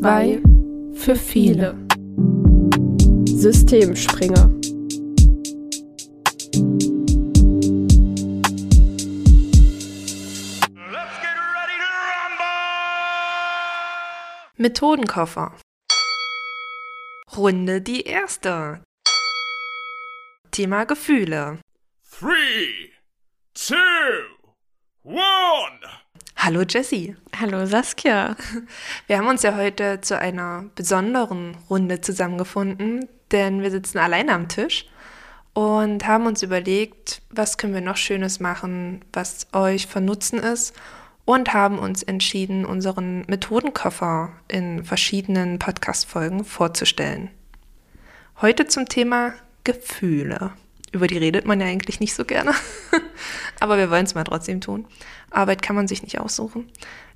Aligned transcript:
Zwei 0.00 0.40
für 0.94 1.14
viele. 1.14 1.76
Systemspringer. 3.26 4.50
Methodenkoffer. 14.56 15.54
Runde 17.36 17.82
die 17.82 18.00
erste. 18.04 18.82
Thema 20.50 20.84
Gefühle. 20.84 21.58
Three, 22.10 22.90
two, 23.52 23.76
one. 25.02 25.99
Hallo 26.42 26.62
Jessie. 26.62 27.14
Hallo 27.38 27.66
Saskia. 27.66 28.34
Wir 29.06 29.18
haben 29.18 29.26
uns 29.26 29.42
ja 29.42 29.56
heute 29.56 30.00
zu 30.00 30.18
einer 30.18 30.64
besonderen 30.74 31.54
Runde 31.68 32.00
zusammengefunden, 32.00 33.06
denn 33.30 33.60
wir 33.60 33.70
sitzen 33.70 33.98
alleine 33.98 34.32
am 34.32 34.48
Tisch 34.48 34.86
und 35.52 36.06
haben 36.06 36.24
uns 36.24 36.42
überlegt, 36.42 37.20
was 37.28 37.58
können 37.58 37.74
wir 37.74 37.82
noch 37.82 37.98
Schönes 37.98 38.40
machen, 38.40 39.04
was 39.12 39.48
euch 39.52 39.86
von 39.86 40.06
Nutzen 40.06 40.38
ist 40.38 40.74
und 41.26 41.52
haben 41.52 41.78
uns 41.78 42.02
entschieden, 42.02 42.64
unseren 42.64 43.26
Methodenkoffer 43.26 44.32
in 44.48 44.82
verschiedenen 44.82 45.58
Podcast-Folgen 45.58 46.46
vorzustellen. 46.46 47.28
Heute 48.40 48.66
zum 48.66 48.86
Thema 48.86 49.34
Gefühle. 49.64 50.52
Über 50.92 51.06
die 51.06 51.18
redet 51.18 51.46
man 51.46 51.60
ja 51.60 51.66
eigentlich 51.66 52.00
nicht 52.00 52.14
so 52.14 52.24
gerne, 52.24 52.52
aber 53.60 53.78
wir 53.78 53.90
wollen 53.90 54.06
es 54.06 54.14
mal 54.14 54.24
trotzdem 54.24 54.60
tun. 54.60 54.86
Arbeit 55.30 55.62
kann 55.62 55.76
man 55.76 55.86
sich 55.86 56.02
nicht 56.02 56.18
aussuchen. 56.18 56.66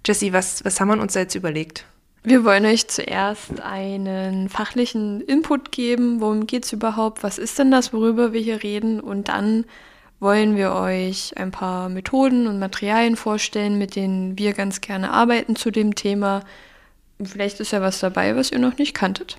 Jessie, 0.06 0.32
was, 0.32 0.64
was 0.64 0.80
haben 0.80 0.88
wir 0.88 1.00
uns 1.00 1.14
jetzt 1.14 1.34
überlegt? 1.34 1.84
Wir 2.22 2.44
wollen 2.44 2.64
euch 2.64 2.88
zuerst 2.88 3.60
einen 3.60 4.48
fachlichen 4.48 5.20
Input 5.20 5.72
geben. 5.72 6.20
Worum 6.20 6.46
geht 6.46 6.64
es 6.64 6.72
überhaupt? 6.72 7.22
Was 7.22 7.36
ist 7.36 7.58
denn 7.58 7.70
das, 7.70 7.92
worüber 7.92 8.32
wir 8.32 8.40
hier 8.40 8.62
reden? 8.62 8.98
Und 8.98 9.28
dann 9.28 9.66
wollen 10.20 10.56
wir 10.56 10.72
euch 10.72 11.36
ein 11.36 11.50
paar 11.50 11.90
Methoden 11.90 12.46
und 12.46 12.58
Materialien 12.58 13.16
vorstellen, 13.16 13.76
mit 13.76 13.94
denen 13.94 14.38
wir 14.38 14.54
ganz 14.54 14.80
gerne 14.80 15.10
arbeiten 15.10 15.54
zu 15.54 15.70
dem 15.70 15.94
Thema. 15.96 16.42
Vielleicht 17.22 17.60
ist 17.60 17.72
ja 17.72 17.82
was 17.82 18.00
dabei, 18.00 18.34
was 18.36 18.50
ihr 18.50 18.58
noch 18.58 18.78
nicht 18.78 18.94
kanntet. 18.94 19.36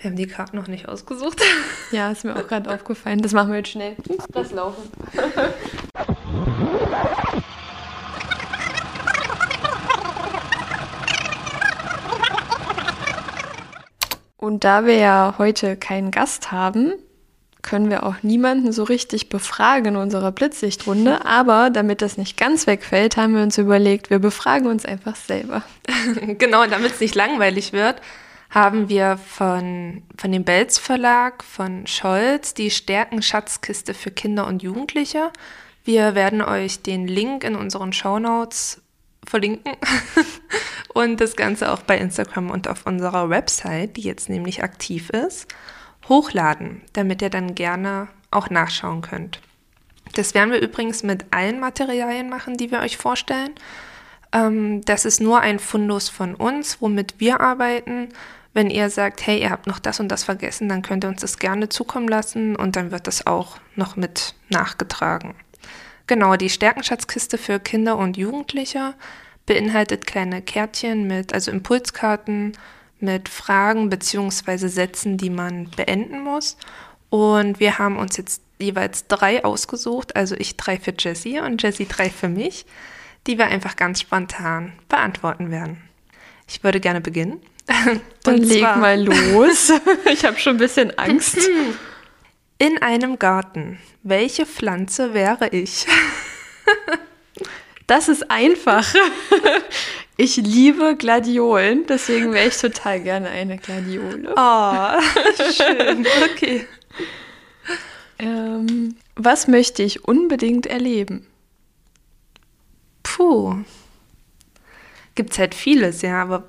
Wir 0.00 0.10
haben 0.10 0.16
die 0.16 0.28
Karten 0.28 0.56
noch 0.56 0.68
nicht 0.68 0.88
ausgesucht. 0.88 1.42
Ja, 1.90 2.10
ist 2.10 2.22
mir 2.22 2.36
auch 2.36 2.46
gerade 2.46 2.70
aufgefallen. 2.70 3.22
Das 3.22 3.32
machen 3.32 3.48
wir 3.50 3.56
jetzt 3.56 3.70
schnell. 3.70 3.96
Das 4.30 4.52
laufen. 4.52 4.90
Und 14.36 14.64
da 14.64 14.84
wir 14.84 14.96
ja 14.96 15.34
heute 15.38 15.78
keinen 15.78 16.10
Gast 16.10 16.52
haben, 16.52 16.92
können 17.62 17.88
wir 17.88 18.04
auch 18.04 18.16
niemanden 18.22 18.70
so 18.72 18.84
richtig 18.84 19.30
befragen 19.30 19.94
in 19.94 19.96
unserer 19.96 20.30
Blitzsichtrunde. 20.30 21.24
Aber 21.24 21.70
damit 21.70 22.02
das 22.02 22.18
nicht 22.18 22.36
ganz 22.36 22.66
wegfällt, 22.66 23.16
haben 23.16 23.34
wir 23.34 23.42
uns 23.42 23.56
überlegt, 23.56 24.10
wir 24.10 24.18
befragen 24.18 24.66
uns 24.66 24.84
einfach 24.84 25.16
selber. 25.16 25.62
genau, 26.38 26.66
damit 26.66 26.92
es 26.92 27.00
nicht 27.00 27.14
langweilig 27.14 27.72
wird, 27.72 28.02
haben 28.50 28.88
wir 28.88 29.18
von, 29.18 30.02
von 30.16 30.32
dem 30.32 30.44
Belz 30.44 30.78
Verlag, 30.78 31.44
von 31.44 31.86
Scholz, 31.86 32.54
die 32.54 32.70
Stärken-Schatzkiste 32.70 33.94
für 33.94 34.10
Kinder 34.10 34.46
und 34.46 34.62
Jugendliche. 34.62 35.30
Wir 35.84 36.14
werden 36.14 36.42
euch 36.42 36.82
den 36.82 37.06
Link 37.06 37.44
in 37.44 37.56
unseren 37.56 37.92
Shownotes 37.92 38.82
verlinken 39.26 39.72
und 40.94 41.20
das 41.20 41.36
Ganze 41.36 41.72
auch 41.72 41.82
bei 41.82 41.98
Instagram 41.98 42.50
und 42.50 42.68
auf 42.68 42.86
unserer 42.86 43.28
Website, 43.28 43.96
die 43.96 44.02
jetzt 44.02 44.28
nämlich 44.28 44.62
aktiv 44.62 45.10
ist, 45.10 45.46
hochladen, 46.08 46.82
damit 46.94 47.20
ihr 47.20 47.30
dann 47.30 47.54
gerne 47.54 48.08
auch 48.30 48.50
nachschauen 48.50 49.02
könnt. 49.02 49.40
Das 50.14 50.34
werden 50.34 50.52
wir 50.52 50.60
übrigens 50.60 51.02
mit 51.02 51.26
allen 51.30 51.60
Materialien 51.60 52.30
machen, 52.30 52.56
die 52.56 52.70
wir 52.70 52.80
euch 52.80 52.96
vorstellen. 52.96 53.50
Ähm, 54.32 54.82
das 54.84 55.04
ist 55.04 55.20
nur 55.20 55.40
ein 55.40 55.58
Fundus 55.58 56.08
von 56.08 56.34
uns, 56.34 56.80
womit 56.80 57.14
wir 57.18 57.40
arbeiten. 57.40 58.08
Wenn 58.54 58.70
ihr 58.70 58.90
sagt, 58.90 59.26
hey, 59.26 59.40
ihr 59.40 59.50
habt 59.50 59.66
noch 59.66 59.78
das 59.78 60.00
und 60.00 60.08
das 60.08 60.24
vergessen, 60.24 60.68
dann 60.68 60.82
könnt 60.82 61.04
ihr 61.04 61.08
uns 61.08 61.20
das 61.20 61.38
gerne 61.38 61.68
zukommen 61.68 62.08
lassen 62.08 62.56
und 62.56 62.76
dann 62.76 62.90
wird 62.90 63.06
das 63.06 63.26
auch 63.26 63.58
noch 63.76 63.96
mit 63.96 64.34
nachgetragen. 64.48 65.34
Genau, 66.06 66.36
die 66.36 66.50
Stärkenschatzkiste 66.50 67.36
für 67.38 67.60
Kinder 67.60 67.98
und 67.98 68.16
Jugendliche 68.16 68.94
beinhaltet 69.46 70.06
kleine 70.06 70.42
Kärtchen 70.42 71.06
mit, 71.06 71.34
also 71.34 71.50
Impulskarten 71.50 72.52
mit 73.00 73.28
Fragen 73.28 73.90
bzw. 73.90 74.68
Sätzen, 74.68 75.18
die 75.18 75.30
man 75.30 75.70
beenden 75.76 76.22
muss. 76.22 76.56
Und 77.10 77.60
wir 77.60 77.78
haben 77.78 77.96
uns 77.96 78.16
jetzt 78.16 78.42
jeweils 78.58 79.06
drei 79.06 79.44
ausgesucht, 79.44 80.16
also 80.16 80.34
ich 80.36 80.56
drei 80.56 80.78
für 80.78 80.94
Jessie 80.98 81.40
und 81.40 81.62
Jessie 81.62 81.86
drei 81.86 82.10
für 82.10 82.28
mich, 82.28 82.66
die 83.28 83.38
wir 83.38 83.46
einfach 83.46 83.76
ganz 83.76 84.00
spontan 84.00 84.72
beantworten 84.88 85.50
werden. 85.50 85.82
Ich 86.48 86.64
würde 86.64 86.80
gerne 86.80 87.02
beginnen. 87.02 87.40
Dann 88.24 88.38
leg 88.38 88.62
mal 88.62 89.00
los. 89.04 89.70
Ich 90.10 90.24
habe 90.24 90.38
schon 90.38 90.56
ein 90.56 90.58
bisschen 90.58 90.98
Angst. 90.98 91.38
In 92.58 92.82
einem 92.82 93.18
Garten. 93.20 93.78
Welche 94.02 94.46
Pflanze 94.46 95.14
wäre 95.14 95.48
ich? 95.50 95.86
Das 97.86 98.08
ist 98.08 98.30
einfach. 98.30 98.92
Ich 100.16 100.36
liebe 100.38 100.96
Gladiolen, 100.96 101.86
deswegen 101.86 102.32
wäre 102.32 102.48
ich 102.48 102.56
total 102.56 102.98
gerne 103.00 103.28
eine 103.28 103.58
Gladiole. 103.58 104.34
Oh, 104.36 105.00
schön. 105.52 106.04
Okay. 106.32 106.66
Ähm, 108.18 108.96
was 109.14 109.46
möchte 109.46 109.84
ich 109.84 110.04
unbedingt 110.04 110.66
erleben? 110.66 111.27
Puh. 113.08 113.64
Gibt's 115.14 115.38
halt 115.38 115.54
vieles, 115.54 116.02
ja, 116.02 116.22
aber. 116.22 116.44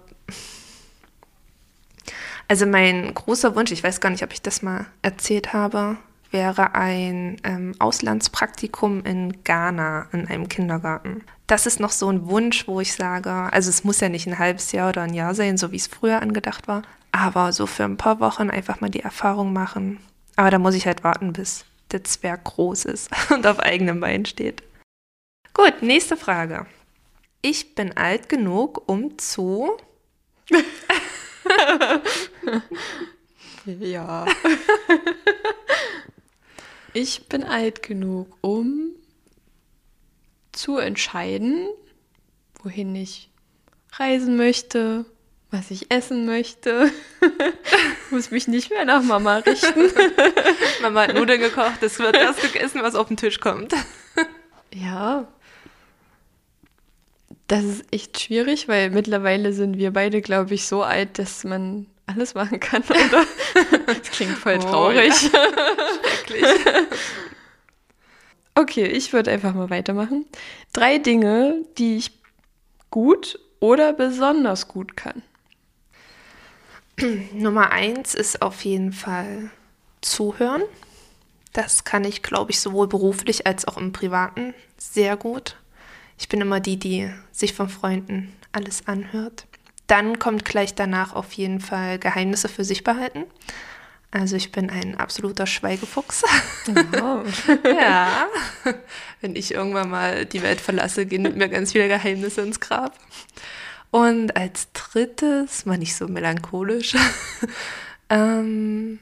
Also 2.47 2.66
mein 2.66 3.14
großer 3.14 3.56
Wunsch, 3.56 3.72
ich 3.72 3.84
weiß 3.84 4.02
gar 4.02 4.09
nicht, 4.09 4.24
ob 4.24 4.34
ich 4.34 4.42
das 4.42 4.62
mal 4.62 4.88
erzählt 5.02 5.53
habe, 5.53 5.98
wäre 6.31 6.75
ein 6.75 7.38
ähm, 7.44 7.75
Auslandspraktikum 7.80 9.06
in 9.06 9.44
Ghana 9.44 10.08
in 10.12 10.28
einem 10.28 10.50
Kindergarten. 10.50 11.24
Das 11.48 11.66
ist 11.66 11.80
noch 11.80 11.92
so 11.92 12.09
ein 12.09 12.28
Wunsch, 12.28 12.68
wo 12.68 12.81
ich 12.81 12.94
sage, 12.94 13.31
also 13.31 13.69
es 13.69 13.84
muss 13.84 14.00
ja 14.00 14.09
nicht 14.09 14.28
ein 14.28 14.40
halbes 14.40 14.72
Jahr 14.72 14.90
oder 14.90 15.03
ein 15.03 15.14
Jahr 15.14 15.36
sein, 15.36 15.58
so 15.58 15.72
wie 15.72 15.78
es 15.78 15.88
früher 15.88 16.22
angedacht 16.22 16.68
war, 16.68 16.81
aber 17.12 17.53
so 17.53 17.68
für 17.68 17.86
ein 17.86 17.98
paar 17.98 18.19
Wochen 18.19 18.50
einfach 18.50 18.81
mal 18.81 18.90
die 18.90 19.02
Erfahrung 19.02 19.53
machen. 19.53 20.00
Aber 20.36 20.52
da 20.52 20.59
muss 20.59 20.75
ich 20.75 20.86
halt 20.86 21.03
warten, 21.03 21.34
bis 21.34 21.66
der 21.92 22.03
Zwerg 22.03 22.44
groß 22.44 22.86
ist 22.86 23.09
und 23.34 23.48
auf 23.48 23.59
eigenem 23.59 24.00
Bein 24.00 24.25
steht. 24.25 24.64
Gut, 25.54 25.82
nächste 25.82 26.18
Frage. 26.18 26.66
Ich 27.42 27.76
bin 27.76 27.96
alt 27.96 28.30
genug, 28.30 28.84
um 28.88 29.18
zu. 29.18 29.78
ja. 33.66 34.26
Ich 36.94 37.28
bin 37.28 37.44
alt 37.44 37.82
genug, 37.84 38.36
um 38.42 38.92
zu 40.52 40.78
entscheiden, 40.78 41.68
wohin 42.64 42.96
ich 42.96 43.30
reisen 43.94 44.36
möchte, 44.36 45.06
was 45.52 45.72
ich 45.72 45.92
essen 45.92 46.26
möchte. 46.26 46.92
Muss 48.12 48.31
mich 48.31 48.48
nicht 48.48 48.70
mehr 48.70 48.86
nach 48.86 49.02
Mama 49.02 49.38
richten. 49.38 49.92
Mama 50.81 51.04
hat 51.04 51.14
Nudeln 51.14 51.40
gekocht, 51.40 51.81
das 51.81 52.00
wird 52.00 52.16
das 52.16 52.38
gegessen, 52.42 52.81
was 52.81 52.95
auf 52.95 53.07
den 53.07 53.18
Tisch 53.18 53.40
kommt. 53.40 53.74
ja. 54.74 55.28
Das 57.50 57.63
ist 57.63 57.84
echt 57.92 58.19
schwierig, 58.22 58.68
weil 58.68 58.92
mittlerweile 58.92 59.54
sind 59.54 59.78
wir 59.80 59.92
beide, 59.92 60.22
glaube 60.22 60.54
ich, 60.54 60.68
so 60.68 60.84
alt, 60.84 61.18
dass 61.18 61.44
man 61.44 61.88
alles 62.06 62.36
machen 62.36 62.60
kann, 62.60 62.84
oder? 62.84 63.25
Das 63.88 64.12
klingt 64.12 64.38
voll 64.38 64.60
traurig. 64.60 65.31
Ja. 65.34 65.40
Schrecklich. 66.28 66.46
Okay, 68.54 68.86
ich 68.86 69.13
würde 69.13 69.31
einfach 69.31 69.56
mal 69.56 69.72
weitermachen. 69.72 70.28
Drei 70.74 71.00
Dinge, 71.00 71.66
die 71.80 71.98
ich 71.98 72.12
gut 72.92 73.40
oder 73.60 73.94
besonders 73.94 74.68
gut 74.68 74.95
kann. 74.95 75.24
Nummer 77.34 77.72
eins 77.72 78.13
ist 78.13 78.44
auf 78.44 78.63
jeden 78.63 78.94
Fall 78.94 79.50
zuhören. 80.02 80.62
Das 81.54 81.84
kann 81.84 82.04
ich, 82.04 82.22
glaube 82.22 82.52
ich, 82.52 82.60
sowohl 82.60 82.88
beruflich 82.88 83.48
als 83.48 83.68
auch 83.68 83.78
im 83.78 83.92
Privaten 83.92 84.54
sehr 84.78 85.18
gut. 85.18 85.56
Ich 86.19 86.27
bin 86.27 86.42
immer 86.42 86.60
die, 86.60 86.77
die 86.77 87.10
sich 87.31 87.54
von 87.54 87.69
Freunden 87.69 88.33
alles 88.51 88.88
anhört. 88.88 89.48
Dann 89.88 90.19
kommt 90.19 90.45
gleich 90.45 90.75
danach 90.75 91.13
auf 91.16 91.31
jeden 91.33 91.62
Fall 91.62 91.98
Geheimnisse 91.98 92.50
für 92.50 92.63
sich 92.63 92.83
behalten. 92.83 93.24
Also 94.12 94.36
ich 94.36 94.51
bin 94.51 94.69
ein 94.69 95.00
absoluter 95.00 95.48
Schweigefuchs. 95.48 96.24
Oh. 97.01 97.24
ja. 97.63 98.27
Wenn 99.21 99.36
ich 99.36 99.54
irgendwann 99.54 99.89
mal 99.89 100.25
die 100.25 100.44
Welt 100.44 100.60
verlasse, 100.62 101.06
gehen 101.06 101.21
mit 101.21 101.38
mir 101.38 101.48
ganz 101.48 101.71
viele 101.71 101.88
Geheimnisse 101.88 102.42
ins 102.42 102.60
Grab. 102.60 102.98
Und 103.92 104.36
als 104.36 104.71
drittes, 104.74 105.66
mal 105.66 105.77
nicht 105.77 105.95
so 105.95 106.07
melancholisch, 106.07 106.95
ähm, 108.10 109.00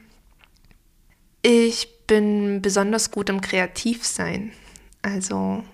ich 1.42 1.88
bin 2.06 2.62
besonders 2.62 3.10
gut 3.10 3.28
im 3.28 3.40
Kreativsein. 3.40 4.52
Also 5.02 5.64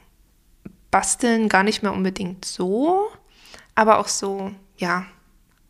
basteln 0.94 1.48
gar 1.48 1.64
nicht 1.64 1.82
mehr 1.82 1.92
unbedingt 1.92 2.44
so, 2.44 3.10
aber 3.74 3.98
auch 3.98 4.06
so, 4.06 4.52
ja, 4.76 5.06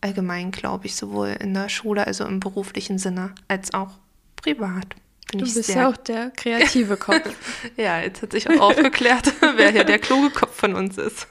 allgemein, 0.02 0.50
glaube 0.50 0.84
ich, 0.84 0.96
sowohl 0.96 1.28
in 1.40 1.54
der 1.54 1.70
Schule, 1.70 2.06
also 2.06 2.26
im 2.26 2.40
beruflichen 2.40 2.98
Sinne, 2.98 3.34
als 3.48 3.72
auch 3.72 3.92
privat. 4.36 4.84
Bin 5.30 5.40
du 5.40 5.46
bist 5.46 5.70
ja 5.70 5.88
auch 5.88 5.96
der 5.96 6.28
kreative 6.28 6.96
Kopf. 6.98 7.34
ja, 7.78 8.02
jetzt 8.02 8.20
hat 8.20 8.32
sich 8.32 8.50
auch 8.50 8.60
aufgeklärt, 8.60 9.32
wer 9.56 9.70
hier 9.70 9.84
der 9.84 9.98
kluge 9.98 10.28
Kopf 10.28 10.54
von 10.54 10.74
uns 10.74 10.98
ist. 10.98 11.26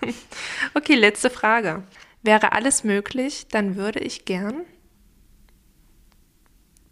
okay, 0.74 0.96
letzte 0.96 1.30
Frage. 1.30 1.84
Wäre 2.24 2.54
alles 2.54 2.84
möglich, 2.84 3.46
dann 3.52 3.76
würde 3.76 4.00
ich 4.00 4.26
gern. 4.26 4.62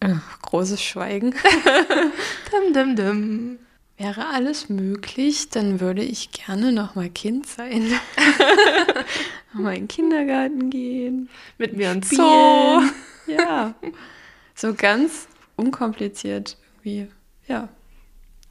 Ach, 0.02 0.40
großes 0.44 0.84
Schweigen. 0.84 1.34
dum, 2.52 2.74
dum, 2.76 2.96
dum. 2.96 3.60
Wäre 4.02 4.30
alles 4.30 4.68
möglich, 4.68 5.50
dann 5.50 5.80
würde 5.80 6.02
ich 6.02 6.32
gerne 6.32 6.72
noch 6.72 6.96
mal 6.96 7.08
Kind 7.08 7.46
sein. 7.46 7.86
mal 9.54 9.76
in 9.76 9.82
den 9.82 9.88
Kindergarten 9.88 10.72
gehen. 10.72 11.30
Mit 11.60 11.78
mir 11.78 11.92
ins 11.92 12.10
Zoo. 12.10 12.82
Ja. 13.28 13.76
So 14.56 14.74
ganz 14.74 15.28
unkompliziert 15.56 16.58
irgendwie. 16.84 17.12
Ja. 17.48 17.70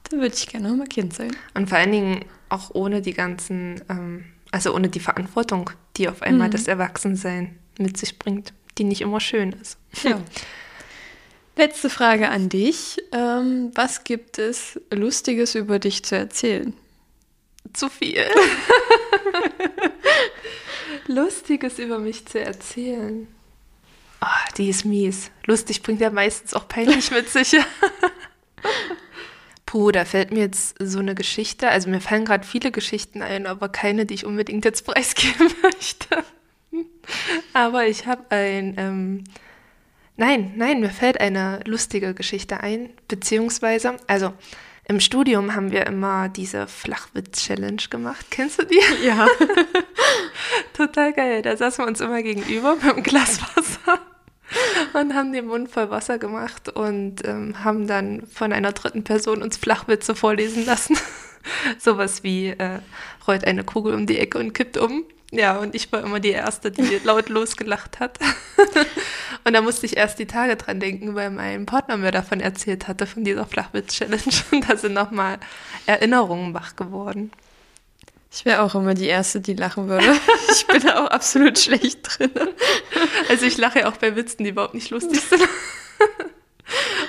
Dann 0.09 0.21
würde 0.21 0.33
ich 0.33 0.47
gerne 0.47 0.69
noch 0.69 0.77
mal 0.77 0.87
Kind 0.87 1.13
sein. 1.13 1.35
Und 1.53 1.67
vor 1.67 1.77
allen 1.77 1.91
Dingen 1.91 2.25
auch 2.47 2.71
ohne 2.73 3.01
die 3.01 3.13
ganzen, 3.13 3.81
ähm, 3.89 4.23
also 4.51 4.73
ohne 4.73 4.87
die 4.87 5.01
Verantwortung, 5.01 5.69
die 5.97 6.07
auf 6.07 6.21
einmal 6.21 6.47
mhm. 6.47 6.51
das 6.51 6.67
Erwachsensein 6.67 7.59
mit 7.77 7.97
sich 7.97 8.17
bringt, 8.17 8.53
die 8.77 8.85
nicht 8.85 9.01
immer 9.01 9.19
schön 9.19 9.51
ist. 9.51 9.77
Ja. 10.03 10.21
Letzte 11.55 11.89
Frage 11.89 12.29
an 12.29 12.49
dich. 12.49 12.97
Ähm, 13.11 13.71
was 13.75 14.03
gibt 14.03 14.39
es 14.39 14.79
Lustiges 14.89 15.55
über 15.55 15.79
dich 15.79 16.03
zu 16.03 16.15
erzählen? 16.15 16.73
Zu 17.73 17.89
viel. 17.89 18.25
Lustiges 21.07 21.79
über 21.79 21.99
mich 21.99 22.25
zu 22.25 22.39
erzählen. 22.39 23.27
Oh, 24.21 24.51
die 24.57 24.69
ist 24.69 24.85
mies. 24.85 25.31
Lustig 25.45 25.83
bringt 25.83 25.99
ja 25.99 26.09
meistens 26.09 26.53
auch 26.53 26.67
peinlich 26.67 27.11
mit 27.11 27.29
sich. 27.29 27.55
Puh, 29.65 29.91
da 29.91 30.05
fällt 30.05 30.31
mir 30.31 30.41
jetzt 30.41 30.75
so 30.79 30.99
eine 30.99 31.15
Geschichte. 31.15 31.69
Also 31.69 31.89
mir 31.89 32.01
fallen 32.01 32.25
gerade 32.25 32.45
viele 32.45 32.71
Geschichten 32.71 33.21
ein, 33.21 33.47
aber 33.47 33.69
keine, 33.69 34.05
die 34.05 34.13
ich 34.13 34.25
unbedingt 34.25 34.63
jetzt 34.63 34.85
preisgeben 34.85 35.51
möchte. 35.63 36.23
aber 37.53 37.87
ich 37.87 38.05
habe 38.05 38.25
ein 38.29 38.75
ähm, 38.77 39.23
Nein, 40.17 40.53
nein, 40.55 40.81
mir 40.81 40.89
fällt 40.89 41.19
eine 41.19 41.61
lustige 41.65 42.13
Geschichte 42.13 42.59
ein, 42.59 42.89
beziehungsweise, 43.07 43.97
also 44.07 44.33
im 44.85 44.99
Studium 44.99 45.55
haben 45.55 45.71
wir 45.71 45.85
immer 45.85 46.27
diese 46.27 46.67
Flachwitz-Challenge 46.67 47.83
gemacht. 47.89 48.25
Kennst 48.29 48.61
du 48.61 48.65
die? 48.65 48.79
Ja. 49.05 49.27
Total 50.73 51.13
geil. 51.13 51.41
Da 51.41 51.55
saßen 51.55 51.83
wir 51.83 51.87
uns 51.87 52.01
immer 52.01 52.21
gegenüber 52.21 52.75
mit 52.75 52.83
einem 52.83 53.03
Glas 53.03 53.39
Wasser 53.41 53.99
und 54.93 55.13
haben 55.13 55.31
den 55.31 55.47
Mund 55.47 55.69
voll 55.69 55.89
Wasser 55.89 56.17
gemacht 56.17 56.67
und 56.69 57.25
ähm, 57.25 57.63
haben 57.63 57.87
dann 57.87 58.27
von 58.27 58.51
einer 58.51 58.73
dritten 58.73 59.03
Person 59.03 59.41
uns 59.41 59.57
Flachwitze 59.57 60.15
vorlesen 60.15 60.65
lassen. 60.65 60.97
Sowas 61.79 62.23
wie 62.23 62.47
äh, 62.47 62.79
rollt 63.27 63.45
eine 63.45 63.63
Kugel 63.63 63.93
um 63.93 64.07
die 64.07 64.19
Ecke 64.19 64.39
und 64.39 64.53
kippt 64.53 64.77
um. 64.77 65.05
Ja, 65.31 65.57
und 65.57 65.75
ich 65.75 65.89
war 65.93 66.01
immer 66.03 66.19
die 66.19 66.31
Erste, 66.31 66.71
die 66.71 66.99
laut 67.03 67.29
losgelacht 67.29 67.99
hat. 67.99 68.19
und 69.45 69.53
da 69.53 69.61
musste 69.61 69.85
ich 69.85 69.95
erst 69.95 70.19
die 70.19 70.27
Tage 70.27 70.57
dran 70.57 70.81
denken, 70.81 71.15
weil 71.15 71.31
mein 71.31 71.65
Partner 71.65 71.95
mir 71.95 72.11
davon 72.11 72.41
erzählt 72.41 72.87
hatte, 72.89 73.07
von 73.07 73.23
dieser 73.23 73.45
Flachwitz-Challenge. 73.45 74.21
Und 74.51 74.69
da 74.69 74.75
sind 74.75 74.93
nochmal 74.93 75.39
Erinnerungen 75.85 76.53
wach 76.53 76.75
geworden. 76.75 77.31
Ich 78.33 78.45
wäre 78.45 78.61
auch 78.61 78.75
immer 78.75 78.93
die 78.93 79.07
Erste, 79.07 79.41
die 79.41 79.53
lachen 79.53 79.89
würde. 79.89 80.13
Ich 80.51 80.65
bin 80.67 80.81
da 80.81 81.03
auch 81.03 81.09
absolut 81.09 81.59
schlecht 81.59 81.99
drin. 82.03 82.31
Also 83.27 83.45
ich 83.45 83.57
lache 83.57 83.79
ja 83.79 83.89
auch 83.89 83.97
bei 83.97 84.15
Witzen, 84.15 84.45
die 84.45 84.51
überhaupt 84.51 84.73
nicht 84.73 84.89
lustig 84.89 85.19
sind. 85.19 85.43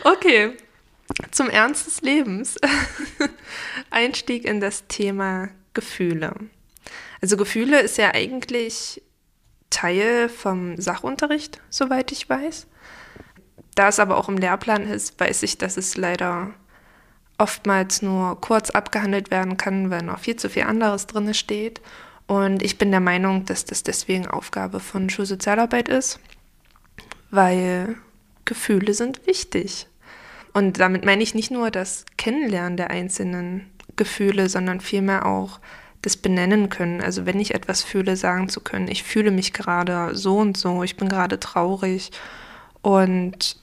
Okay, 0.03 0.57
zum 1.31 1.49
Ernst 1.49 1.87
des 1.87 2.01
Lebens. 2.01 2.57
Einstieg 3.91 4.45
in 4.45 4.61
das 4.61 4.89
Thema 4.89 5.51
Gefühle. 5.75 6.35
Also 7.23 7.37
Gefühle 7.37 7.81
ist 7.81 7.99
ja 7.99 8.13
eigentlich 8.13 9.01
Teil 9.71 10.29
vom 10.29 10.77
Sachunterricht, 10.77 11.61
soweit 11.71 12.13
ich 12.13 12.29
weiß. 12.29 12.67
Da 13.75 13.89
es 13.89 14.01
aber 14.01 14.19
auch 14.19 14.29
im 14.29 14.37
Lehrplan 14.37 14.83
ist, 14.83 15.19
weiß 15.19 15.45
ich, 15.45 15.57
dass 15.57 15.77
es 15.77 15.97
leider 15.97 16.53
oftmals 17.39 18.03
nur 18.03 18.41
kurz 18.41 18.71
abgehandelt 18.71 19.31
werden 19.31 19.57
kann, 19.57 19.89
weil 19.89 20.03
noch 20.03 20.19
viel 20.19 20.37
zu 20.37 20.51
viel 20.51 20.65
anderes 20.65 21.07
drin 21.07 21.33
steht. 21.33 21.81
Und 22.27 22.63
ich 22.63 22.77
bin 22.77 22.91
der 22.91 23.01
Meinung, 23.01 23.45
dass 23.47 23.65
das 23.65 23.83
deswegen 23.83 24.27
Aufgabe 24.27 24.81
von 24.81 25.09
Schulsozialarbeit 25.09 25.89
ist, 25.89 26.19
weil 27.31 27.97
Gefühle 28.45 28.95
sind 28.95 29.27
wichtig. 29.27 29.87
Und 30.53 30.81
damit 30.81 31.05
meine 31.05 31.23
ich 31.23 31.35
nicht 31.35 31.51
nur 31.51 31.71
das 31.71 32.05
Kennenlernen 32.19 32.77
der 32.77 32.91
einzelnen 32.91 33.71
Gefühle, 33.97 34.49
sondern 34.49 34.81
vielmehr 34.81 35.25
auch 35.25 35.61
das 36.03 36.17
benennen 36.17 36.69
können. 36.69 37.01
Also 37.01 37.27
wenn 37.27 37.41
ich 37.41 37.55
etwas 37.55 37.83
fühle, 37.83 38.17
sagen 38.17 38.49
zu 38.49 38.61
können, 38.61 38.89
ich 38.89 39.05
fühle 39.05 39.31
mich 39.31 39.53
gerade 39.53 40.15
so 40.15 40.39
und 40.39 40.57
so, 40.57 40.83
ich 40.83 40.97
bin 40.97 41.09
gerade 41.09 41.41
traurig. 41.41 42.11
Und 42.83 43.57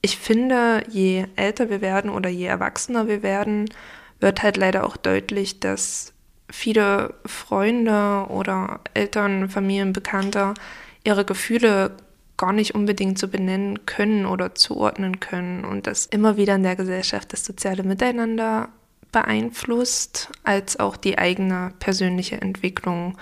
ich 0.00 0.18
finde, 0.18 0.82
je 0.88 1.26
älter 1.36 1.70
wir 1.70 1.80
werden 1.80 2.10
oder 2.10 2.28
je 2.28 2.46
erwachsener 2.46 3.06
wir 3.06 3.22
werden, 3.22 3.70
wird 4.20 4.42
halt 4.42 4.56
leider 4.56 4.84
auch 4.84 4.96
deutlich, 4.96 5.60
dass 5.60 6.12
viele 6.50 7.14
Freunde 7.26 8.26
oder 8.28 8.80
Eltern, 8.94 9.48
Familien, 9.48 9.92
Bekannte 9.92 10.54
ihre 11.04 11.24
Gefühle 11.24 11.92
gar 12.36 12.52
nicht 12.52 12.74
unbedingt 12.74 13.18
so 13.18 13.28
benennen 13.28 13.86
können 13.86 14.26
oder 14.26 14.54
zuordnen 14.54 15.20
können 15.20 15.64
und 15.64 15.86
dass 15.86 16.06
immer 16.06 16.36
wieder 16.36 16.54
in 16.56 16.62
der 16.62 16.76
Gesellschaft 16.76 17.32
das 17.32 17.44
soziale 17.44 17.82
Miteinander 17.82 18.68
beeinflusst, 19.14 20.28
als 20.42 20.80
auch 20.80 20.96
die 20.96 21.18
eigene 21.18 21.72
persönliche 21.78 22.40
Entwicklung. 22.40 23.16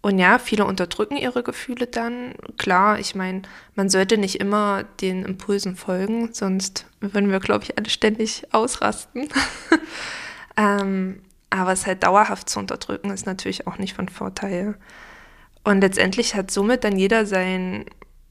Und 0.00 0.18
ja, 0.18 0.38
viele 0.38 0.64
unterdrücken 0.64 1.18
ihre 1.18 1.42
Gefühle 1.42 1.86
dann. 1.86 2.32
Klar, 2.56 2.98
ich 2.98 3.14
meine, 3.14 3.42
man 3.74 3.90
sollte 3.90 4.16
nicht 4.16 4.40
immer 4.40 4.84
den 5.02 5.26
Impulsen 5.26 5.76
folgen, 5.76 6.32
sonst 6.32 6.86
würden 7.00 7.30
wir, 7.30 7.40
glaube 7.40 7.64
ich, 7.64 7.76
alle 7.76 7.90
ständig 7.90 8.46
ausrasten. 8.52 9.28
ähm, 10.56 11.20
aber 11.50 11.72
es 11.72 11.86
halt 11.86 12.04
dauerhaft 12.04 12.48
zu 12.48 12.58
unterdrücken, 12.58 13.10
ist 13.10 13.26
natürlich 13.26 13.66
auch 13.66 13.76
nicht 13.76 13.94
von 13.94 14.08
Vorteil. 14.08 14.76
Und 15.62 15.82
letztendlich 15.82 16.34
hat 16.34 16.50
somit 16.50 16.84
dann 16.84 16.96
jeder 16.96 17.26
sein 17.26 17.84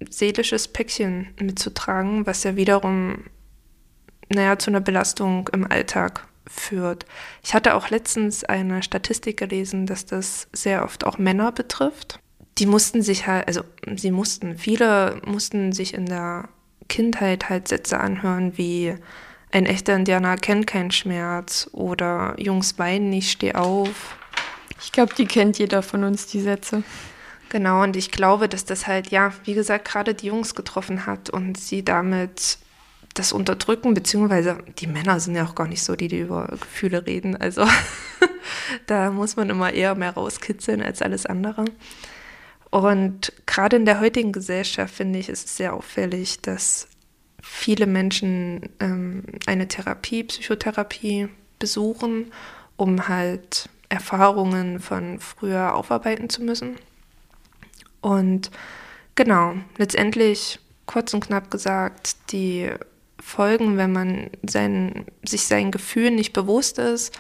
seelisches 0.10 0.68
Päckchen 0.68 1.28
mitzutragen, 1.40 2.26
was 2.26 2.44
ja 2.44 2.56
wiederum, 2.56 3.26
naja, 4.30 4.58
zu 4.58 4.72
einer 4.72 4.82
Belastung 4.82 5.48
im 5.54 5.70
Alltag 5.70 6.28
führt. 6.48 7.06
Ich 7.44 7.54
hatte 7.54 7.76
auch 7.76 7.90
letztens 7.90 8.44
eine 8.44 8.84
Statistik 8.84 9.38
gelesen, 9.38 9.86
dass 9.86 10.06
das 10.06 10.48
sehr 10.54 10.84
oft 10.84 11.06
auch 11.06 11.18
Männer 11.18 11.52
betrifft. 11.52 12.20
Die 12.58 12.66
mussten 12.66 13.02
sich 13.02 13.28
halt, 13.28 13.48
also 13.48 13.62
sie 13.96 14.12
mussten, 14.12 14.58
viele 14.58 15.22
mussten 15.26 15.72
sich 15.74 15.94
in 15.94 16.08
der 16.08 16.50
Kindheit 16.90 17.50
halt 17.50 17.68
Sätze 17.68 18.00
anhören 18.00 18.58
wie 18.58 18.96
ein 19.52 19.66
echter 19.66 19.96
Indianer 19.96 20.38
kennt 20.38 20.68
keinen 20.68 20.92
Schmerz 20.92 21.70
oder 21.72 22.36
Jungs 22.38 22.78
weinen 22.80 23.10
nicht, 23.10 23.32
steh 23.32 23.54
auf. 23.54 24.18
Ich 24.82 24.92
glaube, 24.92 25.14
die 25.16 25.26
kennt 25.26 25.58
jeder 25.58 25.82
von 25.82 26.04
uns, 26.04 26.28
die 26.28 26.42
Sätze. 26.42 26.84
Genau, 27.50 27.82
und 27.84 27.96
ich 27.96 28.12
glaube, 28.12 28.50
dass 28.50 28.66
das 28.66 28.88
halt, 28.88 29.08
ja, 29.08 29.32
wie 29.46 29.54
gesagt, 29.54 29.86
gerade 29.86 30.14
die 30.14 30.28
Jungs 30.28 30.54
getroffen 30.54 31.06
hat 31.06 31.30
und 31.30 31.58
sie 31.58 31.84
damit 31.84 32.58
das 33.18 33.34
Unterdrücken, 33.34 33.94
beziehungsweise 33.94 34.60
die 34.80 34.88
Männer 34.88 35.20
sind 35.20 35.36
ja 35.36 35.46
auch 35.46 35.56
gar 35.56 35.68
nicht 35.68 35.84
so, 35.84 35.96
die, 35.96 36.08
die 36.08 36.20
über 36.20 36.48
Gefühle 36.48 37.06
reden. 37.06 37.36
Also 37.36 37.66
da 38.86 39.12
muss 39.12 39.36
man 39.36 39.50
immer 39.50 39.74
eher 39.74 39.96
mehr 39.96 40.14
rauskitzeln 40.14 40.82
als 40.82 41.02
alles 41.02 41.26
andere. 41.26 41.66
Und 42.70 43.34
gerade 43.46 43.78
in 43.78 43.86
der 43.86 44.00
heutigen 44.00 44.32
Gesellschaft 44.32 44.94
finde 44.94 45.20
ich, 45.20 45.30
ist 45.30 45.46
es 45.46 45.58
sehr 45.58 45.74
auffällig, 45.74 46.42
dass 46.42 46.88
viele 47.42 47.88
Menschen 47.88 48.70
ähm, 48.80 49.24
eine 49.46 49.68
Therapie, 49.68 50.24
Psychotherapie 50.24 51.30
besuchen, 51.60 52.32
um 52.76 53.08
halt 53.08 53.70
Erfahrungen 53.90 54.80
von 54.80 55.20
früher 55.20 55.74
aufarbeiten 55.74 56.30
zu 56.30 56.44
müssen. 56.44 56.76
Und 58.02 58.52
genau, 59.16 59.56
letztendlich 59.78 60.60
kurz 60.86 61.14
und 61.14 61.26
knapp 61.26 61.50
gesagt, 61.50 62.32
die 62.32 62.70
Folgen, 63.28 63.76
wenn 63.76 63.92
man 63.92 64.30
sein, 64.48 65.06
sich 65.22 65.48
seinen 65.48 65.72
Gefühlen 65.72 66.16
nicht 66.16 66.32
bewusst 66.32 66.80
ist, 66.80 67.14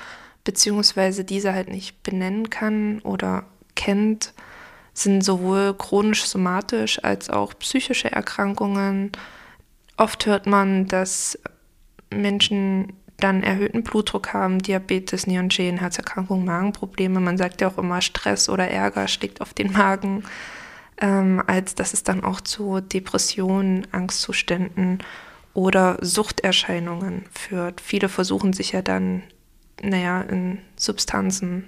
beziehungsweise 0.46 1.26
diese 1.26 1.54
halt 1.54 1.68
nicht 1.68 2.02
benennen 2.02 2.50
kann 2.50 3.00
oder 3.00 3.44
kennt, 3.76 4.34
sind 4.94 5.22
sowohl 5.22 5.76
chronisch 5.78 6.24
somatisch 6.24 7.04
als 7.04 7.30
auch 7.30 7.54
psychische 7.60 8.10
Erkrankungen. 8.10 9.12
Oft 9.98 10.26
hört 10.26 10.48
man, 10.48 10.88
dass 10.88 11.38
Menschen 12.10 12.94
dann 13.18 13.44
erhöhten 13.44 13.84
Blutdruck 13.84 14.32
haben, 14.32 14.60
Diabetes, 14.60 15.28
Nierenschäden, 15.28 15.80
Herzerkrankungen, 15.80 16.46
Magenprobleme. 16.46 17.20
Man 17.20 17.38
sagt 17.38 17.60
ja 17.60 17.68
auch 17.68 17.78
immer, 17.78 18.00
Stress 18.00 18.48
oder 18.48 18.70
Ärger 18.70 19.10
schlägt 19.10 19.42
auf 19.42 19.54
den 19.54 19.74
Magen, 19.74 20.24
ähm, 21.02 21.44
als 21.48 21.76
dass 21.76 21.94
es 21.94 22.04
dann 22.04 22.24
auch 22.24 22.40
zu 22.40 22.80
Depressionen, 22.80 23.86
Angstzuständen 23.92 25.00
oder 25.58 25.98
Suchterscheinungen 26.02 27.26
führt. 27.32 27.82
Viele 27.82 28.10
versuchen 28.10 28.54
sich 28.54 28.74
ja 28.74 28.84
dann, 28.84 29.24
naja, 29.82 30.22
in 30.22 30.60
Substanzen 30.76 31.68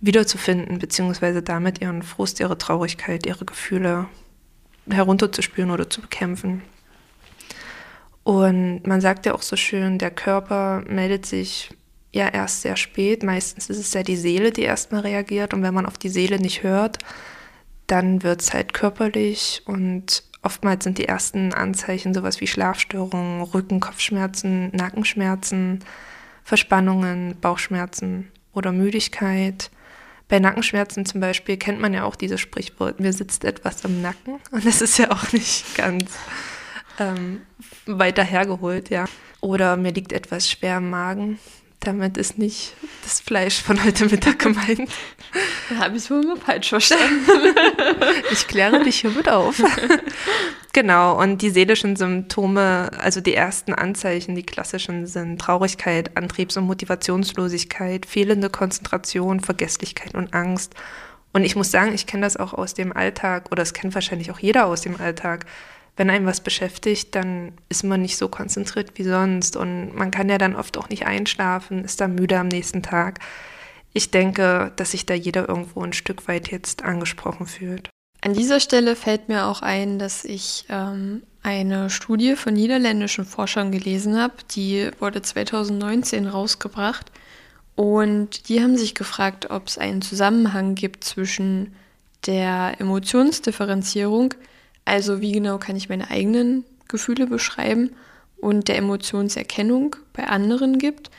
wiederzufinden, 0.00 0.80
beziehungsweise 0.80 1.42
damit 1.42 1.80
ihren 1.80 2.02
Frust, 2.02 2.40
ihre 2.40 2.58
Traurigkeit, 2.58 3.24
ihre 3.24 3.44
Gefühle 3.44 4.08
herunterzuspüren 4.90 5.70
oder 5.70 5.88
zu 5.88 6.00
bekämpfen. 6.00 6.62
Und 8.24 8.84
man 8.84 9.00
sagt 9.00 9.26
ja 9.26 9.34
auch 9.34 9.42
so 9.42 9.54
schön, 9.54 9.98
der 9.98 10.10
Körper 10.10 10.82
meldet 10.88 11.24
sich 11.24 11.70
ja 12.10 12.26
erst 12.26 12.62
sehr 12.62 12.74
spät. 12.74 13.22
Meistens 13.22 13.70
ist 13.70 13.78
es 13.78 13.94
ja 13.94 14.02
die 14.02 14.16
Seele, 14.16 14.50
die 14.50 14.62
erstmal 14.62 15.02
reagiert. 15.02 15.54
Und 15.54 15.62
wenn 15.62 15.72
man 15.72 15.86
auf 15.86 15.98
die 15.98 16.08
Seele 16.08 16.40
nicht 16.40 16.64
hört, 16.64 16.98
dann 17.86 18.24
wird 18.24 18.40
es 18.40 18.52
halt 18.52 18.74
körperlich. 18.74 19.62
Und 19.66 20.24
oftmals 20.42 20.84
sind 20.84 20.98
die 20.98 21.06
ersten 21.06 21.52
Anzeichen 21.54 22.14
sowas 22.14 22.40
wie 22.40 22.46
Schlafstörungen, 22.46 23.42
Rücken, 23.42 23.80
Kopfschmerzen, 23.80 24.70
Nackenschmerzen, 24.74 25.80
Verspannungen, 26.44 27.36
Bauchschmerzen 27.40 28.30
oder 28.52 28.72
Müdigkeit. 28.72 29.70
Bei 30.28 30.38
Nackenschmerzen 30.38 31.06
zum 31.06 31.20
Beispiel 31.20 31.56
kennt 31.56 31.80
man 31.80 31.94
ja 31.94 32.04
auch 32.04 32.16
dieses 32.16 32.40
Sprichwort, 32.40 33.00
mir 33.00 33.12
sitzt 33.12 33.44
etwas 33.44 33.84
im 33.84 34.02
Nacken. 34.02 34.40
Und 34.50 34.66
das 34.66 34.80
ist 34.80 34.98
ja 34.98 35.10
auch 35.10 35.32
nicht 35.32 35.76
ganz 35.76 36.10
ähm, 36.98 37.42
weiter 37.86 38.24
hergeholt, 38.24 38.90
ja. 38.90 39.06
Oder 39.40 39.76
mir 39.76 39.92
liegt 39.92 40.12
etwas 40.12 40.48
schwer 40.48 40.78
im 40.78 40.90
Magen. 40.90 41.38
Damit 41.84 42.16
ist 42.16 42.38
nicht 42.38 42.74
das 43.02 43.20
Fleisch 43.20 43.60
von 43.60 43.82
heute 43.82 44.06
Mittag 44.06 44.38
gemeint. 44.38 44.88
Da 45.68 45.76
habe 45.84 45.96
ich 45.96 46.04
es 46.04 46.10
wohl 46.10 46.22
immer 46.22 46.36
falsch 46.36 46.68
verstanden. 46.68 47.26
ich 48.32 48.46
kläre 48.46 48.84
dich 48.84 49.00
hiermit 49.00 49.28
auf. 49.28 49.60
genau, 50.72 51.20
und 51.20 51.42
die 51.42 51.50
seelischen 51.50 51.96
Symptome, 51.96 52.90
also 52.98 53.20
die 53.20 53.34
ersten 53.34 53.74
Anzeichen, 53.74 54.36
die 54.36 54.44
klassischen 54.44 55.06
sind 55.06 55.40
Traurigkeit, 55.40 56.16
Antriebs- 56.16 56.56
und 56.56 56.66
Motivationslosigkeit, 56.66 58.06
fehlende 58.06 58.48
Konzentration, 58.48 59.40
Vergesslichkeit 59.40 60.14
und 60.14 60.34
Angst. 60.34 60.74
Und 61.32 61.44
ich 61.44 61.56
muss 61.56 61.70
sagen, 61.70 61.94
ich 61.94 62.06
kenne 62.06 62.26
das 62.26 62.36
auch 62.36 62.52
aus 62.54 62.74
dem 62.74 62.94
Alltag, 62.94 63.50
oder 63.50 63.62
es 63.62 63.72
kennt 63.72 63.94
wahrscheinlich 63.94 64.30
auch 64.30 64.38
jeder 64.38 64.66
aus 64.66 64.82
dem 64.82 65.00
Alltag 65.00 65.46
wenn 65.96 66.10
einem 66.10 66.26
was 66.26 66.40
beschäftigt, 66.40 67.14
dann 67.14 67.52
ist 67.68 67.84
man 67.84 68.00
nicht 68.00 68.16
so 68.16 68.28
konzentriert 68.28 68.92
wie 68.94 69.04
sonst 69.04 69.56
und 69.56 69.94
man 69.94 70.10
kann 70.10 70.28
ja 70.28 70.38
dann 70.38 70.56
oft 70.56 70.78
auch 70.78 70.88
nicht 70.88 71.06
einschlafen, 71.06 71.84
ist 71.84 72.00
dann 72.00 72.14
müde 72.14 72.38
am 72.38 72.48
nächsten 72.48 72.82
Tag. 72.82 73.20
Ich 73.92 74.10
denke, 74.10 74.72
dass 74.76 74.92
sich 74.92 75.04
da 75.04 75.14
jeder 75.14 75.48
irgendwo 75.48 75.82
ein 75.82 75.92
Stück 75.92 76.26
weit 76.28 76.50
jetzt 76.50 76.82
angesprochen 76.82 77.46
fühlt. 77.46 77.90
An 78.22 78.34
dieser 78.34 78.60
Stelle 78.60 78.96
fällt 78.96 79.28
mir 79.28 79.46
auch 79.46 79.62
ein, 79.62 79.98
dass 79.98 80.24
ich 80.24 80.64
ähm, 80.70 81.24
eine 81.42 81.90
Studie 81.90 82.36
von 82.36 82.54
niederländischen 82.54 83.24
Forschern 83.24 83.72
gelesen 83.72 84.16
habe, 84.16 84.34
die 84.54 84.90
wurde 85.00 85.20
2019 85.20 86.26
rausgebracht 86.28 87.10
und 87.74 88.48
die 88.48 88.62
haben 88.62 88.76
sich 88.76 88.94
gefragt, 88.94 89.50
ob 89.50 89.66
es 89.66 89.76
einen 89.76 90.02
Zusammenhang 90.02 90.74
gibt 90.74 91.04
zwischen 91.04 91.74
der 92.26 92.76
Emotionsdifferenzierung, 92.78 94.34
also 94.84 95.20
wie 95.20 95.32
genau 95.32 95.58
kann 95.58 95.76
ich 95.76 95.88
meine 95.88 96.10
eigenen 96.10 96.64
Gefühle 96.88 97.26
beschreiben 97.26 97.90
und 98.36 98.68
der 98.68 98.76
Emotionserkennung 98.76 99.96
bei 100.12 100.26
anderen 100.26 100.78
gibt. 100.78 101.10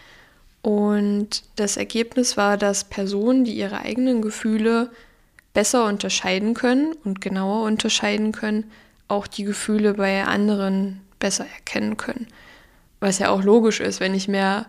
Und 0.62 1.43
das 1.55 1.77
Ergebnis 1.77 2.38
war, 2.38 2.58
dass 2.58 2.86
Personen, 2.86 3.43
die 3.43 3.53
ihre 3.53 3.79
eigenen 3.79 4.22
Gefühle 4.22 4.89
besser 5.53 5.86
unterscheiden 5.86 6.53
können 6.53 6.93
und 7.03 7.22
genauer 7.22 7.63
unterscheiden 7.65 8.32
können, 8.32 8.72
auch 9.08 9.27
die 9.27 9.43
Gefühle 9.43 9.96
bei 9.96 10.24
anderen 10.24 11.01
besser 11.20 11.46
erkennen 11.46 11.98
können. 11.98 12.27
Was 13.00 13.20
ja 13.20 13.29
auch 13.29 13.43
logisch 13.43 13.79
ist, 13.79 14.00
wenn 14.00 14.13
ich 14.13 14.27
mehr 14.27 14.65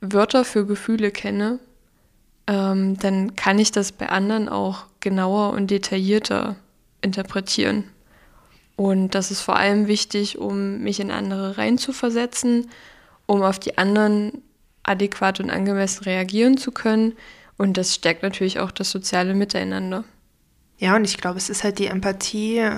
Wörter 0.00 0.44
für 0.44 0.66
Gefühle 0.66 1.10
kenne, 1.10 1.58
ähm, 2.46 2.98
dann 2.98 3.34
kann 3.36 3.58
ich 3.58 3.72
das 3.72 3.92
bei 3.92 4.08
anderen 4.08 4.48
auch 4.48 4.84
genauer 5.00 5.52
und 5.52 5.70
detaillierter 5.70 6.56
interpretieren. 7.00 7.84
Und 8.76 9.14
das 9.14 9.30
ist 9.30 9.40
vor 9.40 9.56
allem 9.56 9.86
wichtig, 9.86 10.38
um 10.38 10.80
mich 10.80 11.00
in 11.00 11.10
andere 11.10 11.56
reinzuversetzen, 11.56 12.70
um 13.24 13.42
auf 13.42 13.58
die 13.58 13.78
anderen 13.78 14.42
adäquat 14.82 15.40
und 15.40 15.50
angemessen 15.50 16.04
reagieren 16.04 16.58
zu 16.58 16.70
können. 16.70 17.14
Und 17.56 17.78
das 17.78 17.94
stärkt 17.94 18.22
natürlich 18.22 18.60
auch 18.60 18.70
das 18.70 18.90
soziale 18.90 19.34
Miteinander. 19.34 20.04
Ja, 20.78 20.94
und 20.94 21.04
ich 21.04 21.16
glaube, 21.16 21.38
es 21.38 21.48
ist 21.48 21.64
halt 21.64 21.78
die 21.78 21.86
Empathie, 21.86 22.70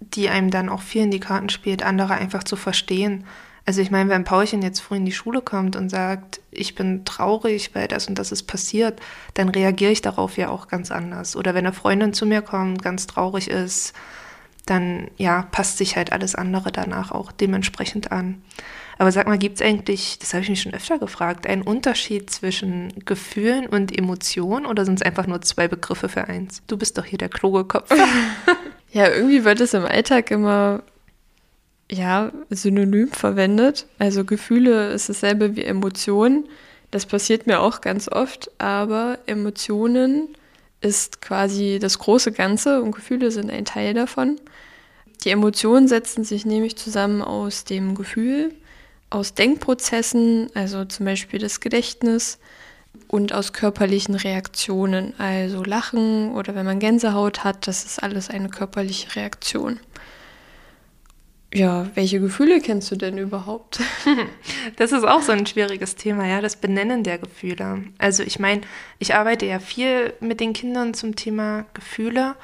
die 0.00 0.28
einem 0.28 0.50
dann 0.50 0.68
auch 0.68 0.82
viel 0.82 1.02
in 1.02 1.12
die 1.12 1.20
Karten 1.20 1.48
spielt, 1.48 1.84
andere 1.84 2.14
einfach 2.14 2.42
zu 2.42 2.56
verstehen. 2.56 3.24
Also 3.66 3.80
ich 3.80 3.90
meine, 3.90 4.10
wenn 4.10 4.24
Paulchen 4.24 4.60
jetzt 4.60 4.80
früh 4.80 4.96
in 4.96 5.06
die 5.06 5.12
Schule 5.12 5.40
kommt 5.40 5.74
und 5.76 5.88
sagt, 5.88 6.40
ich 6.50 6.74
bin 6.74 7.04
traurig, 7.04 7.74
weil 7.74 7.88
das 7.88 8.08
und 8.08 8.18
das 8.18 8.30
ist 8.30 8.42
passiert, 8.42 9.00
dann 9.34 9.48
reagiere 9.48 9.92
ich 9.92 10.02
darauf 10.02 10.36
ja 10.36 10.50
auch 10.50 10.68
ganz 10.68 10.90
anders. 10.90 11.34
Oder 11.34 11.54
wenn 11.54 11.64
eine 11.64 11.74
Freundin 11.74 12.12
zu 12.12 12.26
mir 12.26 12.42
kommt, 12.42 12.82
ganz 12.82 13.06
traurig 13.06 13.48
ist, 13.48 13.94
dann 14.66 15.08
ja, 15.16 15.42
passt 15.50 15.78
sich 15.78 15.96
halt 15.96 16.12
alles 16.12 16.34
andere 16.34 16.72
danach 16.72 17.12
auch 17.12 17.32
dementsprechend 17.32 18.12
an. 18.12 18.42
Aber 18.96 19.10
sag 19.10 19.26
mal, 19.26 19.38
gibt 19.38 19.56
es 19.56 19.62
eigentlich, 19.66 20.18
das 20.20 20.32
habe 20.32 20.42
ich 20.42 20.48
mich 20.48 20.62
schon 20.62 20.74
öfter 20.74 20.98
gefragt, 20.98 21.46
einen 21.46 21.62
Unterschied 21.62 22.30
zwischen 22.30 22.92
Gefühlen 23.04 23.66
und 23.66 23.96
Emotionen 23.96 24.66
oder 24.66 24.84
sind 24.84 25.00
es 25.00 25.02
einfach 25.02 25.26
nur 25.26 25.42
zwei 25.42 25.68
Begriffe 25.68 26.08
für 26.08 26.28
eins? 26.28 26.62
Du 26.66 26.76
bist 26.76 26.96
doch 26.96 27.04
hier 27.04 27.18
der 27.18 27.28
kluge 27.28 27.64
Kopf. 27.64 27.90
ja, 28.92 29.08
irgendwie 29.08 29.44
wird 29.44 29.60
es 29.60 29.74
im 29.74 29.84
Alltag 29.84 30.30
immer 30.30 30.82
ja, 31.90 32.32
synonym 32.50 33.08
verwendet. 33.08 33.86
Also 33.98 34.24
Gefühle 34.24 34.92
ist 34.92 35.08
dasselbe 35.08 35.56
wie 35.56 35.64
Emotionen. 35.64 36.48
Das 36.90 37.06
passiert 37.06 37.46
mir 37.46 37.60
auch 37.60 37.80
ganz 37.80 38.08
oft, 38.08 38.50
aber 38.58 39.18
Emotionen 39.26 40.28
ist 40.80 41.20
quasi 41.20 41.78
das 41.80 41.98
große 41.98 42.30
Ganze 42.30 42.82
und 42.82 42.92
Gefühle 42.92 43.30
sind 43.30 43.50
ein 43.50 43.64
Teil 43.64 43.94
davon. 43.94 44.38
Die 45.24 45.30
Emotionen 45.30 45.88
setzen 45.88 46.22
sich 46.22 46.44
nämlich 46.44 46.76
zusammen 46.76 47.22
aus 47.22 47.64
dem 47.64 47.94
Gefühl, 47.94 48.54
aus 49.08 49.32
Denkprozessen, 49.34 50.50
also 50.54 50.84
zum 50.84 51.06
Beispiel 51.06 51.40
das 51.40 51.60
Gedächtnis 51.60 52.38
und 53.08 53.32
aus 53.32 53.52
körperlichen 53.52 54.14
Reaktionen, 54.16 55.18
also 55.18 55.64
Lachen 55.64 56.32
oder 56.32 56.54
wenn 56.54 56.66
man 56.66 56.78
Gänsehaut 56.78 57.42
hat, 57.42 57.66
das 57.66 57.84
ist 57.84 58.02
alles 58.02 58.28
eine 58.28 58.50
körperliche 58.50 59.16
Reaktion. 59.16 59.80
Ja, 61.54 61.88
welche 61.94 62.18
Gefühle 62.18 62.60
kennst 62.60 62.90
du 62.90 62.96
denn 62.96 63.16
überhaupt? 63.16 63.80
Das 64.76 64.92
ist 64.92 65.04
auch 65.04 65.20
so 65.22 65.30
ein 65.30 65.46
schwieriges 65.46 65.94
Thema, 65.94 66.26
ja, 66.26 66.40
das 66.40 66.56
Benennen 66.56 67.04
der 67.04 67.18
Gefühle. 67.18 67.84
Also 67.98 68.22
ich 68.22 68.38
meine, 68.38 68.62
ich 68.98 69.14
arbeite 69.14 69.46
ja 69.46 69.60
viel 69.60 70.14
mit 70.20 70.40
den 70.40 70.52
Kindern 70.52 70.94
zum 70.94 71.14
Thema 71.16 71.66
Gefühle 71.74 72.34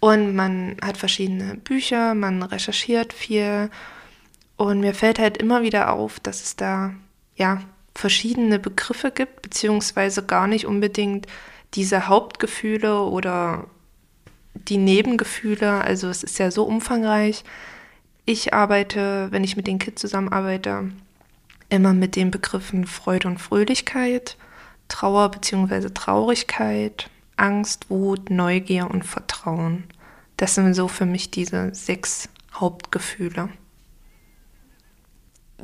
und 0.00 0.34
man 0.34 0.76
hat 0.82 0.96
verschiedene 0.96 1.56
Bücher, 1.56 2.14
man 2.14 2.42
recherchiert 2.42 3.12
viel 3.12 3.70
und 4.56 4.80
mir 4.80 4.94
fällt 4.94 5.18
halt 5.18 5.36
immer 5.36 5.62
wieder 5.62 5.92
auf, 5.92 6.20
dass 6.20 6.42
es 6.42 6.56
da 6.56 6.94
ja 7.34 7.60
verschiedene 7.94 8.58
Begriffe 8.58 9.10
gibt, 9.10 9.42
beziehungsweise 9.42 10.24
gar 10.24 10.46
nicht 10.46 10.66
unbedingt 10.66 11.26
diese 11.74 12.08
Hauptgefühle 12.08 13.00
oder 13.00 13.66
die 14.54 14.78
Nebengefühle. 14.78 15.82
Also 15.82 16.08
es 16.08 16.22
ist 16.22 16.38
ja 16.38 16.50
so 16.50 16.64
umfangreich 16.64 17.44
ich 18.26 18.52
arbeite, 18.52 19.28
wenn 19.30 19.44
ich 19.44 19.56
mit 19.56 19.68
den 19.68 19.78
Kids 19.78 20.00
zusammenarbeite, 20.00 20.90
immer 21.68 21.94
mit 21.94 22.16
den 22.16 22.32
Begriffen 22.32 22.84
Freude 22.84 23.28
und 23.28 23.38
Fröhlichkeit, 23.38 24.36
Trauer 24.88 25.30
bzw. 25.30 25.90
Traurigkeit, 25.90 27.08
Angst, 27.36 27.90
Wut, 27.90 28.30
Neugier 28.30 28.90
und 28.90 29.04
Vertrauen. 29.04 29.84
Das 30.36 30.54
sind 30.54 30.74
so 30.74 30.88
für 30.88 31.06
mich 31.06 31.30
diese 31.30 31.74
sechs 31.74 32.28
Hauptgefühle. 32.54 33.48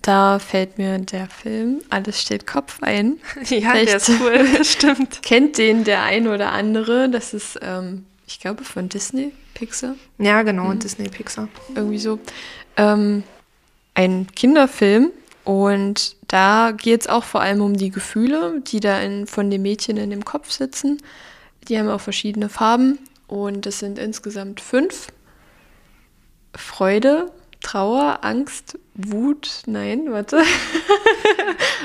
Da 0.00 0.38
fällt 0.38 0.78
mir 0.78 0.98
der 0.98 1.28
Film 1.28 1.82
Alles 1.90 2.20
steht 2.20 2.46
Kopf 2.46 2.82
ein. 2.82 3.18
ja, 3.36 3.72
Vielleicht 3.72 3.88
der 3.88 3.96
ist 3.96 4.10
cool, 4.20 4.64
stimmt. 4.64 5.22
Kennt 5.22 5.58
den 5.58 5.84
der 5.84 6.02
ein 6.02 6.26
oder 6.28 6.52
andere. 6.52 7.08
Das 7.08 7.34
ist, 7.34 7.58
ähm, 7.62 8.06
ich 8.26 8.40
glaube, 8.40 8.64
von 8.64 8.88
Disney. 8.88 9.32
Pixar? 9.54 9.96
Ja, 10.18 10.42
genau, 10.42 10.64
mhm. 10.64 10.78
Disney 10.78 11.08
Pixar. 11.08 11.48
Irgendwie 11.74 11.98
so. 11.98 12.18
Ähm, 12.76 13.22
ein 13.94 14.26
Kinderfilm 14.34 15.10
und 15.44 16.16
da 16.28 16.70
geht 16.70 17.02
es 17.02 17.06
auch 17.08 17.24
vor 17.24 17.42
allem 17.42 17.60
um 17.60 17.76
die 17.76 17.90
Gefühle, 17.90 18.62
die 18.66 18.80
da 18.80 19.00
in, 19.00 19.26
von 19.26 19.50
den 19.50 19.60
Mädchen 19.60 19.98
in 19.98 20.10
dem 20.10 20.24
Kopf 20.24 20.50
sitzen. 20.50 21.02
Die 21.68 21.78
haben 21.78 21.88
auch 21.88 22.00
verschiedene 22.00 22.48
Farben 22.48 22.98
Und 23.26 23.66
es 23.66 23.78
sind 23.78 23.98
insgesamt 23.98 24.60
fünf. 24.60 25.08
Freude, 26.54 27.30
Trauer, 27.62 28.18
Angst, 28.22 28.78
Wut, 28.94 29.62
nein, 29.66 30.12
warte. 30.12 30.42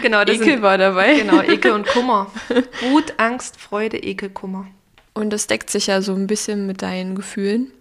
Genau, 0.01 0.23
das 0.23 0.35
Ekel 0.35 0.53
sind, 0.53 0.61
war 0.61 0.77
dabei. 0.77 1.15
Genau, 1.15 1.41
Ekel 1.41 1.71
und 1.71 1.87
Kummer. 1.87 2.31
Wut, 2.91 3.15
Angst, 3.17 3.59
Freude, 3.59 3.97
Ekel, 3.97 4.29
Kummer. 4.29 4.67
Und 5.13 5.31
das 5.31 5.47
deckt 5.47 5.71
sich 5.71 5.87
ja 5.87 6.01
so 6.01 6.13
ein 6.13 6.27
bisschen 6.27 6.67
mit 6.67 6.83
deinen 6.83 7.15
Gefühlen, 7.15 7.71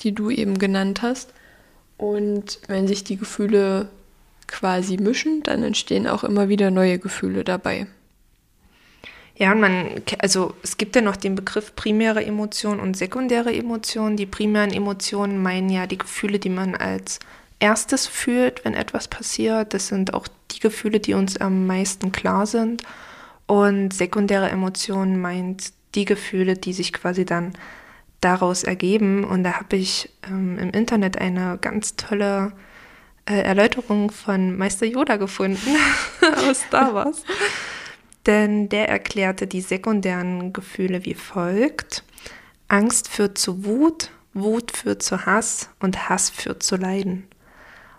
die 0.00 0.12
du 0.12 0.30
eben 0.30 0.58
genannt 0.58 1.00
hast. 1.00 1.32
Und 1.96 2.60
wenn 2.68 2.86
sich 2.86 3.04
die 3.04 3.16
Gefühle 3.16 3.88
quasi 4.46 4.98
mischen, 4.98 5.42
dann 5.42 5.62
entstehen 5.62 6.06
auch 6.06 6.24
immer 6.24 6.48
wieder 6.48 6.70
neue 6.70 6.98
Gefühle 6.98 7.44
dabei. 7.44 7.86
Ja, 9.38 9.52
und 9.52 9.60
man, 9.60 10.02
also 10.18 10.54
es 10.62 10.78
gibt 10.78 10.96
ja 10.96 11.02
noch 11.02 11.16
den 11.16 11.34
Begriff 11.34 11.76
primäre 11.76 12.24
Emotion 12.24 12.80
und 12.80 12.96
sekundäre 12.96 13.54
Emotion. 13.54 14.16
Die 14.16 14.24
primären 14.24 14.72
Emotionen 14.72 15.42
meinen 15.42 15.68
ja 15.68 15.86
die 15.86 15.98
Gefühle, 15.98 16.38
die 16.38 16.48
man 16.48 16.74
als 16.74 17.20
erstes 17.58 18.06
fühlt, 18.06 18.64
wenn 18.64 18.72
etwas 18.72 19.08
passiert. 19.08 19.74
Das 19.74 19.88
sind 19.88 20.14
auch 20.14 20.26
die 20.52 20.60
Gefühle, 20.60 21.00
die 21.00 21.12
uns 21.12 21.36
am 21.36 21.66
meisten 21.66 22.12
klar 22.12 22.46
sind. 22.46 22.82
Und 23.46 23.92
sekundäre 23.92 24.48
Emotionen 24.48 25.20
meint 25.20 25.72
die 25.94 26.06
Gefühle, 26.06 26.54
die 26.54 26.72
sich 26.72 26.94
quasi 26.94 27.26
dann 27.26 27.52
daraus 28.22 28.64
ergeben. 28.64 29.22
Und 29.22 29.44
da 29.44 29.54
habe 29.54 29.76
ich 29.76 30.10
ähm, 30.26 30.58
im 30.58 30.70
Internet 30.70 31.18
eine 31.18 31.58
ganz 31.60 31.96
tolle 31.96 32.52
äh, 33.26 33.40
Erläuterung 33.42 34.10
von 34.10 34.56
Meister 34.56 34.86
Yoda 34.86 35.16
gefunden 35.16 35.76
aus 36.48 36.62
Star 36.62 36.94
Wars. 36.94 37.22
Denn 38.26 38.68
der 38.68 38.88
erklärte 38.88 39.46
die 39.46 39.60
sekundären 39.60 40.52
Gefühle 40.52 41.04
wie 41.04 41.14
folgt. 41.14 42.02
Angst 42.68 43.08
führt 43.08 43.38
zu 43.38 43.64
Wut, 43.64 44.10
Wut 44.34 44.72
führt 44.72 45.02
zu 45.02 45.24
Hass 45.24 45.70
und 45.78 46.08
Hass 46.08 46.30
führt 46.30 46.62
zu 46.62 46.76
Leiden. 46.76 47.26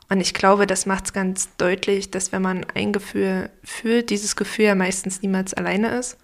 Und 0.10 0.22
ich 0.22 0.34
glaube, 0.34 0.67
das 0.67 0.86
macht 0.86 1.05
es 1.05 1.13
ganz 1.13 1.50
deutlich, 1.57 2.12
dass 2.12 2.31
wenn 2.31 2.41
man 2.41 2.65
ein 2.75 2.93
Gefühl 2.93 3.50
fühlt, 3.63 4.10
dieses 4.10 4.36
Gefühl 4.36 4.65
ja 4.65 4.75
meistens 4.75 5.22
niemals 5.22 5.53
alleine 5.53 5.98
ist 5.98 6.17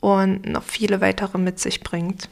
und 0.00 0.46
noch 0.46 0.64
viele 0.64 1.00
weitere 1.00 1.38
mit 1.38 1.60
sich 1.60 1.80
bringt. 1.80 2.28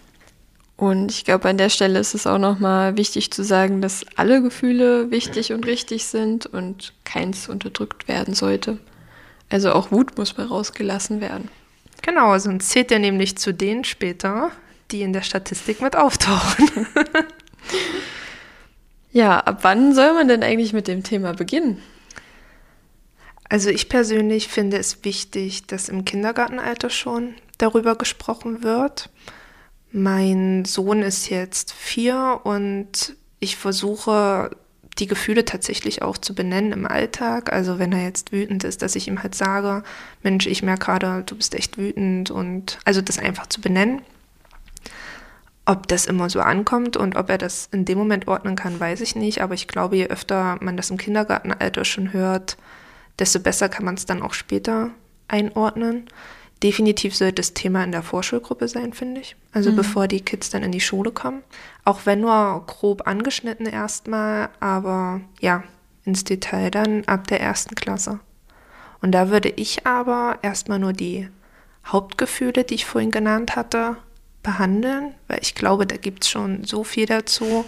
Und 0.77 1.11
ich 1.11 1.25
glaube, 1.25 1.49
an 1.49 1.59
der 1.59 1.71
Stelle 1.71 1.99
ist 1.99 2.15
es 2.15 2.27
auch 2.27 2.39
nochmal 2.39 2.97
wichtig 2.97 3.33
zu 3.33 3.43
sagen, 3.43 3.81
dass 3.81 4.07
alle 4.17 4.43
Gefühle 4.43 5.11
wichtig 5.11 5.53
und 5.53 5.67
richtig 5.67 6.07
sind 6.07 6.47
und 6.47 6.95
keins 7.05 7.49
unterdrückt 7.49 8.07
werden 8.07 8.35
sollte. 8.35 8.79
Also 9.51 9.73
auch 9.73 9.91
Wut 9.91 10.19
muss 10.19 10.37
mal 10.37 10.47
rausgelassen 10.47 11.21
werden. 11.21 11.49
Genau, 12.03 12.39
sonst 12.39 12.71
zählt 12.71 12.93
er 12.93 12.99
nämlich 12.99 13.39
zu 13.39 13.53
denen 13.53 13.85
später, 13.85 14.51
die 14.91 15.03
in 15.03 15.13
der 15.13 15.23
Statistik 15.23 15.81
mit 15.81 15.97
auftauchen. 15.97 16.87
Ja, 19.11 19.41
ab 19.41 19.61
wann 19.63 19.95
soll 19.95 20.13
man 20.13 20.29
denn 20.29 20.43
eigentlich 20.43 20.73
mit 20.73 20.87
dem 20.87 21.03
Thema 21.03 21.33
beginnen? 21.33 21.83
Also 23.49 23.71
ich 23.71 23.89
persönlich 23.89 24.49
finde 24.49 24.79
es 24.79 25.05
wichtig, 25.05 25.67
dass 25.67 25.89
im 25.89 26.05
Kindergartenalter 26.05 26.91
schon 26.91 27.35
darüber 27.57 27.97
gesprochen 27.97 28.63
wird. 28.63 29.09
Mein 29.91 30.67
Sohn 30.67 31.03
ist 31.03 31.31
jetzt 31.31 31.73
vier 31.73 32.43
und 32.45 33.17
ich 33.41 33.57
versuche 33.57 34.51
die 34.99 35.07
Gefühle 35.07 35.45
tatsächlich 35.45 36.03
auch 36.03 36.19
zu 36.19 36.35
benennen 36.35 36.73
im 36.73 36.87
Alltag. 36.87 37.53
Also 37.53 37.79
wenn 37.79 37.93
er 37.93 38.03
jetzt 38.03 38.33
wütend 38.33 38.65
ist, 38.65 38.83
dass 38.83 38.97
ich 38.97 39.09
ihm 39.09 39.23
halt 39.23 39.35
sage, 39.35 39.83
Mensch, 40.23 40.47
ich 40.47 40.63
merke 40.63 40.87
gerade, 40.87 41.23
du 41.25 41.37
bist 41.37 41.55
echt 41.55 41.79
wütend 41.79 42.31
und 42.31 42.79
also 42.85 43.01
das 43.01 43.19
einfach 43.19 43.47
zu 43.47 43.61
benennen. 43.61 44.03
Ob 45.67 45.87
das 45.87 46.07
immer 46.07 46.31
so 46.31 46.41
ankommt 46.41 46.97
und 46.97 47.17
ob 47.17 47.29
er 47.29 47.39
das 47.39 47.69
in 47.73 47.85
dem 47.85 47.99
Moment 47.99 48.27
ordnen 48.27 48.57
kann, 48.57 48.81
weiß 48.81 49.01
ich 49.03 49.15
nicht. 49.15 49.43
Aber 49.43 49.55
ich 49.55 49.69
glaube, 49.69 49.97
je 49.97 50.07
öfter 50.07 50.57
man 50.61 50.77
das 50.77 50.91
im 50.91 50.97
Kindergartenalter 50.97 51.85
schon 51.85 52.13
hört, 52.13 52.57
desto 53.19 53.39
besser 53.39 53.69
kann 53.69 53.85
man 53.85 53.95
es 53.95 54.07
dann 54.07 54.23
auch 54.23 54.33
später 54.33 54.91
einordnen. 55.29 56.09
Definitiv 56.63 57.15
sollte 57.15 57.35
das 57.35 57.55
Thema 57.55 57.85
in 57.85 57.93
der 57.93 58.03
Vorschulgruppe 58.03 58.67
sein, 58.67 58.93
finde 58.93 59.21
ich. 59.21 59.37
Also 59.53 59.71
mhm. 59.71 59.77
bevor 59.77 60.09
die 60.09 60.21
Kids 60.21 60.51
dann 60.51 60.65
in 60.65 60.73
die 60.73 60.81
Schule 60.81 61.13
kommen. 61.13 61.43
Auch 61.85 62.01
wenn 62.05 62.21
nur 62.21 62.65
grob 62.67 63.07
angeschnitten 63.07 63.67
erstmal, 63.67 64.49
aber 64.59 65.21
ja, 65.41 65.63
ins 66.05 66.25
Detail 66.25 66.71
dann 66.71 67.05
ab 67.05 67.29
der 67.29 67.41
ersten 67.41 67.75
Klasse. 67.75 68.19
Und 69.01 69.13
da 69.13 69.31
würde 69.31 69.51
ich 69.51 69.87
aber 69.87 70.39
erstmal 70.43 70.81
nur 70.81 70.93
die 70.93 71.29
Hauptgefühle, 71.87 72.65
die 72.65 72.75
ich 72.75 72.87
vorhin 72.87 73.13
genannt 73.13 73.55
hatte, 73.55 73.97
behandeln, 74.43 75.15
weil 75.29 75.39
ich 75.43 75.55
glaube, 75.55 75.87
da 75.87 75.97
gibt 75.97 76.25
es 76.25 76.31
schon 76.31 76.65
so 76.65 76.83
viel 76.83 77.07
dazu, 77.07 77.65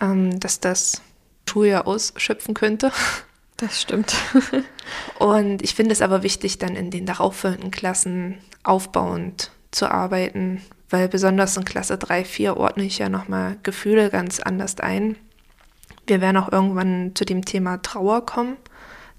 ähm, 0.00 0.40
dass 0.40 0.60
das 0.60 1.02
Schuljahr 1.48 1.86
ausschöpfen 1.86 2.54
könnte. 2.54 2.92
Das 3.60 3.82
stimmt. 3.82 4.14
Und 5.18 5.62
ich 5.62 5.74
finde 5.74 5.92
es 5.92 6.00
aber 6.00 6.22
wichtig, 6.22 6.58
dann 6.58 6.76
in 6.76 6.90
den 6.90 7.04
darauffolgenden 7.04 7.70
Klassen 7.70 8.38
aufbauend 8.62 9.50
zu 9.70 9.90
arbeiten, 9.90 10.62
weil 10.88 11.08
besonders 11.08 11.58
in 11.58 11.66
Klasse 11.66 11.98
3, 11.98 12.24
4 12.24 12.56
ordne 12.56 12.84
ich 12.84 12.98
ja 12.98 13.10
nochmal 13.10 13.58
Gefühle 13.62 14.08
ganz 14.08 14.40
anders 14.40 14.80
ein. 14.80 15.16
Wir 16.06 16.22
werden 16.22 16.38
auch 16.38 16.50
irgendwann 16.50 17.12
zu 17.14 17.26
dem 17.26 17.44
Thema 17.44 17.82
Trauer 17.82 18.24
kommen, 18.24 18.56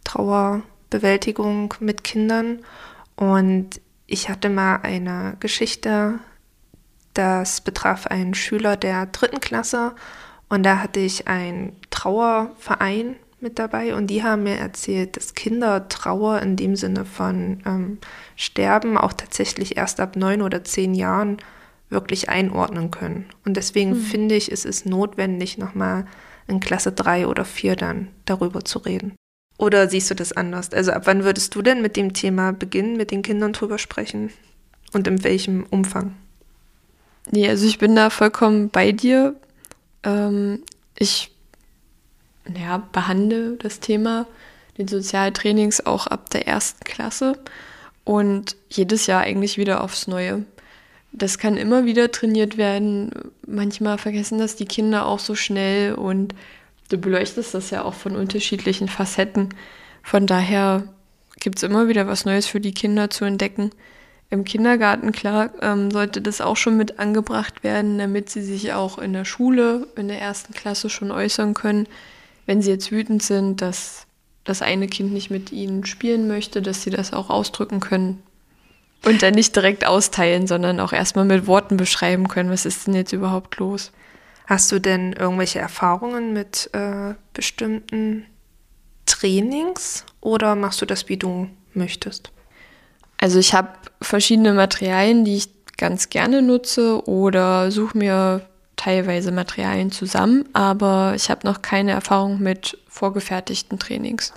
Trauerbewältigung 0.04 1.76
mit 1.80 2.04
Kindern. 2.04 2.66
Und 3.16 3.80
ich 4.08 4.28
hatte 4.28 4.50
mal 4.50 4.78
eine 4.78 5.38
Geschichte 5.40 6.20
das 7.14 7.62
betraf 7.62 8.08
einen 8.08 8.34
Schüler 8.34 8.78
der 8.78 9.06
dritten 9.06 9.40
Klasse 9.40 9.94
und 10.50 10.64
da 10.64 10.80
hatte 10.80 11.00
ich 11.00 11.28
einen 11.28 11.76
Trauerverein 11.90 13.18
mit 13.42 13.60
dabei 13.60 13.96
und 13.96 14.08
die 14.08 14.24
haben 14.24 14.44
mir 14.44 14.56
erzählt, 14.56 15.18
dass 15.18 15.34
Kinder 15.34 15.88
Trauer 15.90 16.42
in 16.42 16.56
dem 16.56 16.76
Sinne 16.76 17.06
von 17.06 17.62
ähm, 17.66 17.98
Sterben 18.36 18.98
auch 18.98 19.14
tatsächlich 19.14 19.78
erst 19.78 20.00
ab 20.00 20.16
neun 20.16 20.42
oder 20.42 20.64
zehn 20.64 20.94
Jahren 20.94 21.38
wirklich 21.90 22.30
einordnen 22.30 22.92
können. 22.92 23.26
Und 23.46 23.58
deswegen 23.58 23.92
mhm. 23.92 24.02
finde 24.02 24.36
ich, 24.36 24.52
es 24.52 24.66
ist 24.66 24.86
notwendig, 24.86 25.58
nochmal 25.58 26.06
in 26.48 26.60
Klasse 26.60 26.92
drei 26.92 27.28
oder 27.28 27.46
vier 27.46 27.76
dann 27.76 28.08
darüber 28.26 28.64
zu 28.64 28.80
reden. 28.80 29.14
Oder 29.58 29.88
siehst 29.88 30.10
du 30.10 30.16
das 30.16 30.34
anders? 30.34 30.72
Also 30.74 30.92
ab 30.92 31.04
wann 31.06 31.24
würdest 31.24 31.54
du 31.54 31.62
denn 31.62 31.82
mit 31.82 31.96
dem 31.96 32.14
Thema 32.14 32.52
beginnen, 32.52 32.98
mit 32.98 33.12
den 33.12 33.22
Kindern 33.22 33.54
drüber 33.54 33.78
sprechen? 33.78 34.32
Und 34.94 35.08
in 35.08 35.24
welchem 35.24 35.66
Umfang? 35.70 36.16
Nee, 37.30 37.48
also 37.48 37.68
ich 37.68 37.78
bin 37.78 37.96
da 37.96 38.10
vollkommen 38.10 38.70
bei 38.70 38.92
dir. 38.92 39.36
Ähm, 40.04 40.64
ich 40.98 41.31
ja, 42.60 42.78
behandle 42.92 43.58
das 43.58 43.80
Thema, 43.80 44.28
den 44.78 44.88
Sozialtrainings 44.88 45.86
auch 45.86 46.08
ab 46.08 46.30
der 46.30 46.48
ersten 46.48 46.84
Klasse 46.84 47.38
und 48.04 48.56
jedes 48.70 49.08
Jahr 49.08 49.22
eigentlich 49.22 49.58
wieder 49.58 49.84
aufs 49.84 50.08
Neue. 50.08 50.46
Das 51.12 51.38
kann 51.38 51.58
immer 51.58 51.86
wieder 51.86 52.12
trainiert 52.12 52.58
werden. 52.58 53.12
Manchmal 53.46 53.98
vergessen 53.98 54.40
das 54.40 54.56
die 54.56 54.66
Kinder 54.66 55.06
auch 55.06 55.20
so 55.20 55.36
schnell 55.36 55.94
und 55.94 56.34
du 56.90 56.98
beleuchtest 56.98 57.54
das 57.54 57.70
ja 57.70 57.84
auch 57.84 57.94
von 57.94 58.16
unterschiedlichen 58.16 58.88
Facetten. 58.88 59.50
Von 60.04 60.26
daher 60.26 60.84
gibt 61.40 61.58
es 61.58 61.64
immer 61.64 61.88
wieder 61.88 62.08
was 62.08 62.26
Neues 62.26 62.48
für 62.48 62.62
die 62.62 62.74
Kinder 62.74 63.10
zu 63.10 63.26
entdecken. 63.26 63.72
Im 64.30 64.46
Kindergarten, 64.46 65.12
klar, 65.12 65.50
ähm, 65.62 65.92
sollte 65.92 66.22
das 66.22 66.40
auch 66.40 66.56
schon 66.56 66.78
mit 66.78 67.00
angebracht 67.00 67.64
werden, 67.64 67.98
damit 67.98 68.30
sie 68.30 68.42
sich 68.42 68.72
auch 68.72 68.98
in 68.98 69.12
der 69.12 69.26
Schule, 69.26 69.88
in 69.98 70.08
der 70.08 70.22
ersten 70.22 70.54
Klasse 70.54 70.90
schon 70.90 71.12
äußern 71.12 71.54
können, 71.54 71.88
wenn 72.46 72.62
sie 72.62 72.72
jetzt 72.72 72.92
wütend 72.92 73.24
sind, 73.24 73.62
dass 73.62 74.08
das 74.44 74.62
eine 74.62 74.88
Kind 74.88 75.14
nicht 75.14 75.30
mit 75.30 75.52
ihnen 75.52 75.86
spielen 75.86 76.28
möchte, 76.28 76.62
dass 76.62 76.84
sie 76.84 76.90
das 76.90 77.14
auch 77.14 77.30
ausdrücken 77.30 77.80
können. 77.80 78.24
Und 79.04 79.24
dann 79.24 79.34
nicht 79.34 79.56
direkt 79.56 79.86
austeilen, 79.86 80.46
sondern 80.46 80.80
auch 80.80 80.94
erstmal 80.94 81.26
mit 81.26 81.48
Worten 81.48 81.78
beschreiben 81.78 82.28
können, 82.28 82.52
was 82.52 82.66
ist 82.66 82.86
denn 82.86 82.94
jetzt 82.94 83.14
überhaupt 83.14 83.58
los. 83.58 83.92
Hast 84.46 84.72
du 84.72 84.80
denn 84.80 85.14
irgendwelche 85.14 85.60
Erfahrungen 85.60 86.34
mit 86.34 86.70
äh, 86.74 87.16
bestimmten 87.34 88.26
Trainings 89.06 90.06
oder 90.20 90.56
machst 90.56 90.82
du 90.82 90.86
das, 90.86 91.10
wie 91.10 91.18
du 91.18 91.48
möchtest? 91.74 92.32
Also 93.18 93.40
ich 93.40 93.54
habe 93.54 93.70
verschiedene 94.02 94.54
Materialien, 94.54 95.26
die 95.26 95.38
ich 95.38 95.50
ganz 95.78 96.10
gerne 96.10 96.42
nutze 96.42 97.08
oder 97.08 97.72
suche 97.72 97.98
mir 97.98 98.42
teilweise 98.82 99.32
Materialien 99.32 99.91
zusammen, 99.91 100.50
aber 100.54 101.13
ich 101.15 101.30
habe 101.30 101.46
noch 101.46 101.62
keine 101.62 101.91
Erfahrung 101.91 102.41
mit 102.41 102.80
vorgefertigten 102.88 103.78
Trainings. 103.78 104.34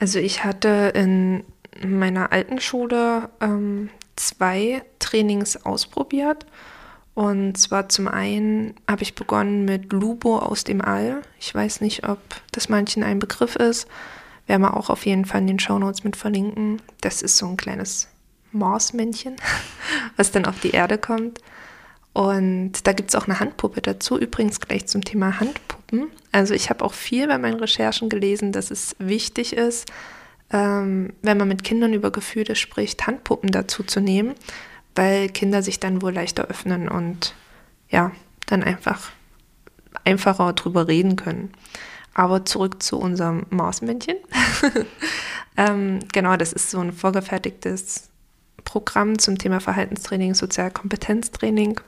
Also 0.00 0.18
ich 0.18 0.42
hatte 0.42 0.92
in 0.94 1.44
meiner 1.86 2.32
alten 2.32 2.60
Schule 2.60 3.28
ähm, 3.40 3.88
zwei 4.16 4.82
Trainings 4.98 5.64
ausprobiert. 5.64 6.44
Und 7.14 7.56
zwar 7.56 7.88
zum 7.88 8.08
einen 8.08 8.74
habe 8.90 9.04
ich 9.04 9.14
begonnen 9.14 9.64
mit 9.64 9.92
Lubo 9.92 10.40
aus 10.40 10.64
dem 10.64 10.82
All. 10.82 11.22
Ich 11.38 11.54
weiß 11.54 11.82
nicht, 11.82 12.06
ob 12.06 12.18
das 12.50 12.68
manchen 12.68 13.04
ein 13.04 13.20
Begriff 13.20 13.54
ist. 13.54 13.86
Werden 14.48 14.62
wir 14.62 14.76
auch 14.76 14.90
auf 14.90 15.06
jeden 15.06 15.24
Fall 15.24 15.42
in 15.42 15.46
den 15.46 15.60
Shownotes 15.60 16.02
mit 16.02 16.16
verlinken. 16.16 16.82
Das 17.00 17.22
ist 17.22 17.36
so 17.36 17.46
ein 17.46 17.56
kleines 17.56 18.08
Marsmännchen, 18.50 19.36
was 20.16 20.32
dann 20.32 20.46
auf 20.46 20.58
die 20.58 20.72
Erde 20.72 20.98
kommt. 20.98 21.40
Und 22.16 22.86
da 22.86 22.94
gibt 22.94 23.10
es 23.10 23.14
auch 23.14 23.26
eine 23.26 23.40
Handpuppe 23.40 23.82
dazu. 23.82 24.18
Übrigens 24.18 24.58
gleich 24.58 24.86
zum 24.86 25.04
Thema 25.04 25.38
Handpuppen. 25.38 26.06
Also 26.32 26.54
ich 26.54 26.70
habe 26.70 26.82
auch 26.82 26.94
viel 26.94 27.26
bei 27.28 27.36
meinen 27.36 27.60
Recherchen 27.60 28.08
gelesen, 28.08 28.52
dass 28.52 28.70
es 28.70 28.96
wichtig 28.98 29.52
ist, 29.52 29.92
ähm, 30.50 31.12
wenn 31.20 31.36
man 31.36 31.46
mit 31.46 31.62
Kindern 31.62 31.92
über 31.92 32.10
Gefühle 32.10 32.56
spricht, 32.56 33.06
Handpuppen 33.06 33.50
dazu 33.50 33.82
zu 33.82 34.00
nehmen, 34.00 34.32
weil 34.94 35.28
Kinder 35.28 35.62
sich 35.62 35.78
dann 35.78 36.00
wohl 36.00 36.14
leichter 36.14 36.46
öffnen 36.46 36.88
und 36.88 37.34
ja, 37.90 38.12
dann 38.46 38.62
einfach 38.62 39.10
einfacher 40.04 40.54
drüber 40.54 40.88
reden 40.88 41.16
können. 41.16 41.52
Aber 42.14 42.46
zurück 42.46 42.82
zu 42.82 42.98
unserem 42.98 43.44
Mausmännchen. 43.50 44.16
ähm, 45.58 45.98
genau, 46.14 46.38
das 46.38 46.54
ist 46.54 46.70
so 46.70 46.78
ein 46.78 46.94
vorgefertigtes 46.94 48.08
Programm 48.64 49.18
zum 49.18 49.36
Thema 49.36 49.60
Verhaltenstraining, 49.60 50.32
Sozialkompetenztraining. 50.32 51.78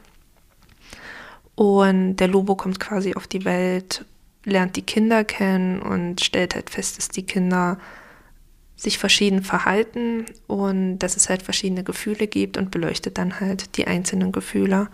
Und 1.58 2.18
der 2.18 2.28
Lobo 2.28 2.54
kommt 2.54 2.78
quasi 2.78 3.14
auf 3.14 3.26
die 3.26 3.44
Welt, 3.44 4.04
lernt 4.44 4.76
die 4.76 4.82
Kinder 4.82 5.24
kennen 5.24 5.82
und 5.82 6.20
stellt 6.20 6.54
halt 6.54 6.70
fest, 6.70 6.98
dass 6.98 7.08
die 7.08 7.24
Kinder 7.24 7.80
sich 8.76 8.96
verschieden 8.96 9.42
verhalten 9.42 10.26
und 10.46 11.00
dass 11.00 11.16
es 11.16 11.28
halt 11.28 11.42
verschiedene 11.42 11.82
Gefühle 11.82 12.28
gibt 12.28 12.58
und 12.58 12.70
beleuchtet 12.70 13.18
dann 13.18 13.40
halt 13.40 13.76
die 13.76 13.88
einzelnen 13.88 14.30
Gefühle. 14.30 14.86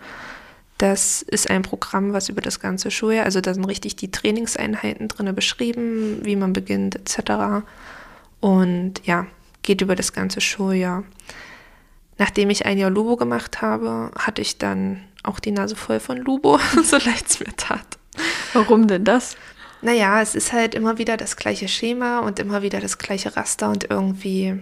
Das 0.79 1.21
ist 1.21 1.51
ein 1.51 1.61
Programm, 1.61 2.13
was 2.13 2.29
über 2.29 2.41
das 2.41 2.59
ganze 2.59 2.89
Schuljahr, 2.89 3.25
also 3.25 3.41
da 3.41 3.53
sind 3.53 3.65
richtig 3.65 3.95
die 3.97 4.09
Trainingseinheiten 4.09 5.07
drin 5.07 5.35
beschrieben, 5.35 6.21
wie 6.23 6.35
man 6.35 6.51
beginnt 6.51 6.95
etc. 6.95 7.63
Und 8.39 9.05
ja, 9.05 9.27
geht 9.61 9.81
über 9.81 9.95
das 9.95 10.13
ganze 10.13 10.41
Schuljahr. 10.41 11.03
Nachdem 12.17 12.49
ich 12.49 12.65
ein 12.65 12.77
Jahr 12.77 12.89
Lubo 12.89 13.17
gemacht 13.17 13.61
habe, 13.61 14.11
hatte 14.17 14.41
ich 14.41 14.57
dann 14.57 15.03
auch 15.23 15.39
die 15.39 15.51
Nase 15.51 15.75
voll 15.75 15.99
von 15.99 16.17
Lubo, 16.17 16.59
so 16.83 16.97
leid 16.97 17.25
es 17.27 17.39
mir 17.39 17.55
tat. 17.55 17.97
Warum 18.53 18.87
denn 18.87 19.03
das? 19.03 19.35
Naja, 19.81 20.21
es 20.21 20.35
ist 20.35 20.53
halt 20.53 20.73
immer 20.73 20.97
wieder 20.97 21.17
das 21.17 21.35
gleiche 21.35 21.67
Schema 21.67 22.19
und 22.19 22.39
immer 22.39 22.61
wieder 22.61 22.79
das 22.79 22.97
gleiche 22.97 23.35
Raster 23.35 23.69
und 23.69 23.89
irgendwie. 23.89 24.57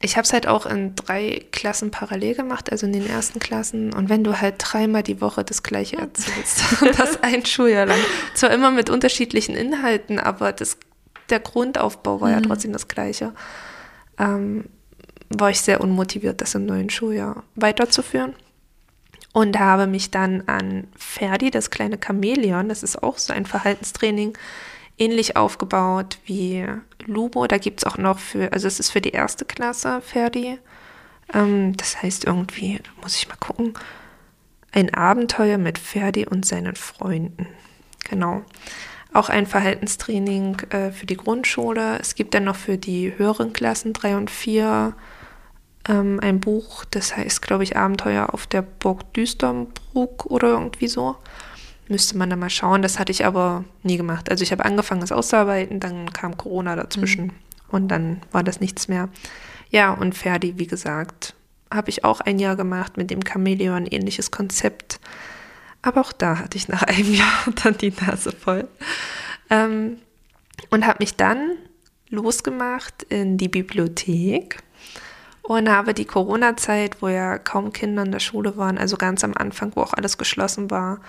Ich 0.00 0.16
habe 0.16 0.24
es 0.24 0.32
halt 0.32 0.46
auch 0.46 0.66
in 0.66 0.94
drei 0.94 1.44
Klassen 1.50 1.90
parallel 1.90 2.36
gemacht, 2.36 2.70
also 2.70 2.86
in 2.86 2.92
den 2.92 3.08
ersten 3.08 3.40
Klassen. 3.40 3.92
Und 3.92 4.08
wenn 4.08 4.22
du 4.22 4.40
halt 4.40 4.54
dreimal 4.58 5.02
die 5.02 5.20
Woche 5.20 5.42
das 5.42 5.64
gleiche 5.64 5.96
erzählst, 5.96 6.62
das 6.96 7.22
ein 7.22 7.44
Schuljahr 7.44 7.86
lang, 7.86 7.98
zwar 8.34 8.52
immer 8.52 8.70
mit 8.70 8.90
unterschiedlichen 8.90 9.56
Inhalten, 9.56 10.20
aber 10.20 10.52
das, 10.52 10.76
der 11.30 11.40
Grundaufbau 11.40 12.20
war 12.20 12.28
mhm. 12.28 12.34
ja 12.34 12.40
trotzdem 12.42 12.72
das 12.72 12.86
gleiche, 12.86 13.32
ähm, 14.18 14.66
war 15.30 15.50
ich 15.50 15.60
sehr 15.60 15.80
unmotiviert, 15.80 16.40
das 16.40 16.54
im 16.54 16.66
neuen 16.66 16.90
Schuljahr 16.90 17.44
weiterzuführen 17.54 18.34
und 19.32 19.58
habe 19.58 19.86
mich 19.86 20.10
dann 20.10 20.42
an 20.46 20.88
Ferdi, 20.96 21.50
das 21.50 21.70
kleine 21.70 21.98
Chamäleon, 22.04 22.68
das 22.68 22.82
ist 22.82 23.02
auch 23.02 23.18
so 23.18 23.32
ein 23.32 23.46
Verhaltenstraining, 23.46 24.36
ähnlich 24.98 25.36
aufgebaut 25.36 26.18
wie 26.24 26.66
Lubo. 27.06 27.46
Da 27.46 27.58
gibt 27.58 27.80
es 27.80 27.84
auch 27.84 27.98
noch 27.98 28.18
für, 28.18 28.52
also 28.52 28.66
es 28.66 28.80
ist 28.80 28.90
für 28.90 29.00
die 29.00 29.10
erste 29.10 29.44
Klasse 29.44 30.00
Ferdi. 30.00 30.58
Ähm, 31.32 31.76
das 31.76 32.02
heißt 32.02 32.24
irgendwie, 32.24 32.80
muss 33.02 33.16
ich 33.16 33.28
mal 33.28 33.36
gucken, 33.36 33.74
ein 34.72 34.92
Abenteuer 34.92 35.58
mit 35.58 35.78
Ferdi 35.78 36.26
und 36.26 36.44
seinen 36.44 36.74
Freunden. 36.74 37.46
Genau. 38.10 38.42
Auch 39.12 39.28
ein 39.28 39.46
Verhaltenstraining 39.46 40.56
äh, 40.70 40.90
für 40.90 41.06
die 41.06 41.16
Grundschule. 41.16 41.98
Es 42.00 42.14
gibt 42.14 42.34
dann 42.34 42.44
noch 42.44 42.56
für 42.56 42.76
die 42.76 43.16
höheren 43.16 43.52
Klassen 43.52 43.92
3 43.92 44.16
und 44.16 44.30
4 44.30 44.94
ähm, 45.88 46.20
ein 46.20 46.40
Buch, 46.40 46.84
das 46.84 47.16
heißt, 47.16 47.42
glaube 47.42 47.64
ich, 47.64 47.76
Abenteuer 47.76 48.32
auf 48.32 48.46
der 48.46 48.62
Burg 48.62 49.12
Düsternbruck 49.14 50.26
oder 50.26 50.48
irgendwie 50.48 50.88
so. 50.88 51.16
Müsste 51.88 52.18
man 52.18 52.28
da 52.28 52.36
mal 52.36 52.50
schauen. 52.50 52.82
Das 52.82 52.98
hatte 52.98 53.12
ich 53.12 53.24
aber 53.24 53.64
nie 53.82 53.96
gemacht. 53.96 54.30
Also 54.30 54.42
ich 54.42 54.52
habe 54.52 54.64
angefangen, 54.64 55.02
es 55.02 55.12
auszuarbeiten, 55.12 55.80
dann 55.80 56.12
kam 56.12 56.36
Corona 56.36 56.76
dazwischen 56.76 57.24
mhm. 57.24 57.32
und 57.70 57.88
dann 57.88 58.20
war 58.30 58.42
das 58.42 58.60
nichts 58.60 58.88
mehr. 58.88 59.08
Ja, 59.70 59.92
und 59.92 60.14
Ferdi, 60.14 60.58
wie 60.58 60.66
gesagt, 60.66 61.34
habe 61.72 61.90
ich 61.90 62.04
auch 62.04 62.20
ein 62.20 62.38
Jahr 62.38 62.56
gemacht 62.56 62.96
mit 62.96 63.10
dem 63.10 63.20
Chamäleon, 63.26 63.86
ähnliches 63.86 64.30
Konzept. 64.30 65.00
Aber 65.80 66.00
auch 66.02 66.12
da 66.12 66.38
hatte 66.38 66.58
ich 66.58 66.68
nach 66.68 66.82
einem 66.84 67.14
Jahr 67.14 67.44
dann 67.62 67.78
die 67.78 67.92
Nase 68.00 68.32
voll. 68.32 68.68
Ähm, 69.50 69.98
und 70.70 70.86
habe 70.86 70.98
mich 71.00 71.16
dann 71.16 71.52
losgemacht 72.10 73.02
in 73.04 73.38
die 73.38 73.48
Bibliothek 73.48 74.58
und 75.48 75.70
habe 75.70 75.94
die 75.94 76.04
Corona-Zeit, 76.04 77.00
wo 77.00 77.08
ja 77.08 77.38
kaum 77.38 77.72
Kinder 77.72 78.02
in 78.02 78.12
der 78.12 78.20
Schule 78.20 78.58
waren, 78.58 78.76
also 78.76 78.98
ganz 78.98 79.24
am 79.24 79.32
Anfang, 79.32 79.72
wo 79.74 79.80
auch 79.80 79.94
alles 79.94 80.18
geschlossen 80.18 80.70
war, 80.70 81.00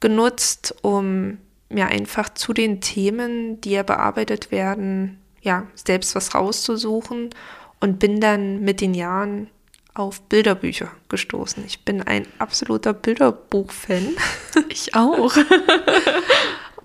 genutzt, 0.00 0.74
um 0.80 1.36
mir 1.68 1.88
einfach 1.88 2.32
zu 2.32 2.54
den 2.54 2.80
Themen, 2.80 3.60
die 3.60 3.72
ja 3.72 3.82
bearbeitet 3.82 4.50
werden, 4.50 5.20
ja, 5.42 5.66
selbst 5.74 6.14
was 6.14 6.34
rauszusuchen 6.34 7.34
und 7.80 7.98
bin 7.98 8.18
dann 8.18 8.60
mit 8.62 8.80
den 8.80 8.94
Jahren 8.94 9.50
auf 9.92 10.22
Bilderbücher 10.22 10.90
gestoßen. 11.10 11.62
Ich 11.66 11.84
bin 11.84 12.00
ein 12.00 12.26
absoluter 12.38 12.94
Bilderbuch-Fan. 12.94 14.16
Ich 14.70 14.94
auch. 14.94 15.36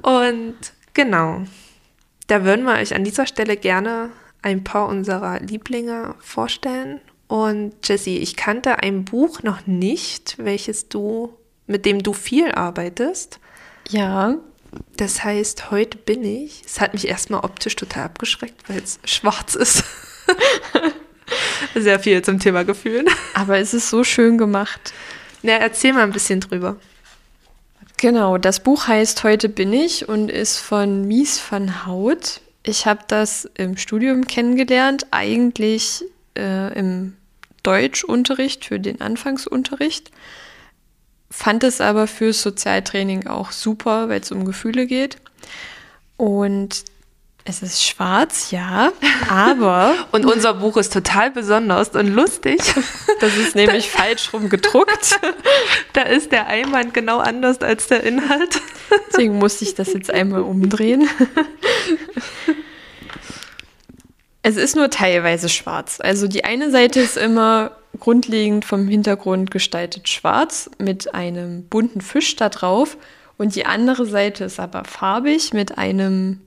und 0.01 0.57
genau, 0.93 1.43
da 2.27 2.43
würden 2.43 2.65
wir 2.65 2.73
euch 2.73 2.93
an 2.93 3.05
dieser 3.05 3.25
Stelle 3.25 3.55
gerne 3.55 4.09
ein 4.47 4.63
paar 4.63 4.87
unserer 4.87 5.41
Lieblinge 5.41 6.15
vorstellen. 6.19 7.01
Und 7.27 7.73
Jessie, 7.83 8.17
ich 8.17 8.37
kannte 8.37 8.79
ein 8.81 9.03
Buch 9.03 9.43
noch 9.43 9.67
nicht, 9.67 10.35
welches 10.37 10.87
du, 10.87 11.33
mit 11.67 11.85
dem 11.85 12.01
du 12.01 12.13
viel 12.13 12.53
arbeitest. 12.53 13.41
Ja. 13.89 14.35
Das 14.95 15.25
heißt, 15.25 15.69
heute 15.69 15.97
bin 15.97 16.23
ich. 16.23 16.61
Es 16.65 16.79
hat 16.79 16.93
mich 16.93 17.09
erstmal 17.09 17.43
optisch 17.43 17.75
total 17.75 18.05
abgeschreckt, 18.05 18.69
weil 18.69 18.79
es 18.79 18.99
schwarz 19.03 19.55
ist. 19.55 19.83
Sehr 21.75 21.99
viel 21.99 22.21
zum 22.21 22.39
Thema 22.39 22.63
Gefühlen. 22.63 23.07
Aber 23.33 23.57
es 23.57 23.73
ist 23.73 23.89
so 23.89 24.05
schön 24.05 24.37
gemacht. 24.37 24.93
Na, 25.43 25.53
erzähl 25.53 25.91
mal 25.91 26.03
ein 26.03 26.13
bisschen 26.13 26.39
drüber. 26.39 26.77
Genau, 27.97 28.37
das 28.37 28.61
Buch 28.61 28.87
heißt 28.87 29.25
Heute 29.25 29.49
bin 29.49 29.73
ich 29.73 30.07
und 30.07 30.31
ist 30.31 30.57
von 30.57 31.05
Mies 31.05 31.41
van 31.49 31.85
Hout. 31.85 32.39
Ich 32.67 32.85
habe 32.85 32.99
das 33.07 33.49
im 33.55 33.77
Studium 33.77 34.27
kennengelernt, 34.27 35.07
eigentlich 35.11 36.03
äh, 36.37 36.77
im 36.77 37.15
Deutschunterricht 37.63 38.65
für 38.65 38.77
den 38.77 38.99
Anfangsunterricht. 38.99 40.11
Fand 41.31 41.63
es 41.63 41.79
aber 41.79 42.07
fürs 42.07 42.41
Sozialtraining 42.41 43.27
auch 43.27 43.53
super, 43.53 44.09
weil 44.09 44.19
es 44.19 44.33
um 44.33 44.43
Gefühle 44.43 44.85
geht. 44.85 45.15
Und 46.17 46.83
es 47.49 47.61
ist 47.61 47.83
schwarz, 47.83 48.51
ja, 48.51 48.91
aber. 49.29 49.95
und 50.11 50.25
unser 50.25 50.55
Buch 50.55 50.75
ist 50.75 50.91
total 50.91 51.31
besonders 51.31 51.89
und 51.89 52.07
lustig. 52.07 52.59
Das 53.19 53.35
ist 53.35 53.55
nämlich 53.55 53.89
falsch 53.89 54.31
rum 54.31 54.47
gedruckt. 54.49 55.19
Da 55.93 56.03
ist 56.03 56.31
der 56.31 56.45
Einband 56.45 56.93
genau 56.93 57.17
anders 57.17 57.61
als 57.61 57.87
der 57.87 58.03
Inhalt. 58.03 58.61
Deswegen 59.09 59.39
musste 59.39 59.63
ich 59.63 59.73
das 59.73 59.91
jetzt 59.91 60.11
einmal 60.11 60.41
umdrehen. 60.41 61.09
Es 64.43 64.55
ist 64.55 64.75
nur 64.75 64.91
teilweise 64.91 65.49
schwarz. 65.49 65.99
Also 65.99 66.27
die 66.27 66.43
eine 66.43 66.69
Seite 66.69 66.99
ist 66.99 67.17
immer 67.17 67.71
grundlegend 67.99 68.65
vom 68.65 68.87
Hintergrund 68.87 69.49
gestaltet 69.49 70.09
schwarz 70.09 70.69
mit 70.77 71.15
einem 71.15 71.63
bunten 71.67 72.01
Fisch 72.01 72.35
da 72.35 72.49
drauf 72.49 72.97
und 73.37 73.55
die 73.55 73.65
andere 73.65 74.05
Seite 74.05 74.43
ist 74.43 74.59
aber 74.59 74.83
farbig 74.83 75.53
mit 75.53 75.79
einem 75.79 76.41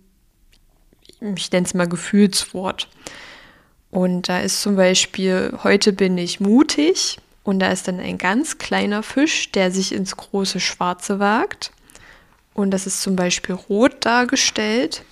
ich 1.20 1.50
nenne 1.52 1.66
es 1.66 1.74
mal 1.74 1.88
Gefühlswort. 1.88 2.88
Und 3.90 4.28
da 4.28 4.40
ist 4.40 4.62
zum 4.62 4.76
Beispiel, 4.76 5.59
heute 5.62 5.92
bin 5.92 6.16
ich 6.18 6.40
mutig. 6.40 7.18
Und 7.42 7.59
da 7.59 7.72
ist 7.72 7.88
dann 7.88 7.98
ein 8.00 8.18
ganz 8.18 8.59
kleiner 8.59 9.02
Fisch, 9.02 9.50
der 9.52 9.70
sich 9.70 9.92
ins 9.92 10.16
große 10.16 10.61
Schwarze 10.61 11.18
wagt. 11.18 11.72
Und 12.54 12.70
das 12.70 12.87
ist 12.87 13.02
zum 13.02 13.16
Beispiel 13.16 13.54
rot 13.54 14.04
dargestellt. 14.04 15.04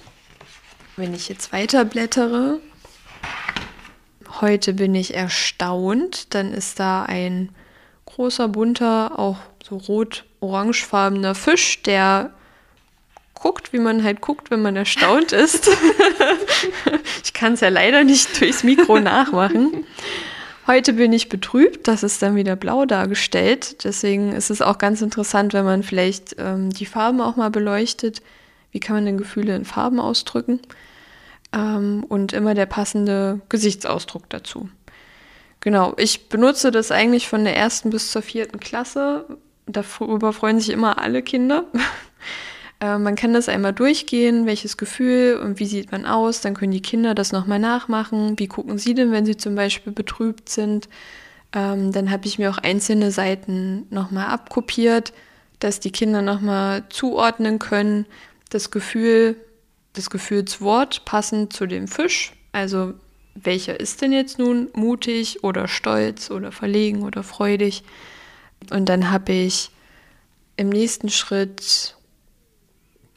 Wenn 0.96 1.14
ich 1.14 1.28
jetzt 1.28 1.52
weiter 1.52 1.84
blättere, 1.84 2.60
heute 4.40 4.74
bin 4.74 4.94
ich 4.94 5.14
erstaunt, 5.14 6.34
dann 6.34 6.52
ist 6.52 6.78
da 6.80 7.04
ein 7.04 7.50
großer, 8.04 8.48
bunter, 8.48 9.18
auch 9.18 9.38
so 9.66 9.76
rot-orangefarbener 9.76 11.34
Fisch, 11.34 11.82
der 11.82 12.32
guckt, 13.40 13.72
wie 13.72 13.78
man 13.78 14.02
halt 14.02 14.20
guckt, 14.20 14.50
wenn 14.50 14.62
man 14.62 14.76
erstaunt 14.76 15.32
ist. 15.32 15.68
ich 17.24 17.32
kann 17.32 17.54
es 17.54 17.60
ja 17.60 17.68
leider 17.68 18.04
nicht 18.04 18.40
durchs 18.40 18.64
Mikro 18.64 18.98
nachmachen. 19.00 19.84
Heute 20.66 20.92
bin 20.92 21.12
ich 21.12 21.28
betrübt, 21.28 21.88
das 21.88 22.02
ist 22.02 22.20
dann 22.20 22.36
wieder 22.36 22.56
blau 22.56 22.84
dargestellt. 22.84 23.84
Deswegen 23.84 24.32
ist 24.32 24.50
es 24.50 24.60
auch 24.60 24.78
ganz 24.78 25.00
interessant, 25.00 25.54
wenn 25.54 25.64
man 25.64 25.82
vielleicht 25.82 26.36
ähm, 26.38 26.70
die 26.70 26.86
Farben 26.86 27.20
auch 27.20 27.36
mal 27.36 27.50
beleuchtet. 27.50 28.22
Wie 28.70 28.80
kann 28.80 28.96
man 28.96 29.06
denn 29.06 29.18
Gefühle 29.18 29.56
in 29.56 29.64
Farben 29.64 29.98
ausdrücken? 29.98 30.60
Ähm, 31.52 32.04
und 32.06 32.34
immer 32.34 32.54
der 32.54 32.66
passende 32.66 33.40
Gesichtsausdruck 33.48 34.28
dazu. 34.28 34.68
Genau, 35.60 35.94
ich 35.96 36.28
benutze 36.28 36.70
das 36.70 36.90
eigentlich 36.90 37.28
von 37.28 37.44
der 37.44 37.56
ersten 37.56 37.90
bis 37.90 38.12
zur 38.12 38.22
vierten 38.22 38.60
Klasse, 38.60 39.24
Darüber 39.68 40.32
freuen 40.32 40.60
sich 40.60 40.70
immer 40.70 40.98
alle 40.98 41.22
Kinder. 41.22 41.64
Äh, 42.80 42.98
man 42.98 43.16
kann 43.16 43.32
das 43.32 43.48
einmal 43.48 43.72
durchgehen, 43.72 44.46
welches 44.46 44.76
Gefühl 44.76 45.40
und 45.42 45.58
wie 45.58 45.66
sieht 45.66 45.92
man 45.92 46.06
aus. 46.06 46.40
Dann 46.40 46.54
können 46.54 46.72
die 46.72 46.82
Kinder 46.82 47.14
das 47.14 47.32
nochmal 47.32 47.58
nachmachen. 47.58 48.38
Wie 48.38 48.48
gucken 48.48 48.78
sie 48.78 48.94
denn, 48.94 49.12
wenn 49.12 49.26
sie 49.26 49.36
zum 49.36 49.54
Beispiel 49.54 49.92
betrübt 49.92 50.48
sind? 50.48 50.88
Ähm, 51.52 51.92
dann 51.92 52.10
habe 52.10 52.26
ich 52.26 52.38
mir 52.38 52.50
auch 52.50 52.58
einzelne 52.58 53.10
Seiten 53.10 53.86
nochmal 53.90 54.26
abkopiert, 54.26 55.12
dass 55.60 55.80
die 55.80 55.92
Kinder 55.92 56.22
nochmal 56.22 56.84
zuordnen 56.90 57.58
können. 57.58 58.06
Das 58.50 58.70
Gefühl, 58.70 59.36
das 59.94 60.10
Gefühlswort 60.10 61.04
passend 61.04 61.52
zu 61.52 61.66
dem 61.66 61.88
Fisch. 61.88 62.32
Also 62.52 62.94
welcher 63.34 63.78
ist 63.78 64.02
denn 64.02 64.12
jetzt 64.12 64.38
nun 64.38 64.68
mutig 64.74 65.44
oder 65.44 65.68
stolz 65.68 66.30
oder 66.30 66.52
verlegen 66.52 67.02
oder 67.02 67.22
freudig? 67.22 67.82
Und 68.70 68.88
dann 68.88 69.10
habe 69.10 69.32
ich 69.32 69.70
im 70.56 70.68
nächsten 70.68 71.08
Schritt 71.08 71.96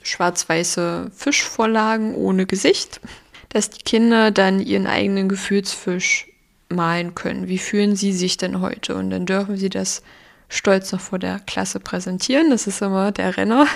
schwarz-weiße 0.04 1.12
Fischvorlagen 1.16 2.16
ohne 2.16 2.46
Gesicht, 2.46 3.02
dass 3.50 3.70
die 3.70 3.84
Kinder 3.84 4.32
dann 4.32 4.60
ihren 4.60 4.88
eigenen 4.88 5.30
Gefühlsfisch 5.30 6.28
malen 6.70 7.16
können. 7.16 7.48
Wie 7.48 7.58
fühlen 7.58 7.96
sie 7.96 8.14
sich 8.14 8.38
denn 8.38 8.62
heute? 8.62 8.96
Und 8.96 9.10
dann 9.10 9.26
dürfen 9.26 9.58
sie 9.58 9.70
das 9.70 10.02
stolz 10.50 10.92
noch 10.92 11.02
vor 11.02 11.20
der 11.20 11.40
Klasse 11.40 11.80
präsentieren. 11.80 12.50
Das 12.50 12.68
ist 12.68 12.82
immer 12.82 13.12
der 13.12 13.38
Renner. 13.38 13.68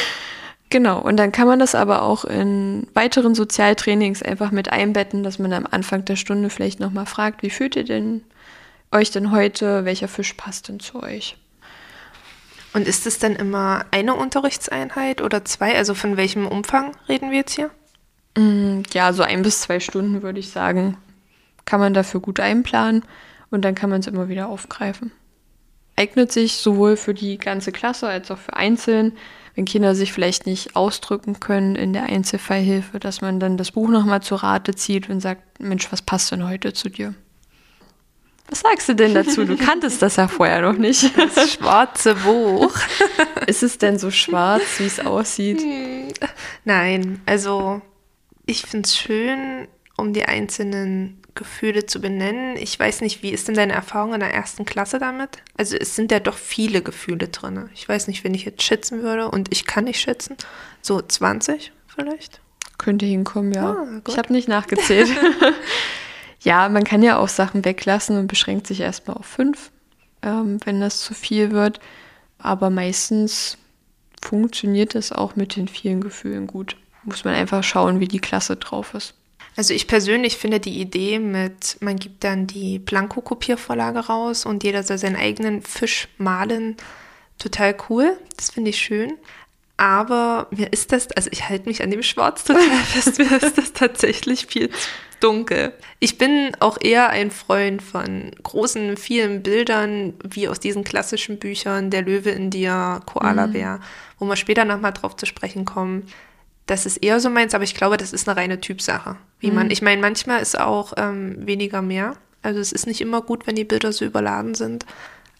genau. 0.70 1.00
Und 1.00 1.16
dann 1.16 1.32
kann 1.32 1.46
man 1.46 1.58
das 1.58 1.74
aber 1.74 2.02
auch 2.02 2.24
in 2.24 2.86
weiteren 2.94 3.34
Sozialtrainings 3.34 4.22
einfach 4.22 4.50
mit 4.50 4.70
einbetten, 4.70 5.22
dass 5.22 5.38
man 5.38 5.52
am 5.52 5.66
Anfang 5.70 6.04
der 6.04 6.16
Stunde 6.16 6.50
vielleicht 6.50 6.80
nochmal 6.80 7.06
fragt, 7.06 7.42
wie 7.42 7.50
fühlt 7.50 7.76
ihr 7.76 7.84
denn 7.84 8.22
euch 8.90 9.10
denn 9.10 9.30
heute? 9.30 9.84
Welcher 9.84 10.08
Fisch 10.08 10.34
passt 10.34 10.68
denn 10.68 10.80
zu 10.80 11.02
euch? 11.02 11.36
Und 12.72 12.88
ist 12.88 13.06
es 13.06 13.18
dann 13.18 13.36
immer 13.36 13.84
eine 13.90 14.14
Unterrichtseinheit 14.14 15.20
oder 15.20 15.44
zwei? 15.44 15.76
Also 15.76 15.94
von 15.94 16.16
welchem 16.16 16.46
Umfang 16.46 16.96
reden 17.08 17.30
wir 17.30 17.38
jetzt 17.38 17.54
hier? 17.54 17.70
Mm, 18.36 18.82
ja, 18.92 19.12
so 19.12 19.22
ein 19.22 19.42
bis 19.42 19.60
zwei 19.60 19.78
Stunden 19.78 20.22
würde 20.22 20.40
ich 20.40 20.50
sagen. 20.50 20.96
Kann 21.64 21.80
man 21.80 21.94
dafür 21.94 22.20
gut 22.20 22.40
einplanen 22.40 23.04
und 23.50 23.62
dann 23.62 23.74
kann 23.74 23.90
man 23.90 24.00
es 24.00 24.06
immer 24.06 24.28
wieder 24.28 24.48
aufgreifen. 24.48 25.12
Eignet 25.96 26.32
sich 26.32 26.56
sowohl 26.56 26.96
für 26.96 27.12
die 27.12 27.36
ganze 27.36 27.70
Klasse 27.70 28.08
als 28.08 28.30
auch 28.30 28.38
für 28.38 28.56
Einzeln, 28.56 29.12
wenn 29.54 29.66
Kinder 29.66 29.94
sich 29.94 30.12
vielleicht 30.12 30.46
nicht 30.46 30.74
ausdrücken 30.74 31.38
können 31.38 31.76
in 31.76 31.92
der 31.92 32.04
Einzelfallhilfe, 32.04 32.98
dass 32.98 33.20
man 33.20 33.38
dann 33.38 33.58
das 33.58 33.72
Buch 33.72 33.90
nochmal 33.90 34.22
zur 34.22 34.42
Rate 34.42 34.74
zieht 34.74 35.10
und 35.10 35.20
sagt, 35.20 35.60
Mensch, 35.60 35.92
was 35.92 36.00
passt 36.00 36.32
denn 36.32 36.48
heute 36.48 36.72
zu 36.72 36.88
dir? 36.88 37.14
Was 38.48 38.60
sagst 38.60 38.88
du 38.88 38.94
denn 38.94 39.14
dazu? 39.14 39.44
Du 39.44 39.56
kanntest 39.56 40.02
das 40.02 40.16
ja 40.16 40.28
vorher 40.28 40.60
noch 40.60 40.76
nicht. 40.76 41.10
Das 41.34 41.52
schwarze 41.54 42.14
Buch. 42.14 42.74
Ist 43.46 43.62
es 43.62 43.78
denn 43.78 43.98
so 43.98 44.10
schwarz, 44.10 44.62
wie 44.78 44.86
es 44.86 45.00
aussieht? 45.00 45.62
Nein, 46.64 47.22
also 47.24 47.80
ich 48.44 48.62
finde 48.62 48.86
es 48.86 48.96
schön, 48.96 49.68
um 49.96 50.12
die 50.12 50.24
einzelnen 50.24 51.22
Gefühle 51.34 51.86
zu 51.86 52.00
benennen. 52.00 52.56
Ich 52.56 52.78
weiß 52.78 53.00
nicht, 53.00 53.22
wie 53.22 53.30
ist 53.30 53.48
denn 53.48 53.54
deine 53.54 53.72
Erfahrung 53.72 54.14
in 54.14 54.20
der 54.20 54.34
ersten 54.34 54.64
Klasse 54.64 54.98
damit? 54.98 55.38
Also 55.56 55.76
es 55.76 55.96
sind 55.96 56.12
ja 56.12 56.20
doch 56.20 56.36
viele 56.36 56.82
Gefühle 56.82 57.28
drin. 57.28 57.70
Ich 57.74 57.88
weiß 57.88 58.08
nicht, 58.08 58.22
wenn 58.24 58.34
ich 58.34 58.44
jetzt 58.44 58.62
schätzen 58.62 59.02
würde 59.02 59.30
und 59.30 59.50
ich 59.50 59.64
kann 59.64 59.84
nicht 59.84 60.00
schätzen. 60.00 60.36
So 60.82 61.00
20 61.00 61.72
vielleicht? 61.86 62.40
Könnte 62.78 63.06
hinkommen, 63.06 63.52
ja. 63.52 63.70
Ah, 63.70 64.02
ich 64.06 64.18
habe 64.18 64.32
nicht 64.32 64.48
nachgezählt. 64.48 65.08
Ja, 66.42 66.68
man 66.68 66.84
kann 66.84 67.02
ja 67.02 67.18
auch 67.18 67.28
Sachen 67.28 67.64
weglassen 67.64 68.18
und 68.18 68.26
beschränkt 68.26 68.66
sich 68.66 68.80
erstmal 68.80 69.16
auf 69.16 69.26
fünf, 69.26 69.70
ähm, 70.22 70.58
wenn 70.64 70.80
das 70.80 71.00
zu 71.00 71.14
viel 71.14 71.52
wird. 71.52 71.78
Aber 72.38 72.70
meistens 72.70 73.58
funktioniert 74.20 74.94
es 74.94 75.12
auch 75.12 75.36
mit 75.36 75.56
den 75.56 75.68
vielen 75.68 76.00
Gefühlen 76.00 76.46
gut. 76.46 76.76
Muss 77.04 77.24
man 77.24 77.34
einfach 77.34 77.62
schauen, 77.62 78.00
wie 78.00 78.08
die 78.08 78.20
Klasse 78.20 78.56
drauf 78.56 78.94
ist. 78.94 79.14
Also 79.56 79.74
ich 79.74 79.86
persönlich 79.86 80.38
finde 80.38 80.60
die 80.60 80.80
Idee 80.80 81.18
mit, 81.18 81.76
man 81.80 81.96
gibt 81.96 82.24
dann 82.24 82.46
die 82.46 82.78
Blanko-Kopiervorlage 82.78 84.06
raus 84.06 84.46
und 84.46 84.64
jeder 84.64 84.82
soll 84.82 84.98
seinen 84.98 85.16
eigenen 85.16 85.62
Fisch 85.62 86.08
malen, 86.16 86.76
total 87.38 87.76
cool. 87.88 88.16
Das 88.36 88.50
finde 88.50 88.70
ich 88.70 88.78
schön. 88.78 89.14
Aber 89.76 90.46
mir 90.50 90.72
ist 90.72 90.92
das, 90.92 91.10
also 91.12 91.28
ich 91.32 91.48
halte 91.48 91.68
mich 91.68 91.82
an 91.82 91.90
dem 91.90 92.02
Schwarz 92.02 92.44
total 92.44 92.62
fest, 92.86 93.18
mir 93.18 93.42
ist 93.42 93.58
das 93.58 93.72
tatsächlich 93.72 94.46
viel 94.46 94.70
zu 94.70 94.88
dunkel. 95.22 95.72
Ich 96.00 96.18
bin 96.18 96.52
auch 96.60 96.78
eher 96.80 97.10
ein 97.10 97.30
Freund 97.30 97.82
von 97.82 98.30
großen, 98.42 98.96
vielen 98.96 99.42
Bildern, 99.42 100.14
wie 100.24 100.48
aus 100.48 100.60
diesen 100.60 100.84
klassischen 100.84 101.38
Büchern, 101.38 101.90
Der 101.90 102.02
Löwe 102.02 102.30
in 102.30 102.50
dir, 102.50 103.00
Koala-Bär, 103.06 103.76
mhm. 103.76 103.82
wo 104.18 104.26
wir 104.26 104.36
später 104.36 104.64
nochmal 104.64 104.92
drauf 104.92 105.16
zu 105.16 105.26
sprechen 105.26 105.64
kommen. 105.64 106.06
Das 106.66 106.86
ist 106.86 106.98
eher 106.98 107.20
so 107.20 107.30
meins, 107.30 107.54
aber 107.54 107.64
ich 107.64 107.74
glaube, 107.74 107.96
das 107.96 108.12
ist 108.12 108.28
eine 108.28 108.36
reine 108.36 108.60
Typsache. 108.60 109.16
Wie 109.40 109.50
mhm. 109.50 109.54
man, 109.56 109.70
ich 109.70 109.82
meine, 109.82 110.00
manchmal 110.00 110.40
ist 110.40 110.58
auch 110.58 110.92
ähm, 110.96 111.46
weniger 111.46 111.82
mehr. 111.82 112.14
Also 112.42 112.60
es 112.60 112.72
ist 112.72 112.86
nicht 112.86 113.00
immer 113.00 113.22
gut, 113.22 113.46
wenn 113.46 113.54
die 113.54 113.64
Bilder 113.64 113.92
so 113.92 114.04
überladen 114.04 114.54
sind. 114.54 114.86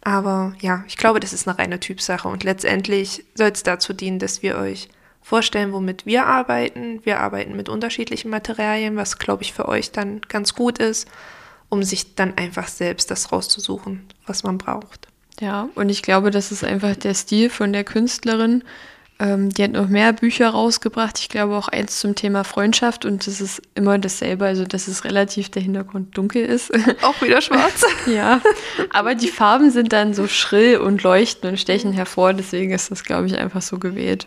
Aber 0.03 0.55
ja, 0.61 0.85
ich 0.89 0.97
glaube, 0.97 1.21
das 1.21 1.33
ist 1.33 1.47
eine 1.47 1.59
reine 1.59 1.81
Typsache 1.81 2.29
und 2.29 2.45
letztendlich 2.45 3.25
soll 3.35 3.51
es 3.51 3.63
dazu 3.63 3.93
dienen, 3.93 4.19
dass 4.19 4.43
wir 4.43 4.59
euch 4.59 4.89
vorstellen, 5.23 5.73
womit 5.73 6.05
wir 6.05 6.27
arbeiten. 6.27 7.01
Wir 7.05 7.21
arbeiten 7.21 7.57
mit 7.57 7.69
unterschiedlichen 7.69 8.31
Materialien, 8.31 8.97
was, 8.97 9.19
glaube 9.19 9.43
ich, 9.43 9.53
für 9.53 9.69
euch 9.69 9.93
dann 9.93 10.21
ganz 10.29 10.55
gut 10.55 10.79
ist, 10.79 11.09
um 11.69 11.83
sich 11.83 12.15
dann 12.15 12.37
einfach 12.37 12.69
selbst 12.69 13.11
das 13.11 13.33
rauszusuchen, 13.33 14.07
was 14.27 14.43
man 14.43 14.59
braucht. 14.59 15.09
Ja, 15.41 15.69
und 15.75 15.89
ich 15.89 16.03
glaube, 16.03 16.31
das 16.31 16.53
ist 16.53 16.65
einfach 16.65 16.97
der 16.97 17.15
Stil 17.15 17.51
von 17.51 17.73
der 17.73 17.85
Künstlerin. 17.85 18.63
Ähm, 19.19 19.51
die 19.51 19.63
hat 19.63 19.73
noch 19.73 19.89
mehr 19.89 20.13
Bücher 20.13 20.51
rausgebracht. 20.51 21.19
Ich 21.19 21.29
glaube 21.29 21.57
auch 21.57 21.69
eins 21.69 22.01
zum 22.01 22.15
Thema 22.15 22.45
Freundschaft 22.45 23.05
und 23.05 23.27
das 23.27 23.41
ist 23.41 23.63
immer 23.75 23.99
dasselbe, 23.99 24.47
also 24.47 24.65
dass 24.65 24.89
es 24.89 25.05
relativ 25.05 25.49
der 25.51 25.63
Hintergrund 25.63 26.17
dunkel 26.17 26.45
ist. 26.45 26.73
Auch 27.03 27.21
wieder 27.23 27.41
schwarz. 27.41 27.85
ja, 28.07 28.41
aber 28.91 29.15
die 29.15 29.29
Farben 29.29 29.71
sind 29.71 29.93
dann 29.93 30.13
so 30.13 30.27
schrill 30.27 30.79
und 30.79 31.03
leuchten 31.03 31.51
und 31.51 31.61
stechen 31.61 31.93
hervor. 31.93 32.33
Deswegen 32.33 32.73
ist 32.73 32.91
das, 32.91 33.05
glaube 33.05 33.27
ich, 33.27 33.39
einfach 33.39 33.63
so 33.63 33.79
gewählt. 33.79 34.27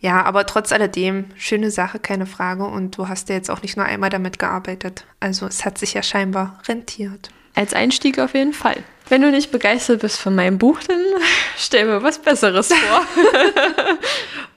Ja, 0.00 0.22
aber 0.24 0.46
trotz 0.46 0.72
alledem, 0.72 1.26
schöne 1.36 1.70
Sache, 1.70 1.98
keine 1.98 2.26
Frage. 2.26 2.64
Und 2.64 2.98
du 2.98 3.08
hast 3.08 3.28
ja 3.28 3.34
jetzt 3.34 3.50
auch 3.50 3.62
nicht 3.62 3.76
nur 3.76 3.86
einmal 3.86 4.10
damit 4.10 4.38
gearbeitet. 4.38 5.06
Also 5.20 5.46
es 5.46 5.64
hat 5.64 5.78
sich 5.78 5.94
ja 5.94 6.02
scheinbar 6.02 6.60
rentiert. 6.68 7.30
Als 7.54 7.72
Einstieg 7.72 8.18
auf 8.18 8.34
jeden 8.34 8.52
Fall. 8.52 8.76
Wenn 9.08 9.22
du 9.22 9.30
nicht 9.30 9.50
begeistert 9.50 10.02
bist 10.02 10.18
von 10.18 10.34
meinem 10.34 10.58
Buch, 10.58 10.78
dann 10.86 11.00
stell 11.56 11.86
mir 11.86 12.02
was 12.02 12.18
Besseres 12.18 12.72
vor. 12.72 13.06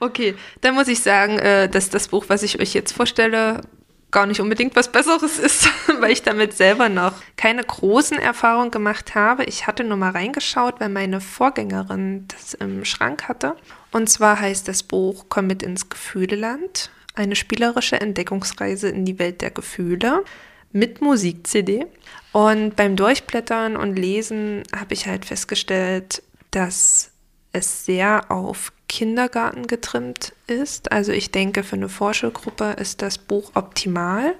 okay, 0.00 0.34
dann 0.60 0.74
muss 0.74 0.88
ich 0.88 1.00
sagen, 1.00 1.38
äh, 1.38 1.68
dass 1.68 1.88
das 1.88 2.08
Buch, 2.08 2.26
was 2.28 2.42
ich 2.42 2.60
euch 2.60 2.74
jetzt 2.74 2.92
vorstelle, 2.92 3.62
gar 4.10 4.26
nicht 4.26 4.40
unbedingt 4.40 4.76
was 4.76 4.90
Besseres 4.90 5.38
ist, 5.38 5.68
weil 6.00 6.10
ich 6.10 6.22
damit 6.22 6.56
selber 6.56 6.88
noch 6.88 7.14
keine 7.36 7.62
großen 7.62 8.18
Erfahrungen 8.18 8.70
gemacht 8.70 9.14
habe. 9.14 9.44
Ich 9.44 9.66
hatte 9.66 9.84
nur 9.84 9.96
mal 9.96 10.10
reingeschaut, 10.10 10.80
weil 10.80 10.88
meine 10.88 11.20
Vorgängerin 11.20 12.26
das 12.28 12.54
im 12.54 12.84
Schrank 12.84 13.28
hatte. 13.28 13.56
Und 13.92 14.08
zwar 14.08 14.40
heißt 14.40 14.68
das 14.68 14.82
Buch 14.82 15.26
Komm 15.28 15.46
mit 15.46 15.62
ins 15.62 15.88
Gefühleland, 15.88 16.90
eine 17.14 17.36
spielerische 17.36 18.00
Entdeckungsreise 18.00 18.88
in 18.88 19.04
die 19.04 19.18
Welt 19.18 19.40
der 19.42 19.50
Gefühle 19.50 20.24
mit 20.72 21.00
Musik-CD. 21.00 21.86
Und 22.32 22.76
beim 22.76 22.96
Durchblättern 22.96 23.76
und 23.76 23.96
Lesen 23.96 24.62
habe 24.74 24.94
ich 24.94 25.06
halt 25.06 25.24
festgestellt, 25.24 26.22
dass 26.52 27.10
es 27.52 27.84
sehr 27.84 28.30
auf 28.30 28.72
Kindergarten 28.88 29.66
getrimmt 29.66 30.32
ist. 30.46 30.92
Also 30.92 31.12
ich 31.12 31.30
denke, 31.30 31.64
für 31.64 31.76
eine 31.76 31.88
Vorschulgruppe 31.88 32.76
ist 32.78 33.02
das 33.02 33.18
Buch 33.18 33.52
optimal. 33.54 34.34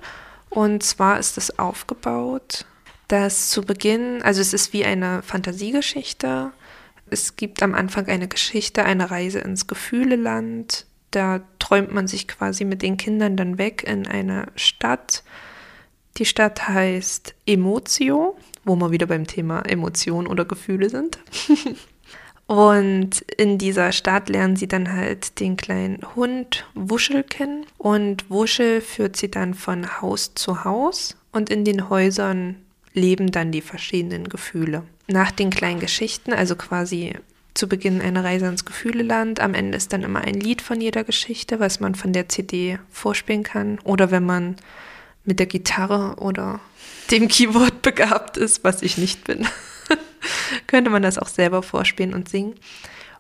Und 0.49 0.83
zwar 0.83 1.19
ist 1.19 1.39
es 1.39 1.59
aufgebaut, 1.59 2.65
dass 3.09 3.51
zu 3.51 3.63
Beginn, 3.63 4.23
also 4.23 4.41
es 4.41 4.53
ist 4.53 4.73
wie 4.73 4.85
eine 4.85 5.23
Fantasiegeschichte. 5.23 6.53
Es 7.11 7.37
gibt 7.37 7.63
am 7.63 7.75
Anfang 7.75 8.07
eine 8.07 8.29
Geschichte, 8.29 8.85
eine 8.85 9.11
Reise 9.11 9.41
ins 9.41 9.67
Gefühleland. 9.67 10.87
Da 11.11 11.41
träumt 11.59 11.93
man 11.93 12.07
sich 12.07 12.29
quasi 12.29 12.65
mit 12.65 12.83
den 12.83 12.97
Kindern 12.97 13.37
dann 13.37 13.59
weg 13.59 13.85
in 13.87 14.07
eine 14.07 14.47
Stadt. 14.55 15.25
Die 16.17 16.25
Stadt 16.25 16.69
heißt 16.69 17.35
Emotio, 17.47 18.37
wo 18.65 18.77
wir 18.77 18.91
wieder 18.91 19.07
beim 19.07 19.27
Thema 19.27 19.63
Emotion 19.63 20.27
oder 20.27 20.45
Gefühle 20.45 20.89
sind. 20.91 21.19
Und 22.47 23.21
in 23.37 23.59
dieser 23.59 23.93
Stadt 23.93 24.29
lernen 24.29 24.57
sie 24.57 24.67
dann 24.67 24.93
halt 24.93 25.39
den 25.39 25.57
kleinen 25.57 26.01
Hund 26.17 26.67
Wuschel 26.75 27.23
kennen. 27.23 27.65
Und 27.79 28.29
Wuschel 28.29 28.81
führt 28.81 29.17
sie 29.17 29.31
dann 29.31 29.55
von 29.55 30.01
Haus 30.01 30.35
zu 30.35 30.65
Haus. 30.65 31.17
Und 31.31 31.49
in 31.49 31.65
den 31.65 31.89
Häusern 31.89 32.57
leben 32.93 33.31
dann 33.31 33.53
die 33.53 33.61
verschiedenen 33.61 34.29
Gefühle. 34.29 34.83
Nach 35.11 35.33
den 35.33 35.51
kleinen 35.51 35.81
Geschichten, 35.81 36.33
also 36.33 36.55
quasi 36.55 37.15
zu 37.55 37.69
Beginn 37.69 38.01
eine 38.01 38.23
Reise 38.23 38.47
ins 38.47 38.65
Gefühleland. 38.65 39.41
Am 39.41 39.55
Ende 39.55 39.77
ist 39.77 39.93
dann 39.93 40.05
immer 40.05 40.21
ein 40.21 40.35
Lied 40.35 40.63
von 40.63 40.81
jeder 40.81 41.03
Geschichte, 41.03 41.59
was 41.59 41.81
man 41.81 41.97
von 41.97 42.13
der 42.13 42.29
CD 42.29 42.79
vorspielen 42.91 43.43
kann. 43.43 43.81
Oder 43.81 44.13
wenn 44.13 44.25
man 44.25 44.57
mit 45.25 45.41
der 45.41 45.47
Gitarre 45.47 46.15
oder 46.17 46.61
dem 47.11 47.27
Keyboard 47.27 47.83
begabt 47.83 48.37
ist, 48.37 48.63
was 48.63 48.83
ich 48.83 48.99
nicht 48.99 49.25
bin. 49.25 49.49
könnte 50.69 50.91
man 50.91 51.03
das 51.03 51.19
auch 51.19 51.29
selber 51.29 51.63
vorspielen 51.65 52.15
und 52.15 52.29
singen. 52.29 52.55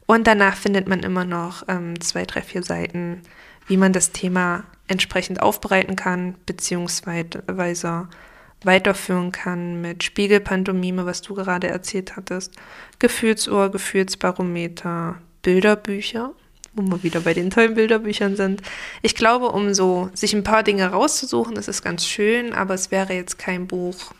Und 0.06 0.26
danach 0.26 0.56
findet 0.56 0.88
man 0.88 1.00
immer 1.00 1.24
noch 1.24 1.64
ähm, 1.68 2.00
zwei, 2.00 2.24
drei, 2.24 2.42
vier 2.42 2.62
Seiten, 2.62 3.22
wie 3.66 3.76
man 3.76 3.92
das 3.92 4.12
Thema 4.12 4.64
entsprechend 4.86 5.40
aufbereiten 5.42 5.96
kann, 5.96 6.34
beziehungsweise 6.46 8.08
weiterführen 8.64 9.32
kann 9.32 9.80
mit 9.80 10.04
Spiegelpantomime, 10.04 11.06
was 11.06 11.22
du 11.22 11.34
gerade 11.34 11.68
erzählt 11.68 12.16
hattest, 12.16 12.54
Gefühlsohr, 12.98 13.70
Gefühlsbarometer, 13.70 15.16
Bilderbücher, 15.42 16.32
wo 16.74 16.82
wir 16.82 17.02
wieder 17.02 17.20
bei 17.20 17.34
den 17.34 17.50
tollen 17.50 17.74
Bilderbüchern 17.74 18.36
sind. 18.36 18.62
Ich 19.02 19.14
glaube, 19.14 19.48
um 19.48 19.72
so 19.74 20.10
sich 20.14 20.34
ein 20.34 20.44
paar 20.44 20.62
Dinge 20.62 20.86
rauszusuchen, 20.86 21.56
ist 21.56 21.68
es 21.68 21.82
ganz 21.82 22.06
schön, 22.06 22.52
aber 22.52 22.74
es 22.74 22.90
wäre 22.90 23.14
jetzt 23.14 23.38
kein 23.38 23.66
Buch, 23.66 24.12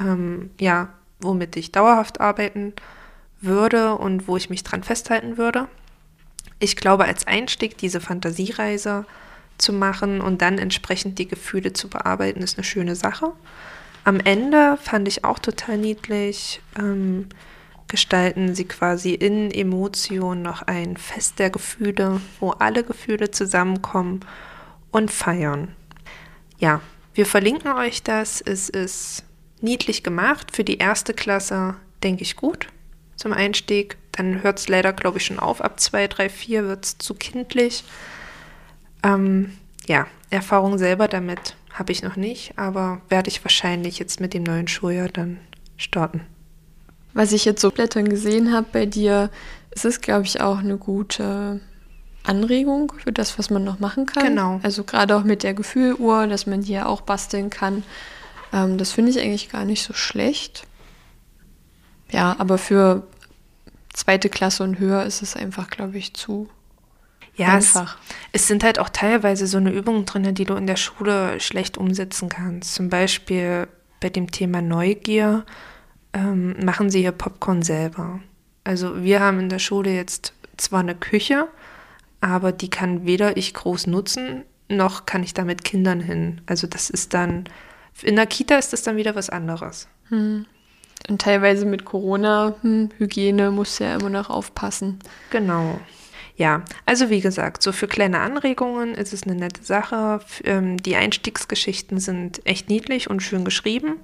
ähm, 0.00 0.50
ja, 0.58 0.88
womit 1.20 1.56
ich 1.56 1.72
dauerhaft 1.72 2.20
arbeiten 2.20 2.72
würde 3.40 3.96
und 3.96 4.26
wo 4.26 4.36
ich 4.36 4.50
mich 4.50 4.64
dran 4.64 4.82
festhalten 4.82 5.36
würde. 5.36 5.68
Ich 6.58 6.76
glaube, 6.76 7.04
als 7.04 7.26
Einstieg 7.26 7.76
diese 7.76 8.00
Fantasiereise 8.00 9.04
zu 9.58 9.72
machen 9.72 10.20
und 10.20 10.42
dann 10.42 10.58
entsprechend 10.58 11.18
die 11.18 11.28
Gefühle 11.28 11.72
zu 11.72 11.88
bearbeiten, 11.88 12.42
ist 12.42 12.56
eine 12.56 12.64
schöne 12.64 12.96
Sache. 12.96 13.32
Am 14.04 14.20
Ende 14.20 14.76
fand 14.80 15.08
ich 15.08 15.24
auch 15.24 15.38
total 15.38 15.78
niedlich. 15.78 16.60
Ähm, 16.78 17.28
gestalten 17.88 18.54
sie 18.54 18.64
quasi 18.64 19.14
in 19.14 19.50
Emotionen 19.50 20.42
noch 20.42 20.62
ein 20.62 20.96
Fest 20.96 21.38
der 21.38 21.50
Gefühle, 21.50 22.20
wo 22.40 22.50
alle 22.50 22.84
Gefühle 22.84 23.30
zusammenkommen 23.30 24.20
und 24.90 25.10
feiern. 25.10 25.74
Ja, 26.58 26.80
wir 27.14 27.26
verlinken 27.26 27.72
euch 27.72 28.02
das. 28.02 28.40
Es 28.40 28.68
ist 28.68 29.24
niedlich 29.60 30.02
gemacht. 30.02 30.54
Für 30.54 30.64
die 30.64 30.78
erste 30.78 31.14
Klasse 31.14 31.76
denke 32.02 32.22
ich 32.22 32.36
gut 32.36 32.68
zum 33.16 33.32
Einstieg. 33.32 33.96
Dann 34.12 34.42
hört 34.42 34.58
es 34.58 34.68
leider, 34.68 34.92
glaube 34.92 35.18
ich, 35.18 35.24
schon 35.24 35.38
auf. 35.38 35.60
Ab 35.60 35.80
2, 35.80 36.08
3, 36.08 36.28
4 36.28 36.66
wird 36.66 36.84
es 36.84 36.98
zu 36.98 37.14
kindlich. 37.14 37.84
Ähm, 39.02 39.56
ja, 39.86 40.06
Erfahrung 40.30 40.78
selber 40.78 41.08
damit 41.08 41.56
habe 41.74 41.92
ich 41.92 42.02
noch 42.02 42.16
nicht, 42.16 42.56
aber 42.56 43.02
werde 43.08 43.28
ich 43.28 43.44
wahrscheinlich 43.44 43.98
jetzt 43.98 44.20
mit 44.20 44.32
dem 44.32 44.44
neuen 44.44 44.68
Schuljahr 44.68 45.08
dann 45.08 45.38
starten. 45.76 46.22
Was 47.12 47.32
ich 47.32 47.44
jetzt 47.44 47.60
so 47.60 47.70
blättern 47.70 48.08
gesehen 48.08 48.52
habe 48.52 48.66
bei 48.72 48.86
dir, 48.86 49.28
es 49.70 49.84
ist, 49.84 50.00
glaube 50.00 50.24
ich, 50.24 50.40
auch 50.40 50.58
eine 50.58 50.78
gute 50.78 51.60
Anregung 52.22 52.92
für 53.02 53.12
das, 53.12 53.38
was 53.38 53.50
man 53.50 53.64
noch 53.64 53.80
machen 53.80 54.06
kann. 54.06 54.24
Genau. 54.24 54.60
Also 54.62 54.84
gerade 54.84 55.16
auch 55.16 55.24
mit 55.24 55.42
der 55.42 55.52
Gefühluhr, 55.54 56.26
dass 56.28 56.46
man 56.46 56.62
hier 56.62 56.88
auch 56.88 57.02
basteln 57.02 57.50
kann. 57.50 57.82
Ähm, 58.52 58.78
das 58.78 58.92
finde 58.92 59.10
ich 59.10 59.20
eigentlich 59.20 59.50
gar 59.50 59.64
nicht 59.64 59.82
so 59.82 59.92
schlecht. 59.92 60.66
Ja, 62.10 62.36
aber 62.38 62.56
für 62.56 63.06
zweite 63.92 64.28
Klasse 64.28 64.62
und 64.62 64.78
höher 64.78 65.04
ist 65.04 65.22
es 65.22 65.34
einfach, 65.36 65.70
glaube 65.70 65.98
ich, 65.98 66.14
zu 66.14 66.48
ja, 67.36 67.48
einfach. 67.48 67.98
Es, 68.32 68.42
es, 68.42 68.48
sind 68.48 68.64
halt 68.64 68.78
auch 68.78 68.88
teilweise 68.88 69.46
so 69.46 69.58
eine 69.58 69.70
Übungen 69.70 70.04
drin, 70.04 70.34
die 70.34 70.44
du 70.44 70.54
in 70.54 70.66
der 70.66 70.76
Schule 70.76 71.40
schlecht 71.40 71.78
umsetzen 71.78 72.28
kannst. 72.28 72.74
Zum 72.74 72.88
Beispiel 72.88 73.68
bei 74.00 74.08
dem 74.08 74.30
Thema 74.30 74.62
Neugier 74.62 75.44
ähm, 76.12 76.56
machen 76.64 76.90
sie 76.90 77.00
hier 77.00 77.12
Popcorn 77.12 77.62
selber. 77.62 78.20
Also 78.62 79.02
wir 79.02 79.20
haben 79.20 79.40
in 79.40 79.48
der 79.48 79.58
Schule 79.58 79.94
jetzt 79.94 80.32
zwar 80.56 80.80
eine 80.80 80.94
Küche, 80.94 81.48
aber 82.20 82.52
die 82.52 82.70
kann 82.70 83.06
weder 83.06 83.36
ich 83.36 83.52
groß 83.52 83.86
nutzen, 83.86 84.44
noch 84.68 85.04
kann 85.06 85.22
ich 85.22 85.34
da 85.34 85.44
mit 85.44 85.64
Kindern 85.64 86.00
hin. 86.00 86.40
Also 86.46 86.66
das 86.66 86.88
ist 86.88 87.14
dann, 87.14 87.44
in 88.02 88.16
der 88.16 88.26
Kita 88.26 88.56
ist 88.56 88.72
das 88.72 88.82
dann 88.82 88.96
wieder 88.96 89.14
was 89.14 89.28
anderes. 89.28 89.88
Hm. 90.08 90.46
Und 91.08 91.20
teilweise 91.20 91.66
mit 91.66 91.84
Corona, 91.84 92.54
hm, 92.62 92.88
Hygiene 92.98 93.50
muss 93.50 93.78
ja 93.78 93.96
immer 93.96 94.08
noch 94.08 94.30
aufpassen. 94.30 95.00
Genau. 95.30 95.78
Ja, 96.36 96.64
also 96.84 97.10
wie 97.10 97.20
gesagt, 97.20 97.62
so 97.62 97.70
für 97.70 97.86
kleine 97.86 98.20
Anregungen 98.20 98.94
ist 98.94 99.12
es 99.12 99.22
eine 99.22 99.36
nette 99.36 99.62
Sache. 99.62 100.20
Ähm, 100.42 100.78
die 100.78 100.96
Einstiegsgeschichten 100.96 102.00
sind 102.00 102.44
echt 102.44 102.68
niedlich 102.68 103.08
und 103.08 103.22
schön 103.22 103.44
geschrieben. 103.44 103.96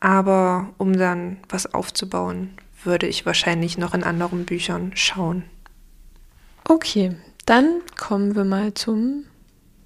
Aber 0.00 0.70
um 0.78 0.96
dann 0.96 1.36
was 1.48 1.72
aufzubauen, 1.72 2.50
würde 2.82 3.06
ich 3.06 3.26
wahrscheinlich 3.26 3.78
noch 3.78 3.94
in 3.94 4.02
anderen 4.02 4.44
Büchern 4.44 4.92
schauen. 4.94 5.44
Okay, 6.64 7.16
dann 7.46 7.80
kommen 7.96 8.34
wir 8.34 8.44
mal 8.44 8.74
zum. 8.74 9.24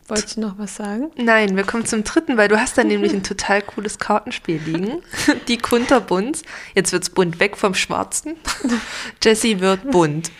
Wolltest 0.06 0.36
du 0.36 0.42
noch 0.42 0.58
was 0.58 0.76
sagen? 0.76 1.10
Nein, 1.16 1.56
wir 1.56 1.64
kommen 1.64 1.86
zum 1.86 2.04
dritten, 2.04 2.36
weil 2.36 2.48
du 2.48 2.60
hast 2.60 2.76
da 2.76 2.84
nämlich 2.84 3.12
ein 3.12 3.22
total 3.22 3.62
cooles 3.62 3.98
Kartenspiel 3.98 4.60
liegen. 4.64 5.02
Die 5.48 5.58
Kunterbunds. 5.58 6.42
Jetzt 6.74 6.92
wird's 6.92 7.10
bunt 7.10 7.40
weg 7.40 7.56
vom 7.56 7.74
Schwarzen. 7.74 8.36
Jessie 9.22 9.60
wird 9.60 9.90
bunt. 9.90 10.30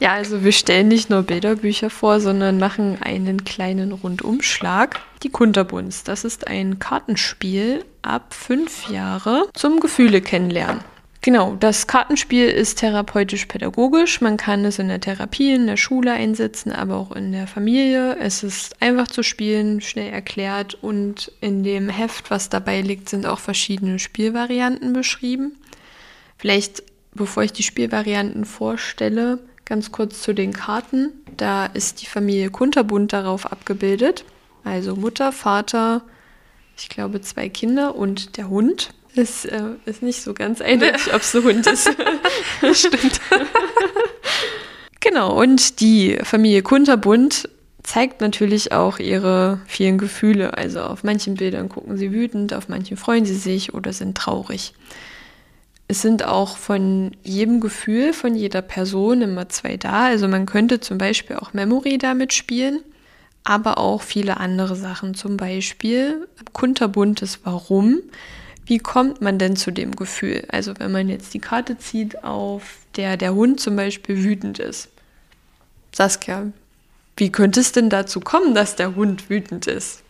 Ja, 0.00 0.12
also 0.12 0.44
wir 0.44 0.52
stellen 0.52 0.88
nicht 0.88 1.10
nur 1.10 1.24
Bilderbücher 1.24 1.90
vor, 1.90 2.20
sondern 2.20 2.58
machen 2.58 2.98
einen 3.02 3.44
kleinen 3.44 3.90
Rundumschlag. 3.92 5.00
Die 5.24 5.30
Kunterbunds, 5.30 6.04
das 6.04 6.24
ist 6.24 6.46
ein 6.46 6.78
Kartenspiel 6.78 7.84
ab 8.02 8.32
fünf 8.32 8.88
Jahre 8.88 9.48
zum 9.54 9.80
Gefühle 9.80 10.20
kennenlernen. 10.20 10.82
Genau, 11.20 11.56
das 11.58 11.88
Kartenspiel 11.88 12.46
ist 12.46 12.78
therapeutisch-pädagogisch. 12.78 14.20
Man 14.20 14.36
kann 14.36 14.64
es 14.64 14.78
in 14.78 14.86
der 14.86 15.00
Therapie, 15.00 15.52
in 15.52 15.66
der 15.66 15.76
Schule 15.76 16.12
einsetzen, 16.12 16.70
aber 16.70 16.96
auch 16.96 17.10
in 17.10 17.32
der 17.32 17.48
Familie. 17.48 18.16
Es 18.20 18.44
ist 18.44 18.80
einfach 18.80 19.08
zu 19.08 19.24
spielen, 19.24 19.80
schnell 19.80 20.12
erklärt 20.12 20.78
und 20.80 21.32
in 21.40 21.64
dem 21.64 21.88
Heft, 21.88 22.30
was 22.30 22.50
dabei 22.50 22.82
liegt, 22.82 23.08
sind 23.08 23.26
auch 23.26 23.40
verschiedene 23.40 23.98
Spielvarianten 23.98 24.92
beschrieben. 24.92 25.56
Vielleicht, 26.36 26.84
bevor 27.14 27.42
ich 27.42 27.52
die 27.52 27.64
Spielvarianten 27.64 28.44
vorstelle, 28.44 29.40
Ganz 29.68 29.92
kurz 29.92 30.22
zu 30.22 30.32
den 30.32 30.54
Karten. 30.54 31.10
Da 31.36 31.66
ist 31.66 32.00
die 32.00 32.06
Familie 32.06 32.48
Kunterbund 32.48 33.12
darauf 33.12 33.52
abgebildet. 33.52 34.24
Also 34.64 34.96
Mutter, 34.96 35.30
Vater, 35.30 36.00
ich 36.78 36.88
glaube 36.88 37.20
zwei 37.20 37.50
Kinder 37.50 37.94
und 37.94 38.38
der 38.38 38.48
Hund. 38.48 38.94
Es 39.14 39.44
äh, 39.44 39.60
ist 39.84 40.02
nicht 40.02 40.22
so 40.22 40.32
ganz 40.32 40.62
eindeutig, 40.62 41.12
ob 41.14 41.20
es 41.20 41.36
ein 41.36 41.44
Hund 41.44 41.66
ist. 41.66 41.90
Stimmt. 42.72 43.20
genau, 45.00 45.38
und 45.38 45.80
die 45.80 46.18
Familie 46.22 46.62
Kunterbund 46.62 47.50
zeigt 47.82 48.22
natürlich 48.22 48.72
auch 48.72 48.98
ihre 48.98 49.60
vielen 49.66 49.98
Gefühle. 49.98 50.56
Also 50.56 50.80
auf 50.80 51.04
manchen 51.04 51.34
Bildern 51.34 51.68
gucken 51.68 51.98
sie 51.98 52.10
wütend, 52.10 52.54
auf 52.54 52.70
manchen 52.70 52.96
freuen 52.96 53.26
sie 53.26 53.36
sich 53.36 53.74
oder 53.74 53.92
sind 53.92 54.16
traurig. 54.16 54.72
Es 55.90 56.02
sind 56.02 56.22
auch 56.22 56.58
von 56.58 57.12
jedem 57.24 57.60
Gefühl, 57.60 58.12
von 58.12 58.34
jeder 58.34 58.60
Person 58.60 59.22
immer 59.22 59.48
zwei 59.48 59.78
da. 59.78 60.04
Also 60.04 60.28
man 60.28 60.44
könnte 60.44 60.80
zum 60.80 60.98
Beispiel 60.98 61.36
auch 61.36 61.54
Memory 61.54 61.96
damit 61.96 62.34
spielen, 62.34 62.80
aber 63.42 63.78
auch 63.78 64.02
viele 64.02 64.36
andere 64.36 64.76
Sachen. 64.76 65.14
Zum 65.14 65.38
Beispiel 65.38 66.28
kunterbuntes 66.52 67.40
Warum. 67.44 68.00
Wie 68.66 68.78
kommt 68.78 69.22
man 69.22 69.38
denn 69.38 69.56
zu 69.56 69.70
dem 69.70 69.96
Gefühl? 69.96 70.44
Also 70.50 70.74
wenn 70.78 70.92
man 70.92 71.08
jetzt 71.08 71.32
die 71.32 71.38
Karte 71.38 71.78
zieht, 71.78 72.22
auf 72.22 72.76
der 72.96 73.16
der 73.16 73.34
Hund 73.34 73.58
zum 73.58 73.74
Beispiel 73.74 74.22
wütend 74.22 74.58
ist. 74.58 74.90
Saskia, 75.92 76.52
wie 77.16 77.32
könnte 77.32 77.60
es 77.60 77.72
denn 77.72 77.88
dazu 77.88 78.20
kommen, 78.20 78.54
dass 78.54 78.76
der 78.76 78.94
Hund 78.94 79.30
wütend 79.30 79.66
ist? 79.66 80.02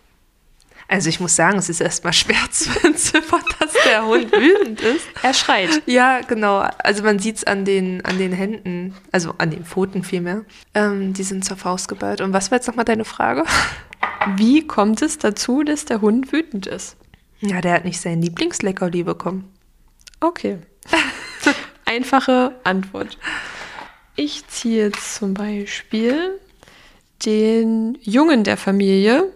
Also 0.91 1.11
ich 1.11 1.21
muss 1.21 1.37
sagen, 1.37 1.59
es 1.59 1.69
ist 1.69 1.83
erstmal 1.83 2.15
schwer 2.15 2.41
zu 2.51 2.71
entziffern, 2.83 3.43
dass 3.61 3.75
der 3.85 4.07
Hund 4.07 4.33
wütend 4.33 4.81
ist. 4.81 5.07
Er 5.23 5.35
schreit. 5.35 5.83
Ja, 5.85 6.23
genau. 6.23 6.67
Also 6.79 7.03
man 7.03 7.19
sieht 7.19 7.37
es 7.37 7.45
an 7.45 7.67
den, 7.67 8.05
an 8.07 8.17
den 8.17 8.33
Händen, 8.33 8.95
also 9.13 9.35
an 9.37 9.51
den 9.51 9.65
Pfoten 9.65 10.03
vielmehr. 10.03 10.45
Ähm, 10.75 11.13
die 11.13 11.25
sind 11.25 11.45
zur 11.45 11.59
Faust 11.59 11.89
geballt. 11.89 12.23
Und 12.23 12.33
was 12.33 12.51
war 12.51 12.57
jetzt 12.57 12.67
nochmal 12.67 12.87
deine 12.87 13.05
Frage? 13.05 13.45
Wie 14.37 14.67
kommt 14.67 15.03
es 15.03 15.19
dazu, 15.19 15.63
dass 15.63 15.85
der 15.85 16.01
Hund 16.01 16.33
wütend 16.33 16.67
ist? 16.67 16.97
Ja, 17.41 17.61
der 17.61 17.75
hat 17.75 17.85
nicht 17.85 18.01
sein 18.01 18.23
Lieblingsleckerli 18.23 19.03
bekommen. 19.03 19.53
Okay. 20.21 20.59
Einfache 21.85 22.57
Antwort. 22.65 23.19
Ich 24.17 24.47
ziehe 24.49 24.87
jetzt 24.87 25.17
zum 25.17 25.35
Beispiel 25.35 26.41
den 27.25 27.99
Jungen 28.03 28.43
der 28.43 28.57
Familie, 28.57 29.33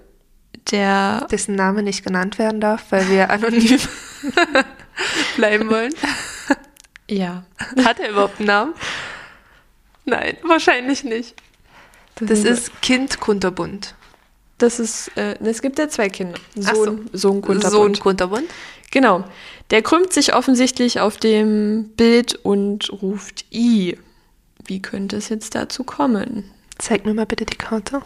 der. 0.70 1.26
Dessen 1.30 1.54
Name 1.54 1.82
nicht 1.82 2.04
genannt 2.04 2.38
werden 2.38 2.60
darf, 2.60 2.84
weil 2.90 3.08
wir 3.08 3.30
anonym 3.30 3.80
bleiben 5.36 5.70
wollen. 5.70 5.94
Ja. 7.08 7.44
Hat 7.84 8.00
er 8.00 8.10
überhaupt 8.10 8.38
einen 8.38 8.46
Namen? 8.46 8.74
Nein, 10.04 10.36
wahrscheinlich 10.42 11.04
nicht. 11.04 11.34
Das, 12.16 12.28
das 12.28 12.44
ist 12.44 12.82
Kind 12.82 13.20
Kunterbund. 13.20 13.94
Das 14.58 14.78
ist, 14.78 15.10
äh, 15.16 15.36
es 15.42 15.62
gibt 15.62 15.78
ja 15.78 15.88
zwei 15.88 16.08
Kinder. 16.08 16.38
Sohn, 16.54 17.08
so. 17.12 17.18
Sohn 17.18 17.42
Kunterbund. 17.42 17.96
Sohn 17.96 17.98
Kunterbund. 17.98 18.44
Genau. 18.90 19.24
Der 19.70 19.82
krümmt 19.82 20.12
sich 20.12 20.34
offensichtlich 20.34 21.00
auf 21.00 21.16
dem 21.16 21.90
Bild 21.96 22.34
und 22.34 22.90
ruft 23.02 23.46
I. 23.52 23.98
Wie 24.64 24.80
könnte 24.80 25.16
es 25.16 25.28
jetzt 25.30 25.54
dazu 25.54 25.82
kommen? 25.82 26.50
Zeig 26.78 27.04
mir 27.04 27.14
mal 27.14 27.26
bitte 27.26 27.46
die 27.46 27.56
Karte. 27.56 28.02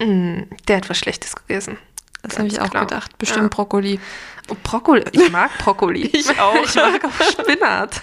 Mm, 0.00 0.42
der 0.68 0.76
hat 0.78 0.88
was 0.90 0.98
Schlechtes 0.98 1.34
gegessen. 1.34 1.78
Das 2.22 2.38
habe 2.38 2.48
ich 2.48 2.60
auch 2.60 2.70
klar. 2.70 2.84
gedacht. 2.86 3.16
Bestimmt 3.18 3.44
Ja. 3.44 3.48
Brokkoli. 3.48 4.00
Oh, 4.50 4.56
Brokkoli. 4.62 5.04
Ich 5.12 5.30
mag 5.30 5.56
Brokkoli. 5.58 6.02
Ich 6.12 6.28
auch. 6.38 6.54
Ich 6.64 6.74
mag 6.74 7.04
auch 7.04 7.22
Spinat. 7.30 8.00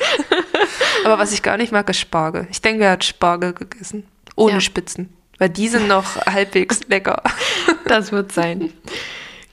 Aber 1.03 1.19
was 1.19 1.33
ich 1.33 1.41
gar 1.43 1.57
nicht 1.57 1.71
mag, 1.71 1.89
ist 1.89 1.99
Spargel. 1.99 2.47
Ich 2.49 2.61
denke, 2.61 2.85
er 2.85 2.91
hat 2.91 3.03
Spargel 3.03 3.53
gegessen. 3.53 4.05
Ohne 4.35 4.53
Ja. 4.55 4.61
Spitzen. 4.61 5.09
Weil 5.37 5.49
die 5.49 5.67
sind 5.67 5.87
noch 5.87 6.15
halbwegs 6.25 6.81
lecker. 6.87 7.21
Das 7.87 8.11
wird 8.11 8.31
sein. 8.31 8.71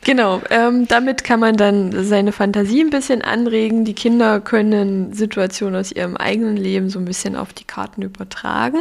Genau, 0.05 0.41
ähm, 0.51 0.87
damit 0.89 1.23
kann 1.23 1.39
man 1.41 1.57
dann 1.57 2.05
seine 2.05 2.33
Fantasie 2.33 2.83
ein 2.83 2.91
bisschen 2.91 3.23
anregen. 3.23 3.85
Die 3.85 3.95
Kinder 3.95 4.41
können 4.41 5.13
Situationen 5.13 5.79
aus 5.79 5.93
ihrem 5.93 6.17
eigenen 6.17 6.57
Leben 6.57 6.89
so 6.89 6.99
ein 6.99 7.05
bisschen 7.05 7.37
auf 7.37 7.53
die 7.53 7.65
Karten 7.65 8.03
übertragen 8.03 8.81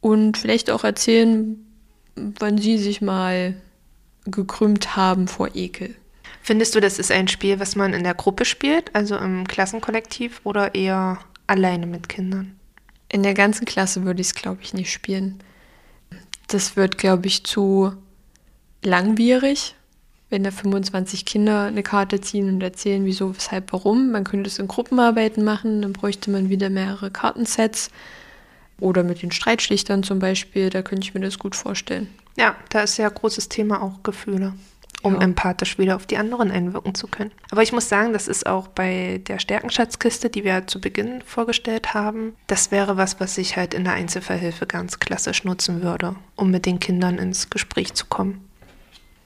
und 0.00 0.36
vielleicht 0.38 0.70
auch 0.70 0.84
erzählen, 0.84 1.64
wann 2.16 2.58
sie 2.58 2.78
sich 2.78 3.00
mal 3.00 3.54
gekrümmt 4.26 4.96
haben 4.96 5.28
vor 5.28 5.54
Ekel. 5.54 5.94
Findest 6.42 6.74
du, 6.74 6.80
das 6.80 6.98
ist 6.98 7.12
ein 7.12 7.28
Spiel, 7.28 7.60
was 7.60 7.76
man 7.76 7.92
in 7.92 8.04
der 8.04 8.14
Gruppe 8.14 8.44
spielt, 8.44 8.94
also 8.94 9.16
im 9.16 9.46
Klassenkollektiv 9.46 10.40
oder 10.44 10.74
eher 10.74 11.18
alleine 11.46 11.86
mit 11.86 12.08
Kindern? 12.08 12.56
In 13.08 13.22
der 13.22 13.34
ganzen 13.34 13.64
Klasse 13.64 14.04
würde 14.04 14.20
ich 14.20 14.28
es, 14.28 14.34
glaube 14.34 14.60
ich, 14.62 14.72
nicht 14.72 14.92
spielen. 14.92 15.42
Das 16.48 16.76
wird, 16.76 16.96
glaube 16.96 17.26
ich, 17.26 17.44
zu 17.44 17.92
langwierig, 18.82 19.74
wenn 20.30 20.44
da 20.44 20.50
25 20.50 21.24
Kinder 21.24 21.64
eine 21.64 21.82
Karte 21.82 22.20
ziehen 22.20 22.48
und 22.48 22.62
erzählen, 22.62 23.04
wieso, 23.04 23.34
weshalb, 23.34 23.72
warum. 23.72 24.10
Man 24.12 24.24
könnte 24.24 24.48
es 24.48 24.58
in 24.58 24.68
Gruppenarbeiten 24.68 25.44
machen, 25.44 25.82
dann 25.82 25.92
bräuchte 25.92 26.30
man 26.30 26.48
wieder 26.48 26.70
mehrere 26.70 27.10
Kartensets. 27.10 27.90
Oder 28.80 29.02
mit 29.02 29.22
den 29.22 29.30
Streitschlichtern 29.32 30.02
zum 30.02 30.18
Beispiel, 30.18 30.70
da 30.70 30.82
könnte 30.82 31.04
ich 31.06 31.14
mir 31.14 31.20
das 31.20 31.38
gut 31.38 31.54
vorstellen. 31.54 32.08
Ja, 32.36 32.56
da 32.70 32.80
ist 32.82 32.96
ja 32.96 33.08
großes 33.08 33.48
Thema 33.48 33.82
auch 33.82 34.02
Gefühle, 34.02 34.54
um 35.02 35.14
Ja. 35.14 35.20
empathisch 35.20 35.78
wieder 35.78 35.96
auf 35.96 36.06
die 36.06 36.16
anderen 36.16 36.50
einwirken 36.50 36.94
zu 36.94 37.06
können. 37.06 37.30
Aber 37.50 37.62
ich 37.62 37.72
muss 37.72 37.88
sagen, 37.88 38.12
das 38.12 38.28
ist 38.28 38.46
auch 38.46 38.68
bei 38.68 39.20
der 39.28 39.38
Stärkenschatzkiste, 39.38 40.30
die 40.30 40.44
wir 40.44 40.66
zu 40.66 40.80
Beginn 40.80 41.22
vorgestellt 41.22 41.92
haben, 41.94 42.34
das 42.46 42.70
wäre 42.70 42.96
was, 42.96 43.20
was 43.20 43.36
ich 43.38 43.56
halt 43.56 43.74
in 43.74 43.84
der 43.84 43.92
Einzelverhilfe 43.94 44.66
ganz 44.66 44.98
klassisch 45.00 45.44
nutzen 45.44 45.82
würde, 45.82 46.16
um 46.36 46.50
mit 46.50 46.64
den 46.66 46.80
Kindern 46.80 47.18
ins 47.18 47.50
Gespräch 47.50 47.94
zu 47.94 48.06
kommen. 48.06 48.44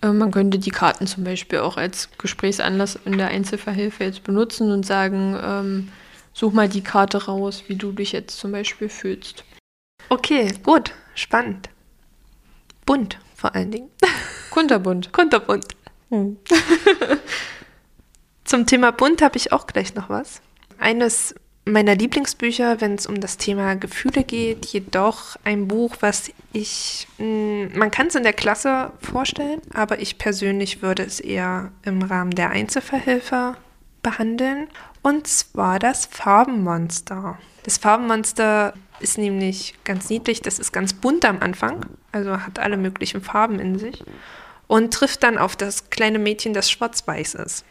Äh, 0.03 0.09
Man 0.13 0.31
könnte 0.33 0.59
die 0.59 0.71
Karten 0.71 1.07
zum 1.07 1.23
Beispiel 1.25 1.61
auch 1.61 1.77
als 1.77 2.09
Gesprächsanlass 2.19 2.99
in 3.05 3.17
der 3.19 3.29
Einzelverhilfe 3.29 4.05
jetzt 4.05 4.25
benutzen 4.25 4.73
und 4.73 4.85
sagen, 4.85 5.37
ähm, 5.43 5.89
such 6.35 6.53
mal 6.53 6.69
die 6.69 6.83
Karte 6.83 7.25
raus, 7.25 7.65
wie 7.69 7.77
du 7.77 7.93
dich 7.93 8.13
jetzt 8.13 8.39
zum 8.39 8.53
Beispiel 8.53 8.91
fühlst. 8.91 9.45
Okay, 10.11 10.53
gut, 10.63 10.93
spannend. 11.15 11.71
Bunt 12.85 13.19
vor 13.35 13.55
allen 13.55 13.71
Dingen. 13.71 13.91
Kunterbunt. 14.51 15.13
Kunterbunt. 15.13 15.67
Zum 18.45 18.67
Thema 18.67 18.93
bunt 18.93 19.23
habe 19.23 19.37
ich 19.37 19.53
auch 19.53 19.67
gleich 19.67 19.95
noch 19.95 20.11
was. 20.11 20.43
Eines 20.79 21.35
meiner 21.65 21.95
Lieblingsbücher, 21.95 22.81
wenn 22.81 22.95
es 22.95 23.07
um 23.07 23.21
das 23.21 23.39
Thema 23.39 23.75
Gefühle 23.75 24.23
geht, 24.23 24.67
jedoch 24.67 25.37
ein 25.45 25.67
Buch, 25.67 25.97
was 26.01 26.31
ich, 26.53 27.09
mh, 27.19 27.71
man 27.75 27.91
kann 27.91 28.09
es 28.09 28.15
in 28.15 28.23
der 28.23 28.35
Klasse 28.35 28.93
vorstellen, 29.01 29.63
aber 29.73 29.99
ich 30.01 30.19
persönlich 30.19 30.83
würde 30.83 31.05
es 31.05 31.21
eher 31.21 31.73
im 31.85 32.03
Rahmen 32.03 32.33
der 32.33 32.51
Einzelverhilfe 32.51 33.57
behandeln. 34.05 34.69
Und 35.03 35.27
zwar 35.27 35.81
das 35.81 36.07
Farbenmonster. 36.07 37.37
Das 37.65 37.79
Farbenmonster 37.79 38.75
ist 39.01 39.19
nämlich 39.19 39.75
ganz 39.83 40.09
niedlich, 40.09 40.41
das 40.41 40.61
ist 40.61 40.73
ganz 40.73 40.93
bunt 40.93 41.25
am 41.25 41.41
Anfang, 41.41 41.85
also 42.13 42.39
hat 42.41 42.61
alle 42.61 42.77
möglichen 42.77 43.21
Farben 43.21 43.59
in 43.59 43.79
sich 43.79 44.05
und 44.69 44.95
trifft 44.95 45.25
dann 45.25 45.37
auf 45.37 45.57
das 45.57 45.91
kleine 45.91 46.21
Mädchen, 46.21 46.55
das 46.55 46.71
schwarz-weiß 46.71 47.35
ist. 47.35 47.65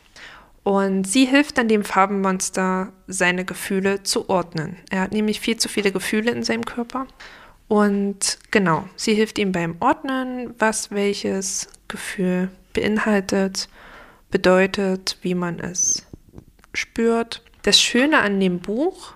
Und 0.63 1.05
sie 1.05 1.25
hilft 1.25 1.57
dann 1.57 1.67
dem 1.67 1.83
Farbenmonster, 1.83 2.93
seine 3.07 3.45
Gefühle 3.45 4.03
zu 4.03 4.29
ordnen. 4.29 4.77
Er 4.89 5.01
hat 5.01 5.11
nämlich 5.11 5.39
viel 5.39 5.57
zu 5.57 5.67
viele 5.69 5.91
Gefühle 5.91 6.31
in 6.31 6.43
seinem 6.43 6.65
Körper. 6.65 7.07
Und 7.67 8.37
genau, 8.51 8.87
sie 8.95 9.13
hilft 9.13 9.37
ihm 9.39 9.51
beim 9.51 9.75
Ordnen, 9.79 10.53
was 10.59 10.91
welches 10.91 11.67
Gefühl 11.87 12.49
beinhaltet, 12.73 13.67
bedeutet, 14.31 15.17
wie 15.21 15.35
man 15.35 15.59
es 15.59 16.05
spürt. 16.73 17.41
Das 17.61 17.79
Schöne 17.79 18.19
an 18.19 18.39
dem 18.39 18.59
Buch, 18.59 19.13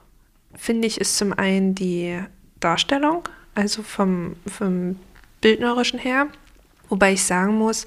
finde 0.56 0.88
ich, 0.88 1.02
ist 1.02 1.18
zum 1.18 1.34
einen 1.34 1.76
die 1.76 2.20
Darstellung, 2.60 3.28
also 3.56 3.84
vom, 3.84 4.36
vom 4.48 5.00
bildnerischen 5.42 6.00
her. 6.00 6.28
Wobei 6.90 7.14
ich 7.14 7.24
sagen 7.24 7.58
muss, 7.58 7.84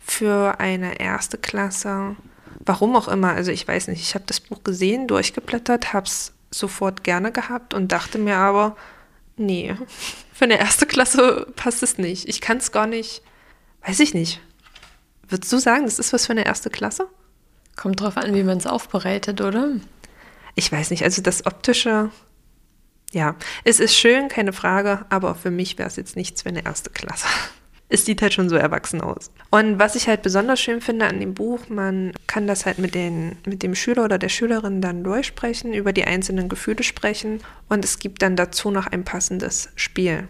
für 0.00 0.60
eine 0.60 1.00
erste 1.00 1.38
Klasse, 1.38 2.16
warum 2.60 2.94
auch 2.96 3.08
immer, 3.08 3.32
also 3.32 3.50
ich 3.50 3.66
weiß 3.66 3.88
nicht, 3.88 4.02
ich 4.02 4.14
habe 4.14 4.26
das 4.26 4.40
Buch 4.40 4.62
gesehen, 4.62 5.08
durchgeblättert, 5.08 5.92
habe 5.92 6.06
es 6.06 6.32
sofort 6.50 7.04
gerne 7.04 7.32
gehabt 7.32 7.74
und 7.74 7.90
dachte 7.90 8.18
mir 8.18 8.36
aber, 8.36 8.76
nee, 9.36 9.74
für 10.32 10.44
eine 10.44 10.58
erste 10.58 10.86
Klasse 10.86 11.46
passt 11.56 11.82
es 11.82 11.98
nicht. 11.98 12.28
Ich 12.28 12.40
kann 12.40 12.58
es 12.58 12.72
gar 12.72 12.86
nicht, 12.86 13.22
weiß 13.86 14.00
ich 14.00 14.14
nicht. 14.14 14.40
Würdest 15.28 15.52
du 15.52 15.58
sagen, 15.58 15.84
das 15.84 15.98
ist 15.98 16.12
was 16.12 16.26
für 16.26 16.32
eine 16.32 16.44
erste 16.44 16.68
Klasse? 16.68 17.08
Kommt 17.76 18.00
drauf 18.00 18.16
an, 18.16 18.34
wie 18.34 18.44
man 18.44 18.58
es 18.58 18.66
aufbereitet, 18.66 19.40
oder? 19.40 19.72
Ich 20.54 20.70
weiß 20.70 20.90
nicht, 20.90 21.02
also 21.02 21.22
das 21.22 21.46
optische, 21.46 22.10
ja, 23.12 23.34
es 23.64 23.80
ist 23.80 23.96
schön, 23.96 24.28
keine 24.28 24.52
Frage, 24.52 25.04
aber 25.08 25.34
für 25.34 25.50
mich 25.50 25.78
wäre 25.78 25.88
es 25.88 25.96
jetzt 25.96 26.16
nichts 26.16 26.42
für 26.42 26.48
eine 26.48 26.64
erste 26.64 26.90
Klasse. 26.90 27.26
Es 27.90 28.06
sieht 28.06 28.22
halt 28.22 28.32
schon 28.32 28.48
so 28.48 28.56
erwachsen 28.56 29.02
aus. 29.02 29.30
Und 29.50 29.78
was 29.78 29.94
ich 29.94 30.08
halt 30.08 30.22
besonders 30.22 30.58
schön 30.58 30.80
finde 30.80 31.06
an 31.06 31.20
dem 31.20 31.34
Buch, 31.34 31.68
man 31.68 32.12
kann 32.26 32.46
das 32.46 32.64
halt 32.64 32.78
mit, 32.78 32.94
den, 32.94 33.36
mit 33.46 33.62
dem 33.62 33.74
Schüler 33.74 34.04
oder 34.04 34.18
der 34.18 34.30
Schülerin 34.30 34.80
dann 34.80 35.04
durchsprechen, 35.04 35.74
über 35.74 35.92
die 35.92 36.04
einzelnen 36.04 36.48
Gefühle 36.48 36.82
sprechen 36.82 37.40
und 37.68 37.84
es 37.84 37.98
gibt 37.98 38.22
dann 38.22 38.36
dazu 38.36 38.70
noch 38.70 38.86
ein 38.86 39.04
passendes 39.04 39.68
Spiel. 39.76 40.26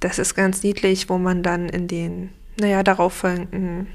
Das 0.00 0.18
ist 0.18 0.34
ganz 0.34 0.62
niedlich, 0.62 1.08
wo 1.08 1.18
man 1.18 1.42
dann 1.42 1.68
in 1.68 1.88
den, 1.88 2.30
naja, 2.58 2.82
darauffolgenden 2.82 3.88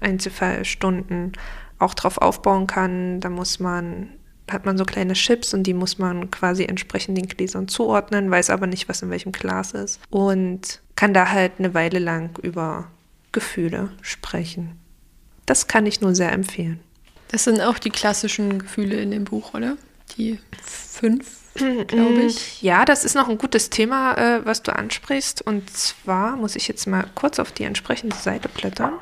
Einzelfallstunden 0.00 1.32
auch 1.78 1.94
drauf 1.94 2.18
aufbauen 2.18 2.66
kann. 2.66 3.20
Da 3.20 3.28
muss 3.28 3.60
man, 3.60 4.10
hat 4.50 4.66
man 4.66 4.78
so 4.78 4.84
kleine 4.84 5.14
Chips 5.14 5.54
und 5.54 5.64
die 5.64 5.74
muss 5.74 5.98
man 5.98 6.30
quasi 6.30 6.64
entsprechend 6.64 7.18
den 7.18 7.28
Gläsern 7.28 7.68
zuordnen, 7.68 8.30
weiß 8.30 8.50
aber 8.50 8.66
nicht, 8.66 8.88
was 8.88 9.02
in 9.02 9.10
welchem 9.10 9.32
Glas 9.32 9.72
ist. 9.72 10.00
Und 10.10 10.80
kann 10.96 11.14
da 11.14 11.30
halt 11.30 11.52
eine 11.58 11.74
Weile 11.74 11.98
lang 11.98 12.38
über 12.42 12.90
Gefühle 13.32 13.90
sprechen. 14.02 14.78
Das 15.46 15.66
kann 15.66 15.86
ich 15.86 16.00
nur 16.00 16.14
sehr 16.14 16.32
empfehlen. 16.32 16.80
Das 17.28 17.44
sind 17.44 17.60
auch 17.60 17.78
die 17.78 17.90
klassischen 17.90 18.58
Gefühle 18.58 18.96
in 18.96 19.10
dem 19.10 19.24
Buch, 19.24 19.54
oder? 19.54 19.76
Die 20.16 20.38
fünf, 20.62 21.38
glaube 21.54 22.22
ich. 22.22 22.62
Ja, 22.62 22.84
das 22.84 23.04
ist 23.04 23.14
noch 23.14 23.28
ein 23.28 23.38
gutes 23.38 23.70
Thema, 23.70 24.14
äh, 24.16 24.46
was 24.46 24.62
du 24.62 24.74
ansprichst. 24.74 25.42
Und 25.42 25.70
zwar 25.70 26.36
muss 26.36 26.56
ich 26.56 26.68
jetzt 26.68 26.86
mal 26.86 27.06
kurz 27.14 27.38
auf 27.38 27.52
die 27.52 27.64
entsprechende 27.64 28.16
Seite 28.16 28.48
blättern. 28.48 28.94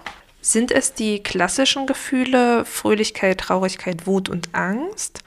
Sind 0.47 0.71
es 0.71 0.95
die 0.95 1.25
klassischen 1.25 1.89
Gefühle 1.89 2.65
Fröhlichkeit, 2.65 3.39
Traurigkeit, 3.41 4.07
Wut 4.07 4.29
und 4.29 4.55
Angst? 4.55 5.25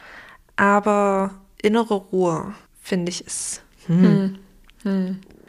Aber 0.56 1.32
innere 1.62 1.96
Ruhe, 1.96 2.54
finde 2.82 3.10
ich, 3.10 3.28
ist. 3.28 3.62
Hm. 3.88 4.40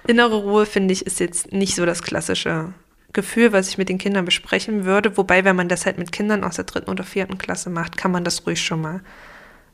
Innere 0.08 0.34
Ruhe, 0.34 0.66
finde 0.66 0.92
ich, 0.92 1.06
ist 1.06 1.20
jetzt 1.20 1.52
nicht 1.52 1.76
so 1.76 1.86
das 1.86 2.02
klassische 2.02 2.74
Gefühl, 3.12 3.52
was 3.52 3.68
ich 3.68 3.78
mit 3.78 3.88
den 3.88 3.98
Kindern 3.98 4.24
besprechen 4.24 4.86
würde. 4.86 5.16
Wobei, 5.16 5.44
wenn 5.44 5.54
man 5.54 5.68
das 5.68 5.86
halt 5.86 5.98
mit 5.98 6.10
Kindern 6.10 6.42
aus 6.42 6.56
der 6.56 6.64
dritten 6.64 6.90
oder 6.90 7.04
vierten 7.04 7.38
Klasse 7.38 7.70
macht, 7.70 7.96
kann 7.96 8.10
man 8.10 8.24
das 8.24 8.44
ruhig 8.48 8.60
schon 8.60 8.80
mal 8.80 9.02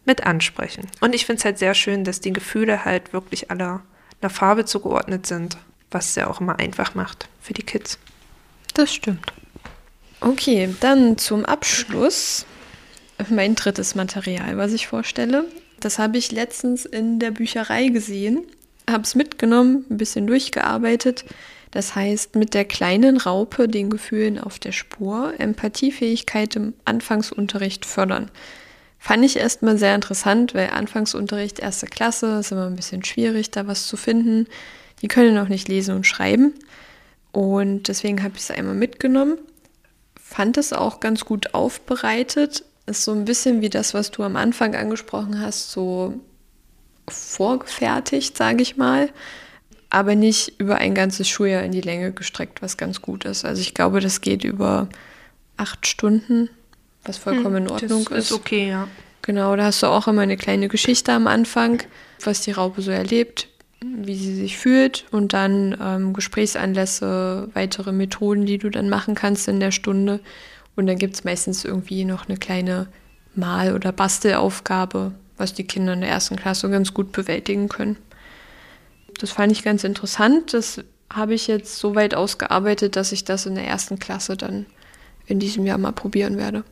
mit 0.04 0.26
ansprechen. 0.26 0.90
Und 1.00 1.14
ich 1.14 1.24
finde 1.24 1.38
es 1.38 1.46
halt 1.46 1.56
sehr 1.56 1.72
schön, 1.72 2.04
dass 2.04 2.20
die 2.20 2.34
Gefühle 2.34 2.84
halt 2.84 3.14
wirklich 3.14 3.50
alle 3.50 3.80
einer 4.20 4.28
Farbe 4.28 4.66
zugeordnet 4.66 5.26
sind, 5.26 5.56
was 5.90 6.10
es 6.10 6.16
ja 6.16 6.26
auch 6.26 6.42
immer 6.42 6.58
einfach 6.58 6.94
macht 6.94 7.30
für 7.40 7.54
die 7.54 7.62
Kids. 7.62 7.98
Das 8.74 8.92
stimmt. 8.92 9.32
Okay, 10.26 10.74
dann 10.80 11.18
zum 11.18 11.44
Abschluss 11.44 12.46
mein 13.28 13.54
drittes 13.54 13.94
Material, 13.94 14.56
was 14.56 14.72
ich 14.72 14.88
vorstelle. 14.88 15.44
Das 15.78 16.00
habe 16.00 16.18
ich 16.18 16.32
letztens 16.32 16.84
in 16.84 17.20
der 17.20 17.30
Bücherei 17.30 17.86
gesehen, 17.86 18.42
habe 18.90 19.04
es 19.04 19.14
mitgenommen, 19.14 19.84
ein 19.88 19.98
bisschen 19.98 20.26
durchgearbeitet. 20.26 21.24
Das 21.70 21.94
heißt, 21.94 22.34
mit 22.34 22.54
der 22.54 22.64
kleinen 22.64 23.18
Raupe 23.18 23.68
den 23.68 23.88
Gefühlen 23.88 24.40
auf 24.40 24.58
der 24.58 24.72
Spur, 24.72 25.32
Empathiefähigkeit 25.38 26.56
im 26.56 26.74
Anfangsunterricht 26.84 27.86
fördern. 27.86 28.28
Fand 28.98 29.24
ich 29.24 29.36
erstmal 29.36 29.78
sehr 29.78 29.94
interessant, 29.94 30.54
weil 30.54 30.70
Anfangsunterricht 30.70 31.60
erste 31.60 31.86
Klasse 31.86 32.40
ist 32.40 32.50
immer 32.50 32.66
ein 32.66 32.74
bisschen 32.74 33.04
schwierig, 33.04 33.52
da 33.52 33.68
was 33.68 33.86
zu 33.86 33.96
finden. 33.96 34.48
Die 35.02 35.08
können 35.08 35.36
noch 35.36 35.48
nicht 35.48 35.68
lesen 35.68 35.94
und 35.94 36.04
schreiben. 36.04 36.52
Und 37.30 37.86
deswegen 37.86 38.24
habe 38.24 38.34
ich 38.34 38.42
es 38.42 38.50
einmal 38.50 38.74
mitgenommen. 38.74 39.38
Fand 40.28 40.56
es 40.58 40.72
auch 40.72 41.00
ganz 41.00 41.24
gut 41.24 41.54
aufbereitet. 41.54 42.64
Ist 42.86 43.04
so 43.04 43.12
ein 43.12 43.24
bisschen 43.24 43.60
wie 43.60 43.70
das, 43.70 43.94
was 43.94 44.10
du 44.10 44.22
am 44.22 44.36
Anfang 44.36 44.74
angesprochen 44.74 45.40
hast, 45.40 45.70
so 45.72 46.14
vorgefertigt, 47.08 48.36
sage 48.36 48.62
ich 48.62 48.76
mal. 48.76 49.08
Aber 49.90 50.14
nicht 50.14 50.60
über 50.60 50.76
ein 50.76 50.94
ganzes 50.94 51.28
Schuljahr 51.28 51.62
in 51.62 51.72
die 51.72 51.80
Länge 51.80 52.12
gestreckt, 52.12 52.60
was 52.60 52.76
ganz 52.76 53.00
gut 53.02 53.24
ist. 53.24 53.44
Also 53.44 53.60
ich 53.60 53.72
glaube, 53.74 54.00
das 54.00 54.20
geht 54.20 54.44
über 54.44 54.88
acht 55.56 55.86
Stunden, 55.86 56.50
was 57.04 57.18
vollkommen 57.18 57.56
in 57.56 57.64
Hm, 57.66 57.70
Ordnung 57.72 58.04
das 58.10 58.18
ist. 58.18 58.30
ist 58.30 58.32
okay, 58.32 58.68
ja. 58.68 58.88
Genau, 59.22 59.54
da 59.56 59.64
hast 59.64 59.82
du 59.82 59.86
auch 59.86 60.06
immer 60.08 60.22
eine 60.22 60.36
kleine 60.36 60.68
Geschichte 60.68 61.12
am 61.12 61.26
Anfang, 61.26 61.82
was 62.22 62.42
die 62.42 62.52
Raupe 62.52 62.82
so 62.82 62.90
erlebt, 62.90 63.48
wie 63.82 64.14
sie 64.16 64.34
sich 64.34 64.56
fühlt 64.58 65.04
und 65.10 65.32
dann 65.32 65.76
ähm, 65.80 66.12
Gesprächsanlässe, 66.12 67.48
weitere 67.54 67.92
Methoden, 67.92 68.46
die 68.46 68.58
du 68.58 68.70
dann 68.70 68.88
machen 68.88 69.14
kannst 69.14 69.48
in 69.48 69.60
der 69.60 69.70
Stunde. 69.70 70.20
Und 70.76 70.86
dann 70.86 70.98
gibt 70.98 71.14
es 71.14 71.24
meistens 71.24 71.64
irgendwie 71.64 72.04
noch 72.04 72.28
eine 72.28 72.36
kleine 72.38 72.88
Mal- 73.34 73.74
oder 73.74 73.92
Bastelaufgabe, 73.92 75.12
was 75.36 75.54
die 75.54 75.64
Kinder 75.64 75.92
in 75.92 76.00
der 76.00 76.10
ersten 76.10 76.36
Klasse 76.36 76.70
ganz 76.70 76.94
gut 76.94 77.12
bewältigen 77.12 77.68
können. 77.68 77.96
Das 79.18 79.30
fand 79.30 79.52
ich 79.52 79.62
ganz 79.62 79.84
interessant. 79.84 80.52
Das 80.54 80.82
habe 81.12 81.34
ich 81.34 81.46
jetzt 81.46 81.78
so 81.78 81.94
weit 81.94 82.14
ausgearbeitet, 82.14 82.96
dass 82.96 83.12
ich 83.12 83.24
das 83.24 83.46
in 83.46 83.54
der 83.54 83.66
ersten 83.66 83.98
Klasse 83.98 84.36
dann 84.36 84.66
in 85.26 85.38
diesem 85.38 85.66
Jahr 85.66 85.78
mal 85.78 85.92
probieren 85.92 86.36
werde. 86.36 86.64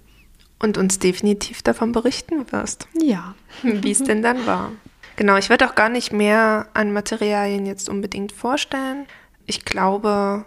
Und 0.59 0.79
uns 0.79 0.99
definitiv 0.99 1.63
davon 1.63 1.93
berichten 1.93 2.51
wirst, 2.51 2.87
Ja. 2.99 3.35
wie 3.63 3.91
es 3.91 4.03
denn 4.03 4.23
dann 4.23 4.47
war. 4.47 4.73
Genau, 5.17 5.37
ich 5.37 5.49
werde 5.49 5.69
auch 5.69 5.75
gar 5.75 5.89
nicht 5.89 6.13
mehr 6.13 6.67
an 6.75 6.93
Materialien 6.93 7.67
jetzt 7.67 7.89
unbedingt 7.89 8.33
vorstellen. 8.33 9.07
Ich 9.47 9.65
glaube, 9.65 10.45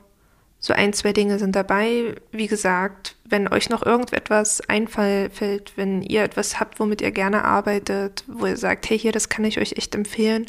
so 0.60 0.74
ein, 0.74 0.92
zwei 0.92 1.14
Dinge 1.14 1.40
sind 1.40 1.56
dabei. 1.56 2.16
Wie 2.32 2.48
gesagt, 2.48 3.16
wenn 3.24 3.48
euch 3.48 3.70
noch 3.70 3.86
irgendetwas 3.86 4.62
einfällt, 4.68 5.78
wenn 5.78 6.02
ihr 6.02 6.24
etwas 6.24 6.60
habt, 6.60 6.80
womit 6.80 7.02
ihr 7.02 7.12
gerne 7.12 7.46
arbeitet, 7.46 8.24
wo 8.28 8.46
ihr 8.46 8.58
sagt, 8.58 8.90
hey, 8.90 9.00
hier, 9.00 9.12
das 9.12 9.30
kann 9.30 9.46
ich 9.46 9.60
euch 9.60 9.74
echt 9.74 9.96
empfehlen, 9.96 10.48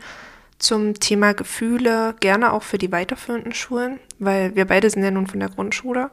zum 0.59 0.95
Thema 0.95 1.35
Gefühle, 1.35 2.17
gerne 2.19 2.53
auch 2.53 2.65
für 2.65 2.79
die 2.79 2.91
weiterführenden 2.91 3.55
Schulen, 3.55 4.01
weil 4.19 4.57
wir 4.57 4.65
beide 4.65 4.91
sind 4.91 5.05
ja 5.05 5.11
nun 5.13 5.29
von 5.29 5.39
der 5.39 5.51
Grundschule. 5.51 6.11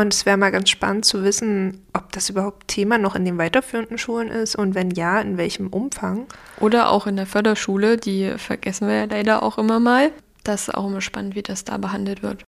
Und 0.00 0.14
es 0.14 0.24
wäre 0.24 0.38
mal 0.38 0.50
ganz 0.50 0.70
spannend 0.70 1.04
zu 1.04 1.22
wissen, 1.24 1.82
ob 1.92 2.10
das 2.12 2.30
überhaupt 2.30 2.68
Thema 2.68 2.96
noch 2.96 3.14
in 3.16 3.26
den 3.26 3.36
weiterführenden 3.36 3.98
Schulen 3.98 4.28
ist 4.28 4.56
und 4.56 4.74
wenn 4.74 4.90
ja, 4.92 5.20
in 5.20 5.36
welchem 5.36 5.66
Umfang. 5.66 6.24
Oder 6.58 6.90
auch 6.90 7.06
in 7.06 7.16
der 7.16 7.26
Förderschule, 7.26 7.98
die 7.98 8.32
vergessen 8.38 8.88
wir 8.88 8.94
ja 8.94 9.04
leider 9.04 9.42
auch 9.42 9.58
immer 9.58 9.78
mal. 9.78 10.10
Das 10.42 10.68
ist 10.68 10.74
auch 10.74 10.86
immer 10.86 11.02
spannend, 11.02 11.34
wie 11.34 11.42
das 11.42 11.64
da 11.64 11.76
behandelt 11.76 12.22
wird. 12.22 12.44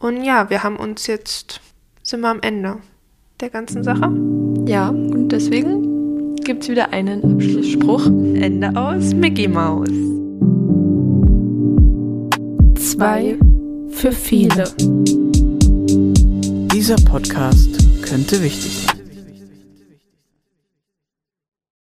Und 0.00 0.24
ja, 0.24 0.50
wir 0.50 0.64
haben 0.64 0.78
uns 0.78 1.06
jetzt, 1.06 1.60
sind 2.02 2.22
wir 2.22 2.30
am 2.30 2.40
Ende 2.40 2.78
der 3.38 3.50
ganzen 3.50 3.84
Sache. 3.84 4.10
Ja, 4.66 4.88
und 4.88 5.28
deswegen 5.28 6.34
gibt 6.42 6.64
es 6.64 6.70
wieder 6.70 6.92
einen 6.92 7.22
Abschlussspruch. 7.36 8.04
Ende 8.06 8.74
aus 8.74 9.14
Mickey 9.14 9.46
Mouse. 9.46 9.90
Zwei 12.74 13.38
für 13.90 14.10
viele. 14.10 14.64
Dieser 16.82 16.96
Podcast 16.96 17.68
könnte 18.02 18.42
wichtig 18.42 18.76
sein. 18.84 19.01